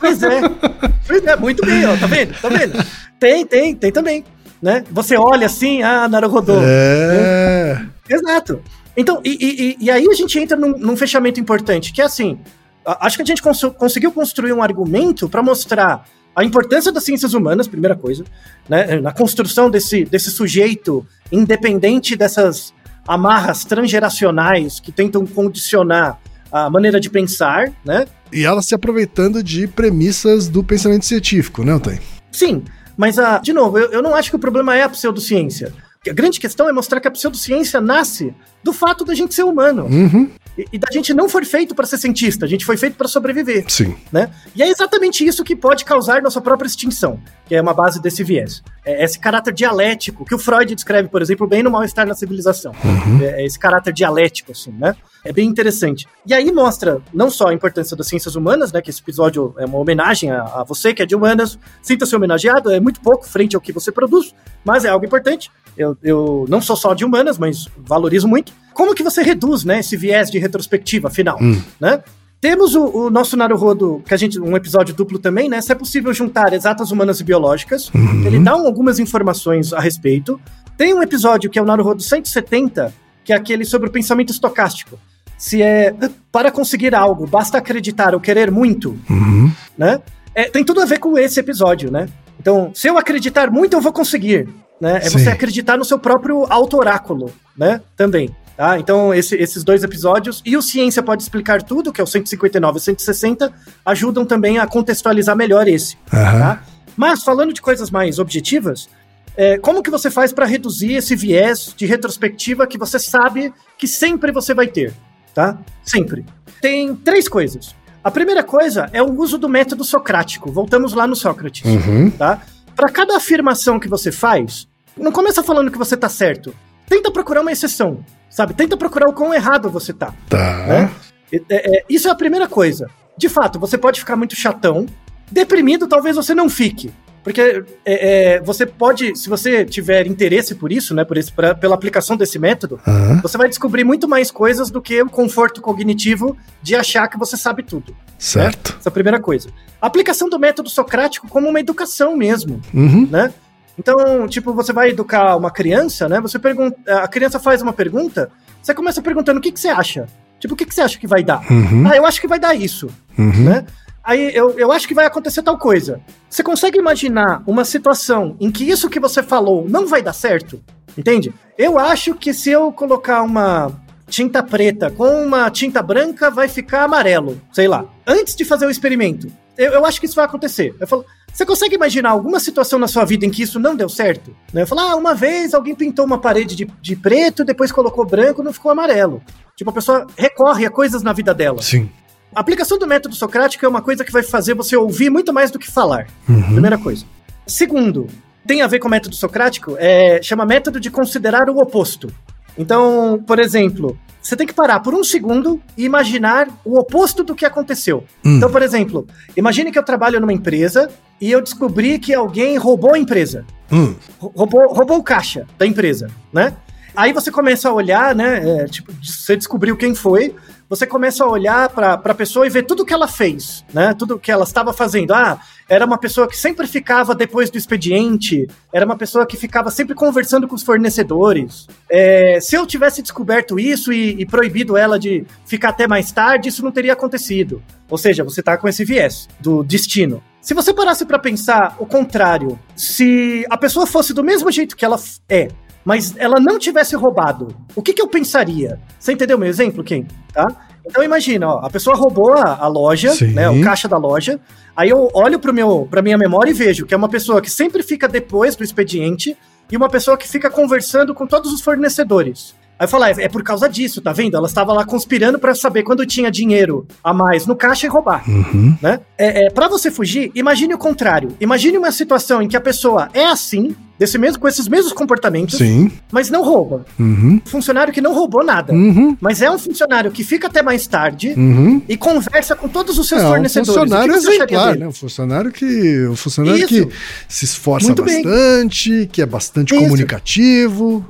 Pois 0.00 0.24
é. 0.24 0.40
Pois 1.06 1.24
é, 1.24 1.36
muito 1.36 1.64
bem, 1.64 1.86
ó. 1.86 1.96
Tá 1.96 2.08
vendo? 2.08 2.34
Tá 2.40 2.48
vendo? 2.48 2.84
Tem, 3.20 3.46
tem, 3.46 3.76
tem 3.76 3.92
também. 3.92 4.24
Né? 4.60 4.84
Você 4.90 5.16
olha 5.16 5.46
assim, 5.46 5.82
ah, 5.82 6.08
Naruhodô. 6.08 6.54
É. 6.62 7.84
Exato. 8.08 8.60
Então, 8.96 9.20
e, 9.24 9.76
e- 9.80 9.84
e- 9.84 9.90
aí 9.90 10.06
a 10.10 10.14
gente 10.14 10.38
entra 10.38 10.56
num, 10.56 10.76
num 10.78 10.96
fechamento 10.96 11.38
importante, 11.38 11.92
que 11.92 12.00
é 12.00 12.04
assim, 12.04 12.38
acho 12.84 13.16
que 13.16 13.22
a 13.22 13.26
gente 13.26 13.42
cons- 13.42 13.70
conseguiu 13.76 14.10
construir 14.10 14.52
um 14.52 14.62
argumento 14.62 15.28
para 15.28 15.42
mostrar 15.42 16.06
a 16.34 16.42
importância 16.44 16.90
das 16.90 17.04
ciências 17.04 17.34
humanas, 17.34 17.66
primeira 17.68 17.94
coisa, 17.94 18.24
né, 18.68 19.00
na 19.00 19.12
construção 19.12 19.68
desse, 19.70 20.04
desse 20.04 20.30
sujeito 20.30 21.06
independente 21.30 22.16
dessas 22.16 22.72
amarras 23.06 23.64
transgeracionais 23.64 24.80
que 24.80 24.90
tentam 24.92 25.26
condicionar 25.26 26.18
a 26.50 26.70
maneira 26.70 26.98
de 27.00 27.10
pensar, 27.10 27.72
né? 27.84 28.06
E 28.32 28.44
ela 28.44 28.62
se 28.62 28.74
aproveitando 28.74 29.42
de 29.42 29.66
premissas 29.66 30.48
do 30.48 30.62
pensamento 30.64 31.04
científico, 31.04 31.62
né, 31.64 31.74
Otávio? 31.74 32.00
Sim, 32.32 32.62
Mas, 32.96 33.18
ah, 33.18 33.38
de 33.38 33.52
novo, 33.52 33.78
eu, 33.78 33.90
eu 33.90 34.02
não 34.02 34.14
acho 34.14 34.30
que 34.30 34.36
o 34.36 34.38
problema 34.38 34.74
é 34.74 34.82
a 34.82 34.88
pseudociência. 34.88 35.72
A 36.08 36.12
grande 36.12 36.38
questão 36.38 36.68
é 36.68 36.72
mostrar 36.72 37.00
que 37.00 37.08
a 37.08 37.10
pseudociência 37.10 37.80
nasce 37.80 38.34
do 38.62 38.72
fato 38.72 39.04
da 39.04 39.14
gente 39.14 39.34
ser 39.34 39.44
humano. 39.44 39.86
Uhum. 39.86 40.30
E, 40.56 40.66
e 40.72 40.78
da 40.78 40.88
gente 40.90 41.12
não 41.12 41.28
foi 41.28 41.44
feito 41.44 41.74
para 41.74 41.86
ser 41.86 41.98
cientista, 41.98 42.46
a 42.46 42.48
gente 42.48 42.64
foi 42.64 42.76
feito 42.76 42.96
para 42.96 43.08
sobreviver. 43.08 43.64
Sim. 43.68 43.96
Né? 44.10 44.30
E 44.54 44.62
é 44.62 44.68
exatamente 44.68 45.26
isso 45.26 45.44
que 45.44 45.54
pode 45.54 45.84
causar 45.84 46.22
nossa 46.22 46.40
própria 46.40 46.66
extinção, 46.66 47.20
que 47.46 47.54
é 47.54 47.60
uma 47.60 47.74
base 47.74 48.00
desse 48.00 48.24
viés. 48.24 48.62
É 48.84 49.04
esse 49.04 49.18
caráter 49.18 49.52
dialético 49.52 50.24
que 50.24 50.34
o 50.34 50.38
Freud 50.38 50.74
descreve, 50.74 51.08
por 51.08 51.20
exemplo, 51.20 51.46
bem 51.46 51.62
no 51.62 51.70
Mal-Estar 51.70 52.06
na 52.06 52.14
Civilização. 52.14 52.72
É 53.20 53.44
esse 53.44 53.58
caráter 53.58 53.92
dialético, 53.92 54.52
assim, 54.52 54.70
né? 54.70 54.94
É 55.24 55.32
bem 55.32 55.48
interessante. 55.48 56.06
E 56.24 56.32
aí 56.32 56.52
mostra 56.52 57.02
não 57.12 57.28
só 57.28 57.48
a 57.48 57.54
importância 57.54 57.96
das 57.96 58.06
ciências 58.06 58.36
humanas, 58.36 58.72
né? 58.72 58.80
Que 58.80 58.90
esse 58.90 59.00
episódio 59.00 59.54
é 59.58 59.64
uma 59.64 59.78
homenagem 59.78 60.30
a, 60.30 60.42
a 60.42 60.64
você 60.64 60.94
que 60.94 61.02
é 61.02 61.06
de 61.06 61.16
humanas. 61.16 61.58
Sinta-se 61.82 62.14
homenageado, 62.14 62.70
é 62.70 62.78
muito 62.78 63.00
pouco 63.00 63.26
frente 63.26 63.56
ao 63.56 63.60
que 63.60 63.72
você 63.72 63.90
produz, 63.90 64.32
mas 64.64 64.84
é 64.84 64.88
algo 64.88 65.04
importante. 65.04 65.50
Eu, 65.76 65.96
eu 66.02 66.44
não 66.48 66.60
sou 66.60 66.74
só 66.76 66.94
de 66.94 67.04
humanas, 67.04 67.38
mas 67.38 67.68
valorizo 67.76 68.26
muito. 68.26 68.52
Como 68.72 68.94
que 68.94 69.02
você 69.02 69.22
reduz, 69.22 69.64
né, 69.64 69.80
esse 69.80 69.96
viés 69.96 70.30
de 70.30 70.38
retrospectiva 70.38 71.10
final, 71.10 71.38
Hum. 71.40 71.60
né? 71.80 72.02
Temos 72.40 72.74
o, 72.74 72.84
o 72.84 73.10
nosso 73.10 73.34
Naruhodo, 73.36 74.02
que 74.06 74.12
a 74.12 74.16
gente, 74.16 74.38
um 74.38 74.54
episódio 74.54 74.94
duplo 74.94 75.18
também, 75.18 75.48
né? 75.48 75.60
Se 75.62 75.72
é 75.72 75.74
possível 75.74 76.12
juntar 76.12 76.52
exatas 76.52 76.90
humanas 76.90 77.18
e 77.18 77.24
biológicas. 77.24 77.90
Ele 78.26 78.38
dá 78.38 78.54
um- 78.54 78.66
algumas 78.66 78.98
informações 78.98 79.72
a 79.72 79.80
respeito. 79.80 80.38
Tem 80.76 80.92
um 80.94 81.02
episódio 81.02 81.48
que 81.50 81.58
é 81.58 81.62
o 81.62 81.64
Naruhodo 81.64 82.02
170, 82.02 82.92
que 83.24 83.32
é 83.32 83.36
aquele 83.36 83.64
sobre 83.64 83.88
o 83.88 83.90
pensamento 83.92 84.30
estocástico. 84.30 84.98
Se 85.38 85.62
é 85.62 85.94
para 86.30 86.50
conseguir 86.50 86.94
algo, 86.94 87.26
basta 87.26 87.56
acreditar 87.58 88.14
ou 88.14 88.20
querer 88.20 88.50
muito, 88.50 88.96
Uhum. 89.08 89.50
né? 89.76 90.00
É, 90.34 90.44
tem 90.50 90.62
tudo 90.62 90.82
a 90.82 90.84
ver 90.84 90.98
com 90.98 91.16
esse 91.18 91.40
episódio, 91.40 91.90
né? 91.90 92.06
Então, 92.46 92.70
se 92.72 92.86
eu 92.86 92.96
acreditar 92.96 93.50
muito, 93.50 93.74
eu 93.74 93.80
vou 93.80 93.92
conseguir, 93.92 94.48
né? 94.80 94.98
É 94.98 95.00
Sim. 95.10 95.18
você 95.18 95.30
acreditar 95.30 95.76
no 95.76 95.84
seu 95.84 95.98
próprio 95.98 96.46
auto-oráculo, 96.48 97.32
né? 97.58 97.80
Também. 97.96 98.30
Tá? 98.56 98.78
Então, 98.78 99.12
esse- 99.12 99.34
esses 99.34 99.64
dois 99.64 99.82
episódios 99.82 100.42
e 100.46 100.56
o 100.56 100.62
Ciência 100.62 101.02
Pode 101.02 101.24
Explicar 101.24 101.60
Tudo, 101.60 101.92
que 101.92 102.00
é 102.00 102.04
o 102.04 102.06
159 102.06 102.78
e 102.78 102.80
160, 102.80 103.52
ajudam 103.84 104.24
também 104.24 104.58
a 104.60 104.66
contextualizar 104.68 105.34
melhor 105.36 105.66
esse. 105.66 105.96
Aham. 106.14 106.38
Tá? 106.38 106.62
Mas, 106.96 107.24
falando 107.24 107.52
de 107.52 107.60
coisas 107.60 107.90
mais 107.90 108.20
objetivas, 108.20 108.88
é, 109.36 109.58
como 109.58 109.82
que 109.82 109.90
você 109.90 110.08
faz 110.08 110.32
para 110.32 110.46
reduzir 110.46 110.92
esse 110.92 111.16
viés 111.16 111.74
de 111.76 111.84
retrospectiva 111.84 112.64
que 112.64 112.78
você 112.78 113.00
sabe 113.00 113.52
que 113.76 113.88
sempre 113.88 114.30
você 114.30 114.54
vai 114.54 114.68
ter? 114.68 114.94
Tá? 115.34 115.58
Sempre. 115.82 116.24
Tem 116.62 116.94
três 116.94 117.28
coisas. 117.28 117.74
A 118.06 118.10
primeira 118.12 118.44
coisa 118.44 118.88
é 118.92 119.02
o 119.02 119.12
uso 119.20 119.36
do 119.36 119.48
método 119.48 119.82
socrático. 119.82 120.52
Voltamos 120.52 120.92
lá 120.94 121.08
no 121.08 121.16
Sócrates 121.16 121.64
Uhum. 121.64 122.08
tá? 122.08 122.40
Para 122.76 122.88
cada 122.88 123.16
afirmação 123.16 123.80
que 123.80 123.88
você 123.88 124.12
faz, 124.12 124.68
não 124.96 125.10
começa 125.10 125.42
falando 125.42 125.72
que 125.72 125.76
você 125.76 125.96
tá 125.96 126.08
certo. 126.08 126.54
Tenta 126.88 127.10
procurar 127.10 127.40
uma 127.40 127.50
exceção, 127.50 128.04
sabe? 128.30 128.54
Tenta 128.54 128.76
procurar 128.76 129.08
o 129.08 129.12
quão 129.12 129.34
errado 129.34 129.68
você 129.68 129.92
tá. 129.92 130.14
Tá. 130.28 130.56
Né? 130.68 130.90
É, 131.32 131.78
é, 131.78 131.84
isso 131.90 132.06
é 132.06 132.10
a 132.12 132.14
primeira 132.14 132.46
coisa. 132.46 132.88
De 133.18 133.28
fato, 133.28 133.58
você 133.58 133.76
pode 133.76 133.98
ficar 133.98 134.14
muito 134.14 134.36
chatão. 134.36 134.86
Deprimido, 135.28 135.88
talvez 135.88 136.14
você 136.14 136.32
não 136.32 136.48
fique. 136.48 136.92
Porque 137.26 137.64
é, 137.84 138.34
é, 138.36 138.40
você 138.40 138.64
pode, 138.64 139.16
se 139.18 139.28
você 139.28 139.64
tiver 139.64 140.06
interesse 140.06 140.54
por 140.54 140.70
isso, 140.70 140.94
né, 140.94 141.04
por 141.04 141.16
esse, 141.16 141.32
pra- 141.32 141.56
pela 141.56 141.74
aplicação 141.74 142.16
desse 142.16 142.38
método, 142.38 142.78
Aham. 142.86 143.20
você 143.20 143.36
vai 143.36 143.48
descobrir 143.48 143.82
muito 143.82 144.06
mais 144.06 144.30
coisas 144.30 144.70
do 144.70 144.80
que 144.80 145.02
o 145.02 145.10
conforto 145.10 145.60
cognitivo 145.60 146.36
de 146.62 146.76
achar 146.76 147.08
que 147.08 147.18
você 147.18 147.36
sabe 147.36 147.64
tudo. 147.64 147.96
Certo. 148.16 148.76
Essa 148.78 148.88
é 148.88 148.90
a 148.90 148.92
primeira 148.92 149.18
coisa. 149.18 149.48
A 149.82 149.88
aplicação 149.88 150.28
do 150.28 150.38
método 150.38 150.68
socrático 150.70 151.26
como 151.28 151.48
uma 151.48 151.58
educação 151.58 152.16
mesmo 152.16 152.60
Uhum. 152.72 153.08
né? 153.10 153.34
Então, 153.76 154.28
tipo, 154.28 154.54
você 154.54 154.72
vai 154.72 154.90
educar 154.90 155.36
uma 155.36 155.50
criança, 155.50 156.08
né? 156.08 156.20
Você 156.20 156.38
pergunta, 156.38 156.78
a 157.02 157.08
criança 157.08 157.40
faz 157.40 157.60
uma 157.60 157.72
pergunta, 157.72 158.30
você 158.62 158.72
começa 158.72 159.02
perguntando 159.02 159.40
o 159.40 159.42
que, 159.42 159.50
que 159.50 159.58
você 159.58 159.68
acha? 159.68 160.06
Tipo, 160.38 160.54
o 160.54 160.56
que, 160.56 160.64
que 160.64 160.72
você 160.74 160.80
acha 160.82 160.96
que 160.96 161.08
vai 161.08 161.24
dar? 161.24 161.40
Uhum. 161.50 161.88
Ah, 161.90 161.96
eu 161.96 162.06
acho 162.06 162.20
que 162.20 162.28
vai 162.28 162.38
dar 162.38 162.54
isso, 162.54 162.88
Uhum. 163.18 163.32
né? 163.50 163.66
Aí 164.06 164.30
eu, 164.32 164.56
eu 164.56 164.70
acho 164.70 164.86
que 164.86 164.94
vai 164.94 165.04
acontecer 165.04 165.42
tal 165.42 165.58
coisa. 165.58 166.00
Você 166.30 166.40
consegue 166.40 166.78
imaginar 166.78 167.42
uma 167.44 167.64
situação 167.64 168.36
em 168.38 168.52
que 168.52 168.62
isso 168.62 168.88
que 168.88 169.00
você 169.00 169.20
falou 169.20 169.68
não 169.68 169.84
vai 169.84 170.00
dar 170.00 170.12
certo? 170.12 170.62
Entende? 170.96 171.34
Eu 171.58 171.76
acho 171.76 172.14
que 172.14 172.32
se 172.32 172.48
eu 172.48 172.70
colocar 172.70 173.22
uma 173.22 173.72
tinta 174.08 174.44
preta 174.44 174.92
com 174.92 175.24
uma 175.24 175.50
tinta 175.50 175.82
branca, 175.82 176.30
vai 176.30 176.46
ficar 176.46 176.84
amarelo. 176.84 177.40
Sei 177.52 177.66
lá. 177.66 177.84
Antes 178.06 178.36
de 178.36 178.44
fazer 178.44 178.64
o 178.66 178.70
experimento, 178.70 179.26
eu, 179.58 179.72
eu 179.72 179.84
acho 179.84 179.98
que 179.98 180.06
isso 180.06 180.14
vai 180.14 180.24
acontecer. 180.24 180.72
Eu 180.78 180.86
falo, 180.86 181.04
você 181.32 181.44
consegue 181.44 181.74
imaginar 181.74 182.10
alguma 182.10 182.38
situação 182.38 182.78
na 182.78 182.86
sua 182.86 183.04
vida 183.04 183.26
em 183.26 183.30
que 183.30 183.42
isso 183.42 183.58
não 183.58 183.74
deu 183.74 183.88
certo? 183.88 184.34
Né? 184.52 184.62
Eu 184.62 184.66
falo, 184.68 184.82
ah, 184.82 184.94
uma 184.94 185.14
vez 185.14 185.52
alguém 185.52 185.74
pintou 185.74 186.04
uma 186.04 186.18
parede 186.18 186.54
de, 186.54 186.64
de 186.80 186.94
preto, 186.94 187.44
depois 187.44 187.72
colocou 187.72 188.06
branco, 188.06 188.40
não 188.40 188.52
ficou 188.52 188.70
amarelo. 188.70 189.20
Tipo, 189.56 189.70
a 189.70 189.72
pessoa 189.72 190.06
recorre 190.16 190.64
a 190.64 190.70
coisas 190.70 191.02
na 191.02 191.12
vida 191.12 191.34
dela. 191.34 191.60
Sim. 191.60 191.90
A 192.34 192.40
aplicação 192.40 192.78
do 192.78 192.86
método 192.86 193.14
socrático 193.14 193.64
é 193.64 193.68
uma 193.68 193.82
coisa 193.82 194.04
que 194.04 194.12
vai 194.12 194.22
fazer 194.22 194.54
você 194.54 194.76
ouvir 194.76 195.10
muito 195.10 195.32
mais 195.32 195.50
do 195.50 195.58
que 195.58 195.70
falar. 195.70 196.06
Uhum. 196.28 196.42
Primeira 196.42 196.76
coisa. 196.78 197.04
Segundo, 197.46 198.06
tem 198.46 198.62
a 198.62 198.66
ver 198.66 198.78
com 198.78 198.88
o 198.88 198.90
método 198.90 199.14
socrático, 199.14 199.76
é, 199.78 200.20
chama 200.22 200.44
método 200.44 200.78
de 200.78 200.90
considerar 200.90 201.48
o 201.48 201.58
oposto. 201.58 202.12
Então, 202.58 203.22
por 203.26 203.38
exemplo, 203.38 203.98
você 204.20 204.34
tem 204.34 204.46
que 204.46 204.52
parar 204.52 204.80
por 204.80 204.94
um 204.94 205.04
segundo 205.04 205.60
e 205.76 205.84
imaginar 205.84 206.48
o 206.64 206.78
oposto 206.78 207.22
do 207.22 207.34
que 207.34 207.44
aconteceu. 207.44 208.04
Hum. 208.24 208.36
Então, 208.36 208.50
por 208.50 208.62
exemplo, 208.62 209.06
imagine 209.36 209.70
que 209.70 209.78
eu 209.78 209.84
trabalho 209.84 210.20
numa 210.20 210.32
empresa 210.32 210.90
e 211.20 211.30
eu 211.30 211.40
descobri 211.40 211.98
que 211.98 212.12
alguém 212.12 212.56
roubou 212.56 212.94
a 212.94 212.98
empresa 212.98 213.44
Hum. 213.70 213.94
roubou, 214.18 214.72
roubou 214.72 214.98
o 214.98 215.02
caixa 215.02 215.46
da 215.58 215.66
empresa, 215.66 216.08
né? 216.32 216.54
Aí 216.94 217.12
você 217.12 217.30
começa 217.30 217.68
a 217.68 217.72
olhar, 217.72 218.14
né? 218.14 218.62
é, 218.62 218.64
tipo, 218.66 218.92
você 219.02 219.36
descobriu 219.36 219.76
quem 219.76 219.94
foi, 219.94 220.34
você 220.68 220.86
começa 220.86 221.24
a 221.24 221.28
olhar 221.28 221.68
para 221.68 221.94
a 221.94 222.14
pessoa 222.14 222.46
e 222.46 222.50
ver 222.50 222.64
tudo 222.64 222.84
que 222.84 222.92
ela 222.92 223.06
fez, 223.06 223.64
né? 223.72 223.94
Tudo 223.94 224.18
que 224.18 224.30
ela 224.30 224.44
estava 224.44 224.72
fazendo. 224.72 225.12
Ah, 225.12 225.40
era 225.68 225.84
uma 225.84 225.98
pessoa 225.98 226.28
que 226.28 226.36
sempre 226.36 226.66
ficava 226.66 227.14
depois 227.14 227.50
do 227.50 227.58
expediente, 227.58 228.46
era 228.72 228.84
uma 228.84 228.96
pessoa 228.96 229.26
que 229.26 229.36
ficava 229.36 229.70
sempre 229.70 229.94
conversando 229.94 230.46
com 230.46 230.54
os 230.54 230.62
fornecedores. 230.62 231.66
É, 231.90 232.38
se 232.40 232.56
eu 232.56 232.66
tivesse 232.66 233.02
descoberto 233.02 233.58
isso 233.58 233.92
e, 233.92 234.20
e 234.20 234.26
proibido 234.26 234.76
ela 234.76 234.98
de 234.98 235.24
ficar 235.44 235.70
até 235.70 235.86
mais 235.86 236.12
tarde, 236.12 236.48
isso 236.48 236.64
não 236.64 236.72
teria 236.72 236.92
acontecido. 236.92 237.62
Ou 237.88 237.98
seja, 237.98 238.24
você 238.24 238.42
tá 238.42 238.56
com 238.56 238.68
esse 238.68 238.84
viés 238.84 239.28
do 239.40 239.62
destino. 239.62 240.22
Se 240.40 240.54
você 240.54 240.72
parasse 240.72 241.04
para 241.04 241.18
pensar 241.18 241.74
o 241.78 241.86
contrário, 241.86 242.58
se 242.76 243.44
a 243.50 243.56
pessoa 243.56 243.86
fosse 243.86 244.14
do 244.14 244.22
mesmo 244.22 244.50
jeito 244.52 244.76
que 244.76 244.84
ela 244.84 245.00
é, 245.28 245.48
mas 245.86 246.16
ela 246.18 246.40
não 246.40 246.58
tivesse 246.58 246.96
roubado, 246.96 247.54
o 247.76 247.80
que, 247.80 247.92
que 247.92 248.02
eu 248.02 248.08
pensaria? 248.08 248.80
Você 248.98 249.12
entendeu 249.12 249.38
meu 249.38 249.48
exemplo, 249.48 249.84
Kim? 249.84 250.04
Tá? 250.32 250.48
Então 250.84 251.00
imagina, 251.00 251.46
ó, 251.46 251.64
a 251.64 251.70
pessoa 251.70 251.94
roubou 251.94 252.32
a, 252.32 252.56
a 252.56 252.66
loja, 252.66 253.12
Sim. 253.12 253.28
né, 253.28 253.48
o 253.48 253.62
caixa 253.62 253.86
da 253.86 253.96
loja. 253.96 254.40
Aí 254.76 254.90
eu 254.90 255.08
olho 255.14 255.38
pro 255.38 255.54
meu, 255.54 255.86
pra 255.88 256.02
minha 256.02 256.18
memória 256.18 256.50
e 256.50 256.54
vejo 256.54 256.86
que 256.86 256.92
é 256.92 256.96
uma 256.96 257.08
pessoa 257.08 257.40
que 257.40 257.48
sempre 257.48 257.84
fica 257.84 258.08
depois 258.08 258.56
do 258.56 258.64
expediente 258.64 259.36
e 259.70 259.76
uma 259.76 259.88
pessoa 259.88 260.16
que 260.16 260.28
fica 260.28 260.50
conversando 260.50 261.14
com 261.14 261.24
todos 261.24 261.52
os 261.52 261.60
fornecedores. 261.60 262.55
Aí 262.78 262.84
eu 262.84 262.88
falo, 262.88 263.04
ah, 263.04 263.10
é 263.10 263.28
por 263.28 263.42
causa 263.42 263.68
disso, 263.68 264.00
tá 264.02 264.12
vendo? 264.12 264.36
Ela 264.36 264.46
estava 264.46 264.72
lá 264.72 264.84
conspirando 264.84 265.38
pra 265.38 265.54
saber 265.54 265.82
quando 265.82 266.04
tinha 266.04 266.30
dinheiro 266.30 266.86
a 267.02 267.14
mais 267.14 267.46
no 267.46 267.56
caixa 267.56 267.86
e 267.86 267.88
roubar 267.88 268.22
Uhum. 268.28 268.76
né? 268.82 269.00
É, 269.16 269.46
é, 269.46 269.50
para 269.50 269.66
você 269.68 269.90
fugir, 269.90 270.30
imagine 270.34 270.74
o 270.74 270.78
contrário. 270.78 271.30
Imagine 271.40 271.78
uma 271.78 271.90
situação 271.90 272.42
em 272.42 272.48
que 272.48 272.56
a 272.56 272.60
pessoa 272.60 273.08
é 273.14 273.24
assim, 273.26 273.74
desse 273.98 274.18
mesmo, 274.18 274.38
com 274.38 274.46
esses 274.46 274.68
mesmos 274.68 274.92
comportamentos, 274.92 275.56
Sim. 275.56 275.90
mas 276.12 276.28
não 276.28 276.42
rouba. 276.44 276.84
Uhum. 277.00 277.40
Funcionário 277.46 277.94
que 277.94 278.00
não 278.02 278.12
roubou 278.14 278.44
nada. 278.44 278.74
Uhum. 278.74 279.16
Mas 279.22 279.40
é 279.40 279.50
um 279.50 279.58
funcionário 279.58 280.10
que 280.10 280.22
fica 280.22 280.48
até 280.48 280.62
mais 280.62 280.86
tarde 280.86 281.32
Uhum. 281.34 281.80
e 281.88 281.96
conversa 281.96 282.54
com 282.54 282.68
todos 282.68 282.98
os 282.98 283.08
seus 283.08 283.22
É 283.22 283.24
um 283.24 283.28
fornecedores. 283.28 283.68
funcionário 283.74 284.04
O 284.12 284.14
que 284.14 284.20
que 284.20 284.20
você 284.26 284.32
acharia 284.34 284.56
exemplar, 284.56 284.76
né? 284.76 284.86
Um 284.88 284.92
funcionário 284.92 285.50
que, 285.50 286.06
um 286.08 286.16
funcionário 286.16 286.58
Isso. 286.58 286.86
que 286.86 286.88
se 287.26 287.44
esforça 287.46 287.86
Muito 287.86 288.02
bem. 288.02 288.22
bastante, 288.22 289.08
que 289.10 289.22
é 289.22 289.26
bastante 289.26 289.74
Isso. 289.74 289.82
comunicativo. 289.82 291.02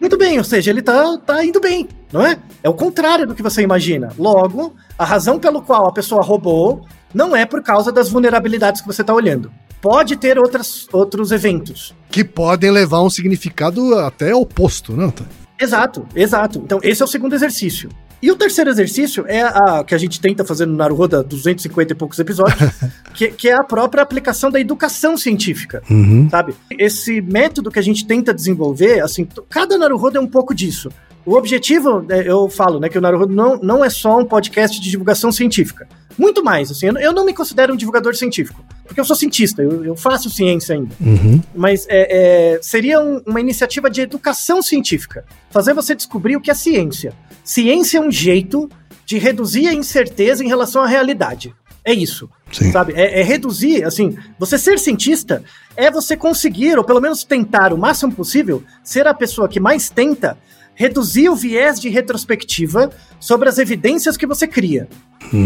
Muito 0.00 0.18
bem, 0.18 0.38
ou 0.38 0.44
seja, 0.44 0.70
ele 0.70 0.82
tá, 0.82 1.16
tá 1.18 1.44
indo 1.44 1.60
bem, 1.60 1.88
não 2.12 2.24
é? 2.24 2.38
É 2.62 2.68
o 2.68 2.74
contrário 2.74 3.26
do 3.26 3.34
que 3.34 3.42
você 3.42 3.62
imagina. 3.62 4.12
Logo, 4.18 4.74
a 4.98 5.04
razão 5.04 5.38
pelo 5.38 5.62
qual 5.62 5.88
a 5.88 5.92
pessoa 5.92 6.22
roubou 6.22 6.86
não 7.14 7.34
é 7.34 7.46
por 7.46 7.62
causa 7.62 7.90
das 7.90 8.08
vulnerabilidades 8.10 8.80
que 8.80 8.86
você 8.86 9.02
tá 9.02 9.14
olhando. 9.14 9.50
Pode 9.80 10.16
ter 10.16 10.38
outras, 10.38 10.86
outros 10.92 11.32
eventos. 11.32 11.94
Que 12.10 12.24
podem 12.24 12.70
levar 12.70 13.02
um 13.02 13.10
significado 13.10 13.98
até 13.98 14.34
oposto, 14.34 14.92
não? 14.92 15.10
Tá? 15.10 15.24
Exato, 15.58 16.06
exato. 16.14 16.58
Então, 16.58 16.78
esse 16.82 17.00
é 17.00 17.04
o 17.04 17.08
segundo 17.08 17.34
exercício. 17.34 17.88
E 18.22 18.30
o 18.30 18.36
terceiro 18.36 18.70
exercício 18.70 19.24
é 19.28 19.42
a 19.42 19.84
que 19.84 19.94
a 19.94 19.98
gente 19.98 20.20
tenta 20.20 20.44
fazer 20.44 20.66
no 20.66 20.74
Naruhoda 20.74 21.22
250 21.22 21.92
e 21.92 21.96
poucos 21.96 22.18
episódios, 22.18 22.70
que, 23.14 23.28
que 23.28 23.48
é 23.48 23.54
a 23.54 23.62
própria 23.62 24.02
aplicação 24.02 24.50
da 24.50 24.58
educação 24.58 25.16
científica, 25.16 25.82
Uhum. 25.90 26.28
sabe? 26.30 26.54
Esse 26.78 27.20
método 27.20 27.70
que 27.70 27.78
a 27.78 27.82
gente 27.82 28.06
tenta 28.06 28.32
desenvolver, 28.32 29.00
assim, 29.00 29.28
cada 29.50 29.76
Naruhoda 29.76 30.18
é 30.18 30.20
um 30.20 30.26
pouco 30.26 30.54
disso. 30.54 30.90
O 31.24 31.34
objetivo, 31.34 32.00
né, 32.02 32.22
eu 32.26 32.48
falo, 32.48 32.78
né, 32.80 32.88
que 32.88 32.96
o 32.96 33.00
Naruhodo 33.00 33.34
não, 33.34 33.56
não 33.58 33.84
é 33.84 33.90
só 33.90 34.18
um 34.18 34.24
podcast 34.24 34.80
de 34.80 34.90
divulgação 34.90 35.30
científica. 35.30 35.86
Muito 36.16 36.42
mais, 36.42 36.70
assim, 36.70 36.86
eu 36.86 37.12
não 37.12 37.24
me 37.26 37.34
considero 37.34 37.74
um 37.74 37.76
divulgador 37.76 38.14
científico. 38.14 38.64
Porque 38.86 39.00
eu 39.00 39.04
sou 39.04 39.14
cientista, 39.16 39.62
eu, 39.62 39.84
eu 39.84 39.96
faço 39.96 40.30
ciência 40.30 40.74
ainda. 40.74 40.94
Uhum. 41.00 41.40
Mas 41.54 41.86
é, 41.88 42.54
é, 42.54 42.58
seria 42.62 43.00
um- 43.00 43.20
uma 43.26 43.40
iniciativa 43.40 43.90
de 43.90 44.00
educação 44.00 44.62
científica. 44.62 45.24
Fazer 45.50 45.74
você 45.74 45.94
descobrir 45.94 46.36
o 46.36 46.40
que 46.40 46.50
é 46.50 46.54
ciência. 46.54 47.12
Ciência 47.44 47.98
é 47.98 48.00
um 48.00 48.10
jeito 48.10 48.68
de 49.04 49.18
reduzir 49.18 49.68
a 49.68 49.74
incerteza 49.74 50.42
em 50.44 50.48
relação 50.48 50.82
à 50.82 50.86
realidade. 50.86 51.54
É 51.84 51.92
isso. 51.92 52.28
Sim. 52.50 52.72
Sabe? 52.72 52.92
É, 52.96 53.20
é 53.20 53.22
reduzir, 53.22 53.84
assim, 53.84 54.16
você 54.38 54.58
ser 54.58 54.78
cientista 54.78 55.42
é 55.76 55.90
você 55.90 56.16
conseguir, 56.16 56.76
ou 56.78 56.82
pelo 56.84 57.00
menos 57.00 57.22
tentar 57.22 57.72
o 57.72 57.78
máximo 57.78 58.12
possível, 58.12 58.62
ser 58.82 59.06
a 59.06 59.14
pessoa 59.14 59.48
que 59.48 59.60
mais 59.60 59.90
tenta 59.90 60.36
reduzir 60.76 61.28
o 61.28 61.34
viés 61.34 61.80
de 61.80 61.88
retrospectiva 61.88 62.90
sobre 63.18 63.48
as 63.48 63.58
evidências 63.58 64.16
que 64.16 64.26
você 64.26 64.46
cria. 64.46 64.86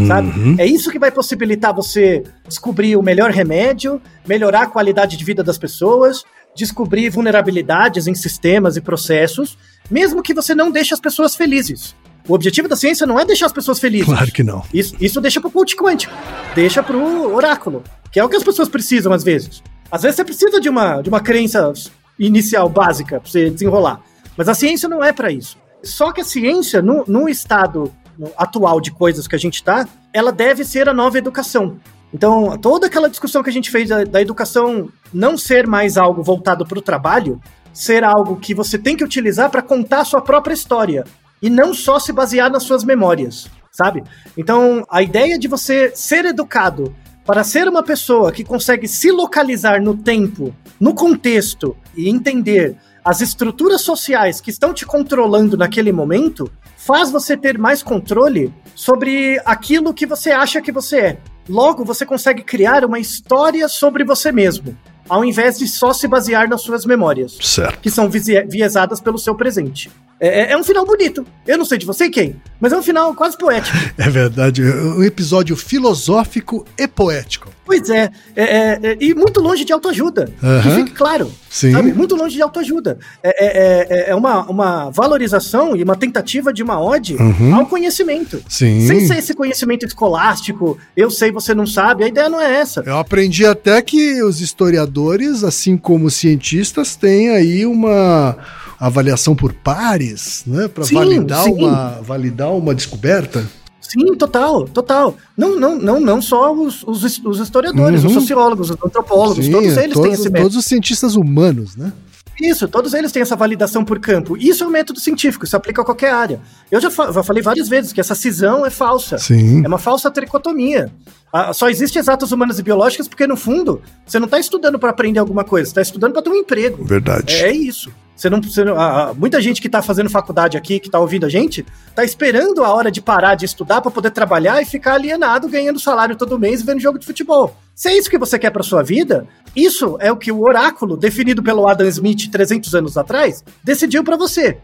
Sabe? 0.06 0.30
É 0.58 0.66
isso 0.66 0.90
que 0.90 0.98
vai 0.98 1.10
possibilitar 1.10 1.72
você 1.72 2.22
descobrir 2.46 2.96
o 2.96 3.02
melhor 3.02 3.30
remédio, 3.30 4.02
melhorar 4.26 4.62
a 4.62 4.66
qualidade 4.66 5.16
de 5.16 5.24
vida 5.24 5.42
das 5.42 5.56
pessoas, 5.56 6.24
descobrir 6.54 7.08
vulnerabilidades 7.08 8.06
em 8.06 8.14
sistemas 8.14 8.76
e 8.76 8.80
processos, 8.80 9.56
mesmo 9.88 10.22
que 10.22 10.34
você 10.34 10.54
não 10.54 10.70
deixe 10.70 10.92
as 10.92 11.00
pessoas 11.00 11.34
felizes. 11.34 11.94
O 12.28 12.34
objetivo 12.34 12.68
da 12.68 12.76
ciência 12.76 13.06
não 13.06 13.18
é 13.18 13.24
deixar 13.24 13.46
as 13.46 13.52
pessoas 13.52 13.78
felizes. 13.78 14.06
Claro 14.06 14.30
que 14.30 14.42
não. 14.42 14.62
Isso, 14.74 14.94
isso 15.00 15.20
deixa 15.20 15.40
pro 15.40 15.50
coach 15.50 15.74
quântico. 15.76 16.12
Deixa 16.54 16.82
pro 16.82 17.32
oráculo. 17.34 17.82
Que 18.12 18.20
é 18.20 18.24
o 18.24 18.28
que 18.28 18.36
as 18.36 18.42
pessoas 18.42 18.68
precisam 18.68 19.12
às 19.12 19.24
vezes. 19.24 19.62
Às 19.90 20.02
vezes 20.02 20.16
você 20.16 20.24
precisa 20.24 20.60
de 20.60 20.68
uma, 20.68 21.00
de 21.00 21.08
uma 21.08 21.20
crença 21.20 21.72
inicial 22.18 22.68
básica 22.68 23.20
pra 23.20 23.30
você 23.30 23.48
desenrolar. 23.48 24.02
Mas 24.40 24.48
a 24.48 24.54
ciência 24.54 24.88
não 24.88 25.04
é 25.04 25.12
para 25.12 25.30
isso. 25.30 25.58
Só 25.82 26.12
que 26.12 26.22
a 26.22 26.24
ciência, 26.24 26.80
no, 26.80 27.04
no 27.06 27.28
estado 27.28 27.92
atual 28.38 28.80
de 28.80 28.90
coisas 28.90 29.28
que 29.28 29.34
a 29.36 29.38
gente 29.38 29.62
tá, 29.62 29.86
ela 30.14 30.32
deve 30.32 30.64
ser 30.64 30.88
a 30.88 30.94
nova 30.94 31.18
educação. 31.18 31.76
Então, 32.10 32.56
toda 32.56 32.86
aquela 32.86 33.10
discussão 33.10 33.42
que 33.42 33.50
a 33.50 33.52
gente 33.52 33.70
fez 33.70 33.90
da, 33.90 34.02
da 34.02 34.22
educação 34.22 34.88
não 35.12 35.36
ser 35.36 35.66
mais 35.66 35.98
algo 35.98 36.22
voltado 36.22 36.64
para 36.64 36.78
o 36.78 36.80
trabalho, 36.80 37.38
ser 37.70 38.02
algo 38.02 38.36
que 38.36 38.54
você 38.54 38.78
tem 38.78 38.96
que 38.96 39.04
utilizar 39.04 39.50
para 39.50 39.60
contar 39.60 40.00
a 40.00 40.04
sua 40.06 40.22
própria 40.22 40.54
história 40.54 41.04
e 41.42 41.50
não 41.50 41.74
só 41.74 41.98
se 41.98 42.10
basear 42.10 42.50
nas 42.50 42.62
suas 42.62 42.82
memórias, 42.82 43.46
sabe? 43.70 44.02
Então, 44.38 44.86
a 44.90 45.02
ideia 45.02 45.38
de 45.38 45.48
você 45.48 45.92
ser 45.94 46.24
educado 46.24 46.96
para 47.26 47.44
ser 47.44 47.68
uma 47.68 47.82
pessoa 47.82 48.32
que 48.32 48.42
consegue 48.42 48.88
se 48.88 49.12
localizar 49.12 49.82
no 49.82 49.94
tempo, 49.94 50.54
no 50.80 50.94
contexto 50.94 51.76
e 51.94 52.08
entender 52.08 52.78
as 53.04 53.20
estruturas 53.20 53.80
sociais 53.80 54.40
que 54.40 54.50
estão 54.50 54.74
te 54.74 54.84
controlando 54.84 55.56
naquele 55.56 55.92
momento, 55.92 56.50
faz 56.76 57.10
você 57.10 57.36
ter 57.36 57.58
mais 57.58 57.82
controle 57.82 58.52
sobre 58.74 59.40
aquilo 59.44 59.94
que 59.94 60.06
você 60.06 60.30
acha 60.30 60.60
que 60.60 60.72
você 60.72 60.98
é. 60.98 61.18
Logo, 61.48 61.84
você 61.84 62.06
consegue 62.06 62.42
criar 62.42 62.84
uma 62.84 62.98
história 62.98 63.68
sobre 63.68 64.04
você 64.04 64.30
mesmo, 64.30 64.76
ao 65.08 65.24
invés 65.24 65.58
de 65.58 65.66
só 65.66 65.92
se 65.92 66.06
basear 66.06 66.48
nas 66.48 66.62
suas 66.62 66.84
memórias 66.84 67.36
Certo. 67.40 67.80
que 67.80 67.90
são 67.90 68.08
viesadas 68.08 69.00
pelo 69.00 69.18
seu 69.18 69.34
presente. 69.34 69.90
É, 70.20 70.40
é- 70.42 70.52
é 70.52 70.56
um 70.56 70.62
final 70.62 70.84
bonito. 70.84 71.24
Eu 71.46 71.56
não 71.56 71.64
sei 71.64 71.78
de 71.78 71.86
você 71.86 72.10
quem, 72.10 72.36
mas 72.60 72.72
é 72.72 72.76
um 72.76 72.82
final 72.82 73.14
quase 73.14 73.36
poético. 73.38 73.76
É 73.98 74.08
verdade. 74.10 74.62
Um 74.62 75.02
episódio 75.02 75.56
filosófico 75.56 76.66
e 76.78 76.86
poético. 76.86 77.50
Pois 77.64 77.88
é, 77.88 78.10
é- 78.34 78.42
é- 78.44 78.78
é- 78.82 78.96
e 79.00 79.14
muito 79.14 79.40
longe 79.40 79.64
de 79.64 79.72
autoajuda. 79.72 80.26
Que 80.40 80.46
Aham. 80.46 80.74
fique 80.76 80.90
claro. 80.92 81.30
Sim. 81.48 81.72
Sabe? 81.72 81.92
Muito 81.92 82.14
longe 82.16 82.34
de 82.36 82.42
autoajuda. 82.42 82.98
É, 83.22 83.46
é- 83.46 83.86
é- 84.08 84.10
é 84.10 84.14
uma, 84.14 84.44
uma 84.48 84.90
valorização 84.90 85.76
e 85.76 85.82
uma 85.82 85.96
tentativa 85.96 86.52
de 86.52 86.62
uma 86.62 86.80
ode 86.80 87.14
Uhum. 87.16 87.54
ao 87.54 87.66
conhecimento. 87.66 88.42
Sim. 88.48 88.86
Sem 88.86 89.06
ser 89.06 89.18
esse 89.18 89.34
conhecimento 89.34 89.86
escolástico, 89.86 90.78
eu 90.96 91.10
sei, 91.10 91.30
você 91.30 91.54
não 91.54 91.66
sabe, 91.66 92.04
a 92.04 92.08
ideia 92.08 92.28
não 92.28 92.40
é 92.40 92.56
essa. 92.56 92.82
Eu 92.86 92.98
aprendi 92.98 93.46
até 93.46 93.80
que 93.82 94.22
os 94.22 94.40
historiadores, 94.40 95.44
assim 95.44 95.76
como 95.76 96.06
os 96.06 96.14
cientistas, 96.14 96.96
têm 96.96 97.30
aí 97.30 97.64
uma 97.66 98.36
avaliação 98.80 99.36
por 99.36 99.52
pares, 99.52 100.42
né, 100.46 100.66
para 100.68 100.84
validar 100.84 101.44
sim. 101.44 101.52
uma 101.52 102.00
validar 102.02 102.50
uma 102.52 102.74
descoberta. 102.74 103.46
Sim, 103.80 104.14
total, 104.16 104.66
total. 104.68 105.16
Não, 105.36 105.58
não, 105.58 105.76
não, 105.76 106.00
não 106.00 106.22
só 106.22 106.52
os, 106.54 106.82
os, 106.84 107.18
os 107.24 107.40
historiadores, 107.40 108.02
Uhum. 108.02 108.08
os 108.08 108.14
sociólogos, 108.14 108.70
os 108.70 108.76
antropólogos, 108.84 109.44
Sim, 109.44 109.50
todos 109.52 109.66
eles 109.76 109.76
têm 109.76 109.90
todos, 109.92 110.12
esse 110.14 110.22
método. 110.30 110.42
todos 110.42 110.56
os 110.56 110.64
cientistas 110.64 111.16
humanos, 111.16 111.74
né? 111.76 111.92
Isso, 112.40 112.66
todos 112.68 112.94
eles 112.94 113.10
têm 113.12 113.20
essa 113.20 113.36
validação 113.36 113.84
por 113.84 113.98
campo. 113.98 114.34
Isso 114.36 114.64
é 114.64 114.66
um 114.66 114.70
método 114.70 114.98
científico, 115.00 115.44
isso 115.44 115.54
aplica 115.56 115.82
a 115.82 115.84
qualquer 115.84 116.12
área. 116.12 116.40
Eu 116.70 116.80
já, 116.80 116.90
fa- 116.90 117.12
já 117.12 117.22
falei 117.22 117.42
várias 117.42 117.68
vezes 117.68 117.92
que 117.92 118.00
essa 118.00 118.14
cisão 118.14 118.64
é 118.64 118.70
falsa. 118.70 119.18
Sim. 119.18 119.62
É 119.62 119.68
uma 119.68 119.76
falsa 119.76 120.10
tricotomia. 120.10 120.90
Ah, 121.32 121.52
só 121.52 121.68
existe 121.68 121.98
exatas 121.98 122.32
humanas 122.32 122.58
e 122.58 122.62
biológicas 122.62 123.06
porque, 123.08 123.26
no 123.26 123.36
fundo, 123.36 123.82
você 124.06 124.18
não 124.18 124.24
está 124.26 124.38
estudando 124.38 124.78
para 124.78 124.88
aprender 124.90 125.18
alguma 125.18 125.44
coisa, 125.44 125.66
você 125.66 125.70
está 125.72 125.82
estudando 125.82 126.12
para 126.12 126.22
ter 126.22 126.30
um 126.30 126.34
emprego. 126.36 126.82
Verdade. 126.84 127.34
É, 127.34 127.48
é 127.48 127.52
isso. 127.52 127.90
Você 128.20 128.28
não, 128.28 128.38
você 128.42 128.62
não- 128.62 128.78
ah, 128.78 129.08
ah, 129.08 129.14
muita 129.14 129.40
gente 129.40 129.62
que 129.62 129.66
está 129.66 129.80
fazendo 129.80 130.10
faculdade 130.10 130.54
aqui, 130.54 130.78
que 130.78 130.88
está 130.88 130.98
ouvindo 130.98 131.24
a 131.24 131.28
gente, 131.30 131.64
está 131.88 132.04
esperando 132.04 132.62
a 132.62 132.70
hora 132.70 132.90
de 132.90 133.00
parar 133.00 133.34
de 133.34 133.46
estudar 133.46 133.80
para 133.80 133.90
poder 133.90 134.10
trabalhar 134.10 134.60
e 134.60 134.66
ficar 134.66 134.92
alienado, 134.96 135.48
ganhando 135.48 135.80
salário 135.80 136.14
todo 136.14 136.38
mês 136.38 136.60
e 136.60 136.64
vendo 136.66 136.80
jogo 136.80 136.98
de 136.98 137.06
futebol. 137.06 137.56
Se 137.74 137.88
é 137.88 137.96
isso 137.96 138.10
que 138.10 138.18
você 138.18 138.38
quer 138.38 138.50
para 138.50 138.62
sua 138.62 138.82
vida, 138.82 139.26
isso 139.56 139.96
é 140.00 140.12
o 140.12 140.18
que 140.18 140.30
o 140.30 140.42
oráculo, 140.42 140.98
definido 140.98 141.42
pelo 141.42 141.66
Adam 141.66 141.88
Smith 141.88 142.30
300 142.30 142.74
anos 142.74 142.98
atrás, 142.98 143.42
decidiu 143.64 144.04
para 144.04 144.18
você. 144.18 144.58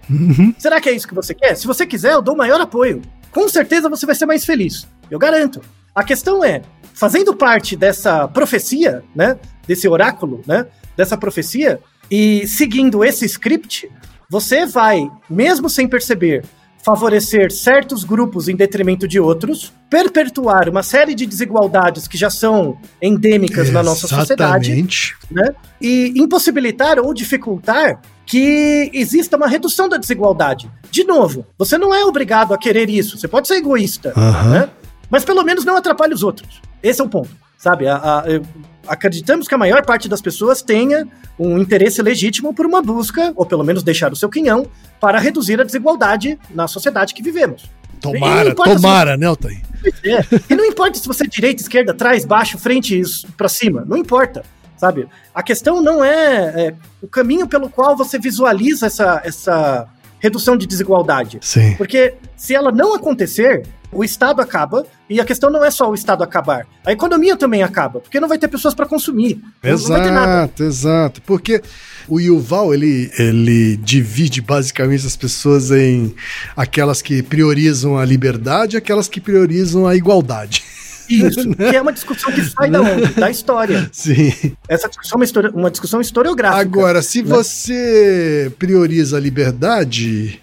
Será 0.59 0.79
que 0.79 0.91
é 0.91 0.93
isso 0.93 1.09
que 1.09 1.15
você 1.15 1.33
quer? 1.33 1.57
Se 1.57 1.67
você 1.67 1.87
quiser, 1.87 2.13
eu 2.13 2.21
dou 2.21 2.35
o 2.35 2.37
maior 2.37 2.61
apoio. 2.61 3.01
Com 3.31 3.49
certeza 3.49 3.89
você 3.89 4.05
vai 4.05 4.15
ser 4.15 4.27
mais 4.27 4.45
feliz. 4.45 4.87
Eu 5.11 5.19
garanto. 5.19 5.63
A 5.95 6.05
questão 6.05 6.45
é, 6.45 6.61
fazendo 6.93 7.35
parte 7.35 7.75
dessa 7.75 8.29
profecia, 8.29 9.03
né, 9.15 9.39
desse 9.67 9.89
oráculo, 9.89 10.43
né, 10.47 10.67
dessa 10.95 11.17
profecia 11.17 11.81
e 12.11 12.47
seguindo 12.47 13.05
esse 13.05 13.25
script, 13.25 13.89
você 14.31 14.67
vai, 14.67 15.09
mesmo 15.31 15.69
sem 15.71 15.87
perceber, 15.89 16.45
favorecer 16.85 17.51
certos 17.51 18.05
grupos 18.05 18.49
em 18.49 18.55
detrimento 18.55 19.09
de 19.09 19.19
outros, 19.19 19.73
perpetuar 19.91 20.69
uma 20.69 20.83
série 20.85 21.15
de 21.17 21.27
desigualdades 21.27 22.07
que 22.07 22.17
já 22.17 22.31
são 22.31 22.79
endêmicas 23.03 23.71
na 23.71 23.83
nossa 23.83 24.07
sociedade 24.07 24.71
Exatamente. 24.71 25.17
né? 25.31 25.49
E 25.81 26.13
impossibilitar 26.17 26.99
ou 27.01 27.13
dificultar 27.13 28.01
que 28.25 28.91
exista 28.95 29.37
uma 29.37 29.49
redução 29.49 29.89
da 29.89 29.97
desigualdade. 29.97 30.71
De 30.91 31.03
novo, 31.05 31.45
você 31.59 31.77
não 31.77 31.93
é 31.95 32.05
obrigado 32.05 32.55
a 32.55 32.59
querer 32.59 32.89
isso, 32.89 33.19
você 33.19 33.27
pode 33.29 33.49
ser 33.49 33.57
egoísta, 33.57 34.13
Aham. 34.17 34.51
né? 34.51 34.71
Mas 35.11 35.25
pelo 35.25 35.43
menos 35.45 35.65
não 35.65 35.77
atrapalhe 35.77 36.15
os 36.15 36.23
outros. 36.23 36.61
Esse 36.83 37.01
é 37.01 37.05
o 37.05 37.09
ponto, 37.09 37.31
sabe? 37.59 37.87
A- 37.89 37.97
a- 37.97 38.25
eu- 38.31 38.43
acreditamos 38.89 39.49
que 39.49 39.55
a 39.55 39.59
maior 39.59 39.85
parte 39.85 40.09
das 40.09 40.21
pessoas 40.21 40.63
tenha 40.63 41.07
um 41.39 41.59
interesse 41.59 42.01
legítimo 42.03 42.55
por 42.55 42.67
uma 42.67 42.83
busca, 42.83 43.33
ou 43.37 43.45
pelo 43.45 43.65
menos 43.65 43.83
deixar 43.83 44.13
o 44.13 44.17
seu 44.17 44.29
quinhão, 44.29 44.67
para 45.01 45.19
reduzir 45.19 45.61
a 45.61 45.65
desigualdade 45.65 46.39
na 46.55 46.67
sociedade 46.67 47.15
que 47.15 47.23
vivemos. 47.23 47.71
Tomara, 48.01 48.51
importa 48.51 48.71
se 48.71 48.77
tomara, 48.83 49.17
né, 49.17 49.27
Altair? 49.27 49.63
é. 50.05 50.25
E 50.51 50.55
não 50.55 50.65
importa 50.65 50.99
se 50.99 51.07
você 51.07 51.25
é 51.25 51.29
direita, 51.29 51.63
esquerda, 51.63 51.95
trás, 51.95 52.25
baixo, 52.25 52.59
frente, 52.59 53.01
pra 53.37 53.49
cima. 53.49 53.85
Não 53.87 53.97
importa, 53.97 54.45
sabe? 54.77 55.09
A 55.35 55.43
questão 55.43 55.83
não 55.83 56.05
é, 56.05 56.69
é 56.69 56.75
o 57.01 57.09
caminho 57.09 57.47
pelo 57.47 57.69
qual 57.69 57.97
você 57.97 58.19
visualiza 58.19 58.87
essa, 58.87 59.21
essa 59.25 59.89
redução 60.19 60.57
de 60.57 60.67
desigualdade. 60.67 61.39
Sim. 61.41 61.75
Porque 61.77 62.15
se 62.37 62.55
ela 62.55 62.73
não 62.73 62.95
acontecer, 62.95 63.63
o 63.97 64.05
Estado 64.05 64.43
acaba, 64.43 64.85
e 65.09 65.21
a 65.21 65.25
questão 65.25 65.51
não 65.51 65.65
é 65.65 65.71
só 65.71 65.91
o 65.91 65.95
Estado 65.95 66.23
acabar. 66.23 66.67
A 66.85 66.93
economia 66.93 67.37
também 67.37 67.63
acaba, 67.63 68.01
porque 68.01 68.21
não 68.21 68.29
vai 68.29 68.39
ter 68.39 68.49
pessoas 68.49 68.75
para 68.75 68.87
consumir. 68.87 69.41
Exato, 69.63 70.63
exato. 70.63 71.23
Porque 71.23 71.63
o 72.07 72.21
Yuval, 72.21 72.75
ele, 72.75 73.11
ele 73.19 73.77
divide 73.79 74.41
basicamente 74.41 75.07
as 75.07 75.17
pessoas 75.17 75.71
em 75.71 76.15
aquelas 76.57 77.01
que 77.01 77.23
priorizam 77.23 77.97
a 77.97 78.05
liberdade 78.05 78.77
e 78.77 78.79
aquelas 78.79 79.09
que 79.09 79.21
priorizam 79.21 79.87
a 79.87 79.97
igualdade. 79.97 80.63
Isso, 81.09 81.49
que 81.55 81.77
é 81.77 81.81
uma 81.81 81.93
discussão 81.93 82.33
que 82.33 82.45
sai 82.45 82.71
da 82.71 82.83
onde? 82.83 83.15
Da 83.15 83.31
história. 83.31 83.89
Sim. 83.93 84.33
Essa 84.69 84.89
discussão 84.89 85.15
é 85.15 85.19
uma, 85.19 85.25
histori- 85.25 85.53
uma 85.55 85.71
discussão 85.71 86.01
historiográfica. 86.01 86.61
Agora, 86.61 87.01
se 87.01 87.23
né? 87.23 87.29
você 87.29 88.53
prioriza 88.59 89.17
a 89.17 89.21
liberdade 89.21 90.41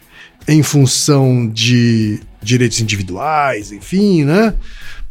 em 0.48 0.64
função 0.64 1.48
de 1.48 2.20
direitos 2.44 2.80
individuais, 2.82 3.72
enfim, 3.72 4.24
né? 4.24 4.54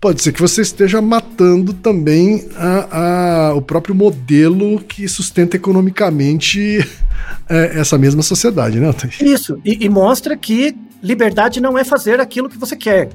Pode 0.01 0.21
ser 0.21 0.33
que 0.33 0.41
você 0.41 0.63
esteja 0.63 1.01
matando 1.01 1.73
também 1.73 2.49
a- 2.57 3.51
a- 3.51 3.55
o 3.55 3.63
próprio 3.63 3.95
modelo 3.95 4.81
que 4.81 5.07
sustenta 5.07 5.57
economicamente 5.57 6.79
é, 7.49 7.79
essa 7.79 7.97
mesma 7.97 8.23
sociedade, 8.23 8.81
né? 8.81 8.93
Isso, 9.21 9.61
e, 9.65 9.85
e 9.85 9.89
mostra 9.89 10.37
que 10.37 10.75
liberdade 11.03 11.61
não 11.61 11.79
é 11.79 11.85
fazer 11.85 12.21
aquilo 12.21 12.49
que 12.49 12.59
você 12.59 12.77
quer. 12.77 13.11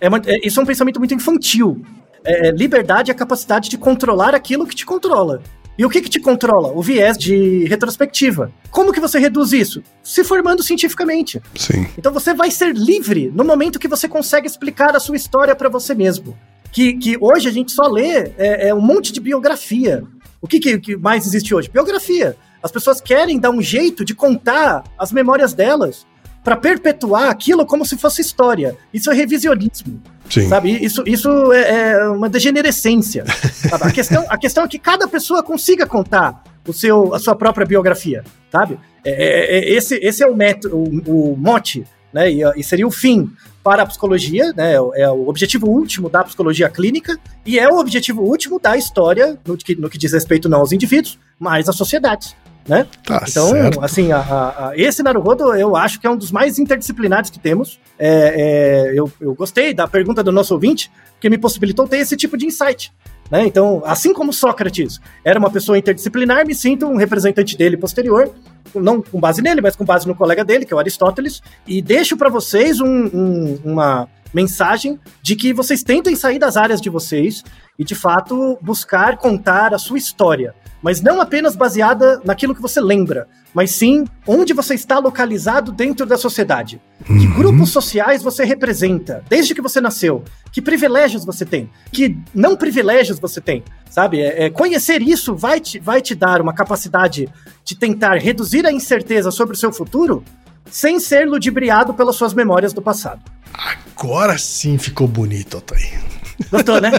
É 0.00 0.06
é- 0.06 0.46
isso 0.46 0.58
é 0.58 0.62
um 0.62 0.66
pensamento 0.66 0.98
muito 0.98 1.14
infantil. 1.14 1.82
É, 2.24 2.50
liberdade 2.50 3.10
é 3.10 3.14
a 3.14 3.16
capacidade 3.16 3.68
de 3.70 3.78
controlar 3.78 4.34
aquilo 4.34 4.66
que 4.66 4.74
te 4.74 4.84
controla. 4.84 5.42
E 5.78 5.84
o 5.84 5.90
que, 5.90 6.00
que 6.00 6.08
te 6.08 6.18
controla? 6.18 6.72
O 6.72 6.82
viés 6.82 7.18
de 7.18 7.64
retrospectiva. 7.66 8.50
Como 8.70 8.92
que 8.92 9.00
você 9.00 9.18
reduz 9.18 9.52
isso? 9.52 9.82
Se 10.02 10.24
formando 10.24 10.62
cientificamente. 10.62 11.40
Sim. 11.54 11.86
Então 11.98 12.12
você 12.12 12.32
vai 12.32 12.50
ser 12.50 12.74
livre 12.74 13.30
no 13.34 13.44
momento 13.44 13.78
que 13.78 13.88
você 13.88 14.08
consegue 14.08 14.46
explicar 14.46 14.96
a 14.96 15.00
sua 15.00 15.16
história 15.16 15.54
para 15.54 15.68
você 15.68 15.94
mesmo. 15.94 16.36
que, 16.72 16.94
que 16.94 17.16
hoje 17.20 17.48
a 17.48 17.52
gente 17.52 17.72
só 17.72 17.86
lê 17.88 18.32
é, 18.38 18.68
é 18.68 18.74
um 18.74 18.80
monte 18.80 19.12
de 19.12 19.20
biografia. 19.20 20.02
O 20.40 20.48
que, 20.48 20.58
que, 20.58 20.78
que 20.78 20.96
mais 20.96 21.26
existe 21.26 21.54
hoje? 21.54 21.68
Biografia. 21.68 22.36
As 22.62 22.72
pessoas 22.72 23.00
querem 23.00 23.38
dar 23.38 23.50
um 23.50 23.62
jeito 23.62 24.04
de 24.04 24.14
contar 24.14 24.82
as 24.98 25.12
memórias 25.12 25.52
delas 25.52 26.06
para 26.46 26.56
perpetuar 26.56 27.28
aquilo 27.28 27.66
como 27.66 27.84
se 27.84 27.98
fosse 27.98 28.20
história. 28.20 28.76
Isso 28.94 29.10
é 29.10 29.14
revisionismo. 29.14 30.00
Sim. 30.30 30.48
Sabe? 30.48 30.70
Isso, 30.70 31.02
isso 31.04 31.52
é, 31.52 31.90
é 31.90 32.08
uma 32.08 32.28
degenerescência. 32.28 33.24
A, 33.72 33.90
questão, 33.90 34.24
a 34.28 34.38
questão 34.38 34.62
é 34.62 34.68
que 34.68 34.78
cada 34.78 35.08
pessoa 35.08 35.42
consiga 35.42 35.84
contar 35.88 36.44
o 36.64 36.72
seu, 36.72 37.12
a 37.12 37.18
sua 37.18 37.34
própria 37.34 37.66
biografia, 37.66 38.22
sabe? 38.52 38.78
É, 39.04 39.10
é, 39.10 39.58
é, 39.58 39.72
esse, 39.72 39.96
esse 39.96 40.22
é 40.22 40.26
o, 40.28 40.36
método, 40.36 40.76
o, 40.76 41.32
o 41.32 41.36
mote, 41.36 41.84
né? 42.12 42.30
E, 42.30 42.42
e, 42.56 42.62
seria 42.62 42.86
o 42.86 42.92
fim 42.92 43.28
para 43.64 43.82
a 43.82 43.86
psicologia, 43.86 44.52
né? 44.52 44.74
É 44.94 45.10
o 45.10 45.28
objetivo 45.28 45.68
último 45.68 46.08
da 46.08 46.22
psicologia 46.22 46.68
clínica 46.68 47.18
e 47.44 47.58
é 47.58 47.68
o 47.68 47.76
objetivo 47.76 48.22
último 48.22 48.60
da 48.60 48.76
história 48.76 49.36
no 49.44 49.56
que, 49.56 49.74
no 49.74 49.90
que 49.90 49.98
diz 49.98 50.12
respeito 50.12 50.48
não 50.48 50.60
aos 50.60 50.70
indivíduos, 50.70 51.18
mas 51.40 51.68
às 51.68 51.74
sociedades 51.74 52.36
né? 52.68 52.86
Tá 53.04 53.24
então, 53.28 53.50
certo. 53.50 53.84
assim, 53.84 54.12
a, 54.12 54.18
a, 54.18 54.68
a, 54.68 54.72
esse 54.76 55.02
Naruhodo 55.02 55.54
eu 55.54 55.76
acho 55.76 56.00
que 56.00 56.06
é 56.06 56.10
um 56.10 56.16
dos 56.16 56.32
mais 56.32 56.58
interdisciplinares 56.58 57.30
que 57.30 57.38
temos. 57.38 57.80
É, 57.98 58.88
é, 58.88 58.98
eu, 58.98 59.10
eu 59.20 59.34
gostei 59.34 59.72
da 59.72 59.86
pergunta 59.86 60.22
do 60.22 60.32
nosso 60.32 60.54
ouvinte, 60.54 60.90
que 61.20 61.30
me 61.30 61.38
possibilitou 61.38 61.86
ter 61.86 61.98
esse 61.98 62.16
tipo 62.16 62.36
de 62.36 62.46
insight. 62.46 62.92
Né? 63.30 63.46
Então, 63.46 63.82
assim 63.84 64.12
como 64.12 64.32
Sócrates 64.32 65.00
era 65.24 65.38
uma 65.38 65.50
pessoa 65.50 65.78
interdisciplinar, 65.78 66.46
me 66.46 66.54
sinto 66.54 66.86
um 66.86 66.96
representante 66.96 67.56
dele 67.56 67.76
posterior, 67.76 68.32
não 68.80 69.02
com 69.02 69.20
base 69.20 69.42
nele, 69.42 69.60
mas 69.60 69.76
com 69.76 69.84
base 69.84 70.06
no 70.06 70.14
colega 70.14 70.44
dele, 70.44 70.64
que 70.64 70.72
é 70.72 70.76
o 70.76 70.78
Aristóteles, 70.78 71.42
e 71.66 71.80
deixo 71.82 72.16
para 72.16 72.28
vocês 72.28 72.80
um, 72.80 72.86
um, 72.86 73.58
uma 73.64 74.08
mensagem 74.32 74.98
de 75.22 75.36
que 75.36 75.52
vocês 75.52 75.82
tentem 75.82 76.14
sair 76.14 76.38
das 76.38 76.56
áreas 76.56 76.80
de 76.80 76.90
vocês 76.90 77.42
e, 77.78 77.84
de 77.84 77.94
fato, 77.94 78.58
buscar 78.60 79.16
contar 79.16 79.74
a 79.74 79.78
sua 79.78 79.98
história 79.98 80.54
mas 80.86 81.00
não 81.00 81.20
apenas 81.20 81.56
baseada 81.56 82.20
naquilo 82.24 82.54
que 82.54 82.62
você 82.62 82.80
lembra, 82.80 83.26
mas 83.52 83.72
sim 83.72 84.04
onde 84.24 84.52
você 84.52 84.74
está 84.74 85.00
localizado 85.00 85.72
dentro 85.72 86.06
da 86.06 86.16
sociedade. 86.16 86.80
Uhum. 87.08 87.18
Que 87.18 87.26
grupos 87.26 87.70
sociais 87.70 88.22
você 88.22 88.44
representa 88.44 89.24
desde 89.28 89.52
que 89.52 89.60
você 89.60 89.80
nasceu? 89.80 90.22
Que 90.52 90.62
privilégios 90.62 91.24
você 91.24 91.44
tem? 91.44 91.68
Que 91.90 92.16
não 92.32 92.54
privilégios 92.54 93.18
você 93.18 93.40
tem? 93.40 93.64
Sabe? 93.90 94.20
É, 94.20 94.44
é, 94.44 94.50
conhecer 94.50 95.00
isso 95.00 95.34
vai 95.34 95.60
te, 95.60 95.78
vai 95.78 96.02
te 96.02 96.14
dar 96.14 96.40
uma 96.40 96.52
capacidade 96.52 97.28
de 97.64 97.74
tentar 97.74 98.16
reduzir 98.16 98.66
a 98.66 98.72
incerteza 98.72 99.30
sobre 99.30 99.54
o 99.54 99.58
seu 99.58 99.72
futuro 99.72 100.22
sem 100.70 100.98
ser 101.00 101.26
ludibriado 101.26 101.94
pelas 101.94 102.16
suas 102.16 102.34
memórias 102.34 102.72
do 102.72 102.82
passado. 102.82 103.20
Agora 103.54 104.36
sim 104.36 104.76
ficou 104.78 105.08
bonito, 105.08 105.58
Otávio. 105.58 106.16
Gostou, 106.50 106.80
né? 106.80 106.92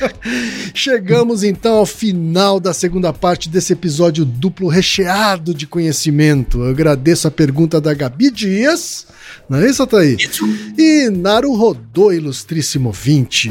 Chegamos 0.74 1.42
então 1.42 1.76
ao 1.76 1.86
final 1.86 2.60
da 2.60 2.74
segunda 2.74 3.12
parte 3.12 3.48
desse 3.48 3.72
episódio 3.72 4.24
duplo 4.24 4.68
recheado 4.68 5.54
de 5.54 5.66
conhecimento. 5.66 6.62
Eu 6.62 6.70
agradeço 6.70 7.26
a 7.26 7.30
pergunta 7.30 7.80
da 7.80 7.94
Gabi 7.94 8.30
Dias, 8.30 9.06
não 9.48 9.58
é 9.58 9.70
isso, 9.70 9.82
Ataí? 9.82 10.16
Isso. 10.16 10.44
E 10.78 11.08
Naru 11.10 11.54
Rodô, 11.54 12.12
ilustríssimo 12.12 12.92
20. 12.92 13.50